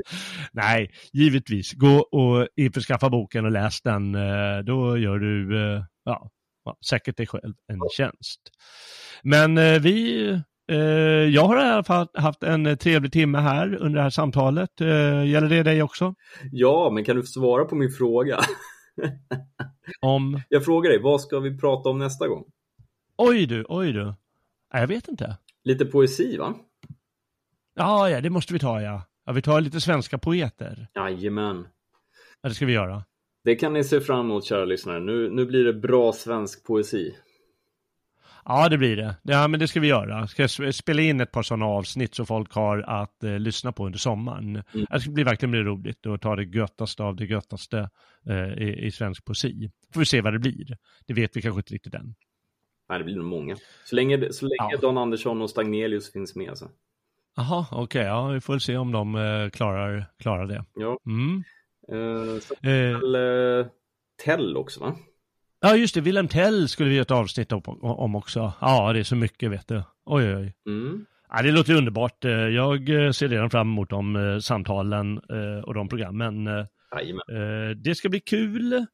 [0.53, 1.73] Nej, givetvis.
[1.73, 4.15] Gå och införskaffa boken och läs den.
[4.15, 6.31] eh, Då gör du eh, ja,
[6.89, 8.41] säkert dig själv en tjänst.
[9.23, 10.41] Men eh, vi
[11.33, 14.71] jag har i alla fall haft en trevlig timme här under det här samtalet.
[15.27, 16.15] Gäller det dig också?
[16.53, 18.41] Ja, men kan du svara på min fråga?
[20.01, 20.41] Om...
[20.49, 22.45] Jag frågar dig, vad ska vi prata om nästa gång?
[23.17, 24.15] Oj du, oj du.
[24.73, 25.37] Jag vet inte.
[25.65, 26.55] Lite poesi, va?
[27.75, 29.03] Ja, ja, det måste vi ta ja.
[29.25, 30.89] Ja, vi tar lite svenska poeter.
[30.95, 31.67] Jajamän.
[32.43, 33.05] Ja, det ska vi göra.
[33.45, 35.01] Det kan ni se fram emot, kära lyssnare.
[35.01, 37.15] Nu, nu blir det bra svensk poesi.
[38.45, 39.17] Ja, det blir det.
[39.23, 40.27] Ja, men det ska vi göra.
[40.27, 43.87] Ska sp- spela in ett par sådana avsnitt så folk har att eh, lyssna på
[43.87, 44.63] under sommaren.
[44.91, 47.91] Det ska bli verkligen bli roligt att ta det göttaste av det göttaste
[48.27, 49.71] eh, i, i svensk poesi.
[49.93, 50.77] Får vi se vad det blir.
[51.07, 52.15] Det vet vi kanske inte riktigt än.
[52.89, 53.57] Nej, det blir nog många.
[53.85, 54.79] Så länge, så länge Ja.
[54.81, 56.59] Dan Andersson och Stagnelius finns med.
[56.59, 56.69] Så.
[57.37, 58.03] Jaha, okej.
[58.05, 60.65] ja, vi får väl se om de eh, klarar, klarar det.
[60.75, 60.99] Ja.
[61.07, 61.45] Mm.
[61.93, 63.15] Eh, så Eh, väl
[63.61, 63.67] eh,
[64.25, 64.95] Tell också, va?
[65.61, 66.01] ja, just det.
[66.01, 68.53] Wilhelm Tell skulle vi göra ett avsnitt om, också.
[68.61, 69.83] Ja, det är så mycket, vet du.
[70.05, 70.55] Oj, oj, oj.
[70.67, 71.07] Mm.
[71.31, 72.25] Ja, det låter underbart.
[72.55, 75.19] Jag ser redan fram emot de samtalen
[75.65, 76.47] och de programmen.
[76.97, 77.83] Jajamän.
[77.83, 78.87] Det ska bli kul.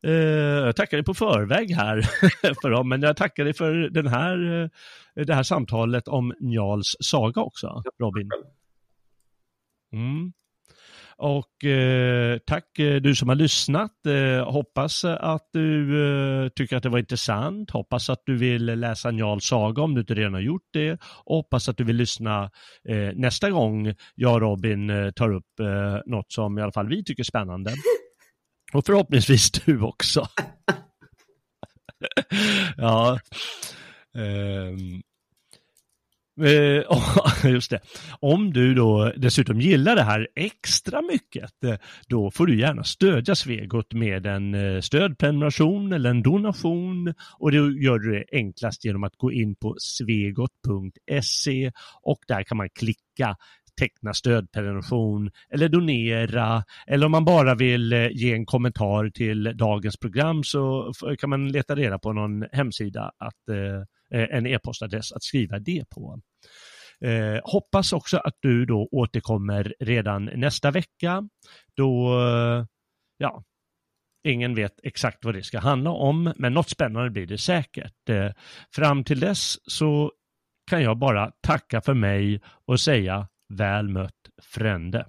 [0.00, 2.02] Jag tackar dig på förväg här
[2.62, 4.70] för dem, men jag tackar dig för den här,
[5.14, 8.30] det här samtalet om Njals saga också, Robin.
[9.92, 10.32] Mm.
[11.20, 14.06] Och eh, tack eh, du som har lyssnat.
[14.06, 16.04] Eh, hoppas att du
[16.44, 17.70] eh, tycker att det var intressant.
[17.70, 20.92] Hoppas att du vill läsa Njals saga om du inte redan har gjort det.
[21.24, 22.50] Och hoppas att du vill lyssna
[22.88, 25.44] eh, nästa gång jag och Robin eh, tar upp
[26.06, 27.70] något som i alla fall vi tycker är spännande.
[28.72, 30.28] Och förhoppningsvis du också.
[32.76, 33.18] ja.
[34.14, 35.02] Um,
[37.44, 37.80] just det.
[38.20, 41.74] Om du då dessutom gillar det här extra mycket, eh,
[42.08, 47.56] då får du gärna stödja Svegot med en eh, stödprenumeration eller en donation och det
[47.56, 51.72] gör du det enklast genom att gå in på svegot.se
[52.02, 53.36] och där kan man klicka
[53.78, 59.96] teckna stödprenumeration eller donera eller om man bara vill eh, ge en kommentar till dagens
[59.96, 65.22] program så kan man leta reda på någon hemsida att eh, eh, en e-postadress att
[65.22, 66.20] skriva det på.
[67.00, 71.28] Eh, hoppas också att du då återkommer redan nästa vecka
[71.76, 72.20] då,
[73.18, 73.42] ja,
[74.24, 78.08] ingen vet exakt vad det ska handla om, men något spännande blir det säkert.
[78.08, 78.30] Eh,
[78.74, 80.12] fram till dess så
[80.70, 85.06] kan jag bara tacka för mig och säga väl mött frände.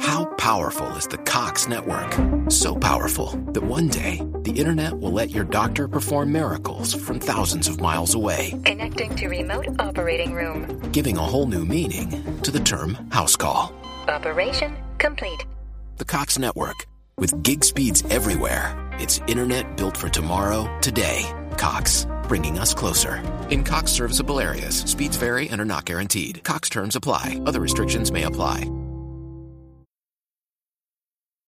[0.00, 2.12] How powerful is the Cox network?
[2.50, 7.68] So powerful that one day the internet will let your doctor perform miracles from thousands
[7.68, 8.54] of miles away.
[8.64, 10.80] Connecting to remote operating room.
[10.92, 13.72] Giving a whole new meaning to the term house call.
[14.08, 15.46] Operation complete.
[15.98, 16.86] The Cox network.
[17.16, 21.30] With gig speeds everywhere, it's internet built for tomorrow, today.
[21.56, 23.22] Cox, bringing us closer.
[23.50, 26.42] In Cox serviceable areas, speeds vary and are not guaranteed.
[26.42, 28.68] Cox terms apply, other restrictions may apply.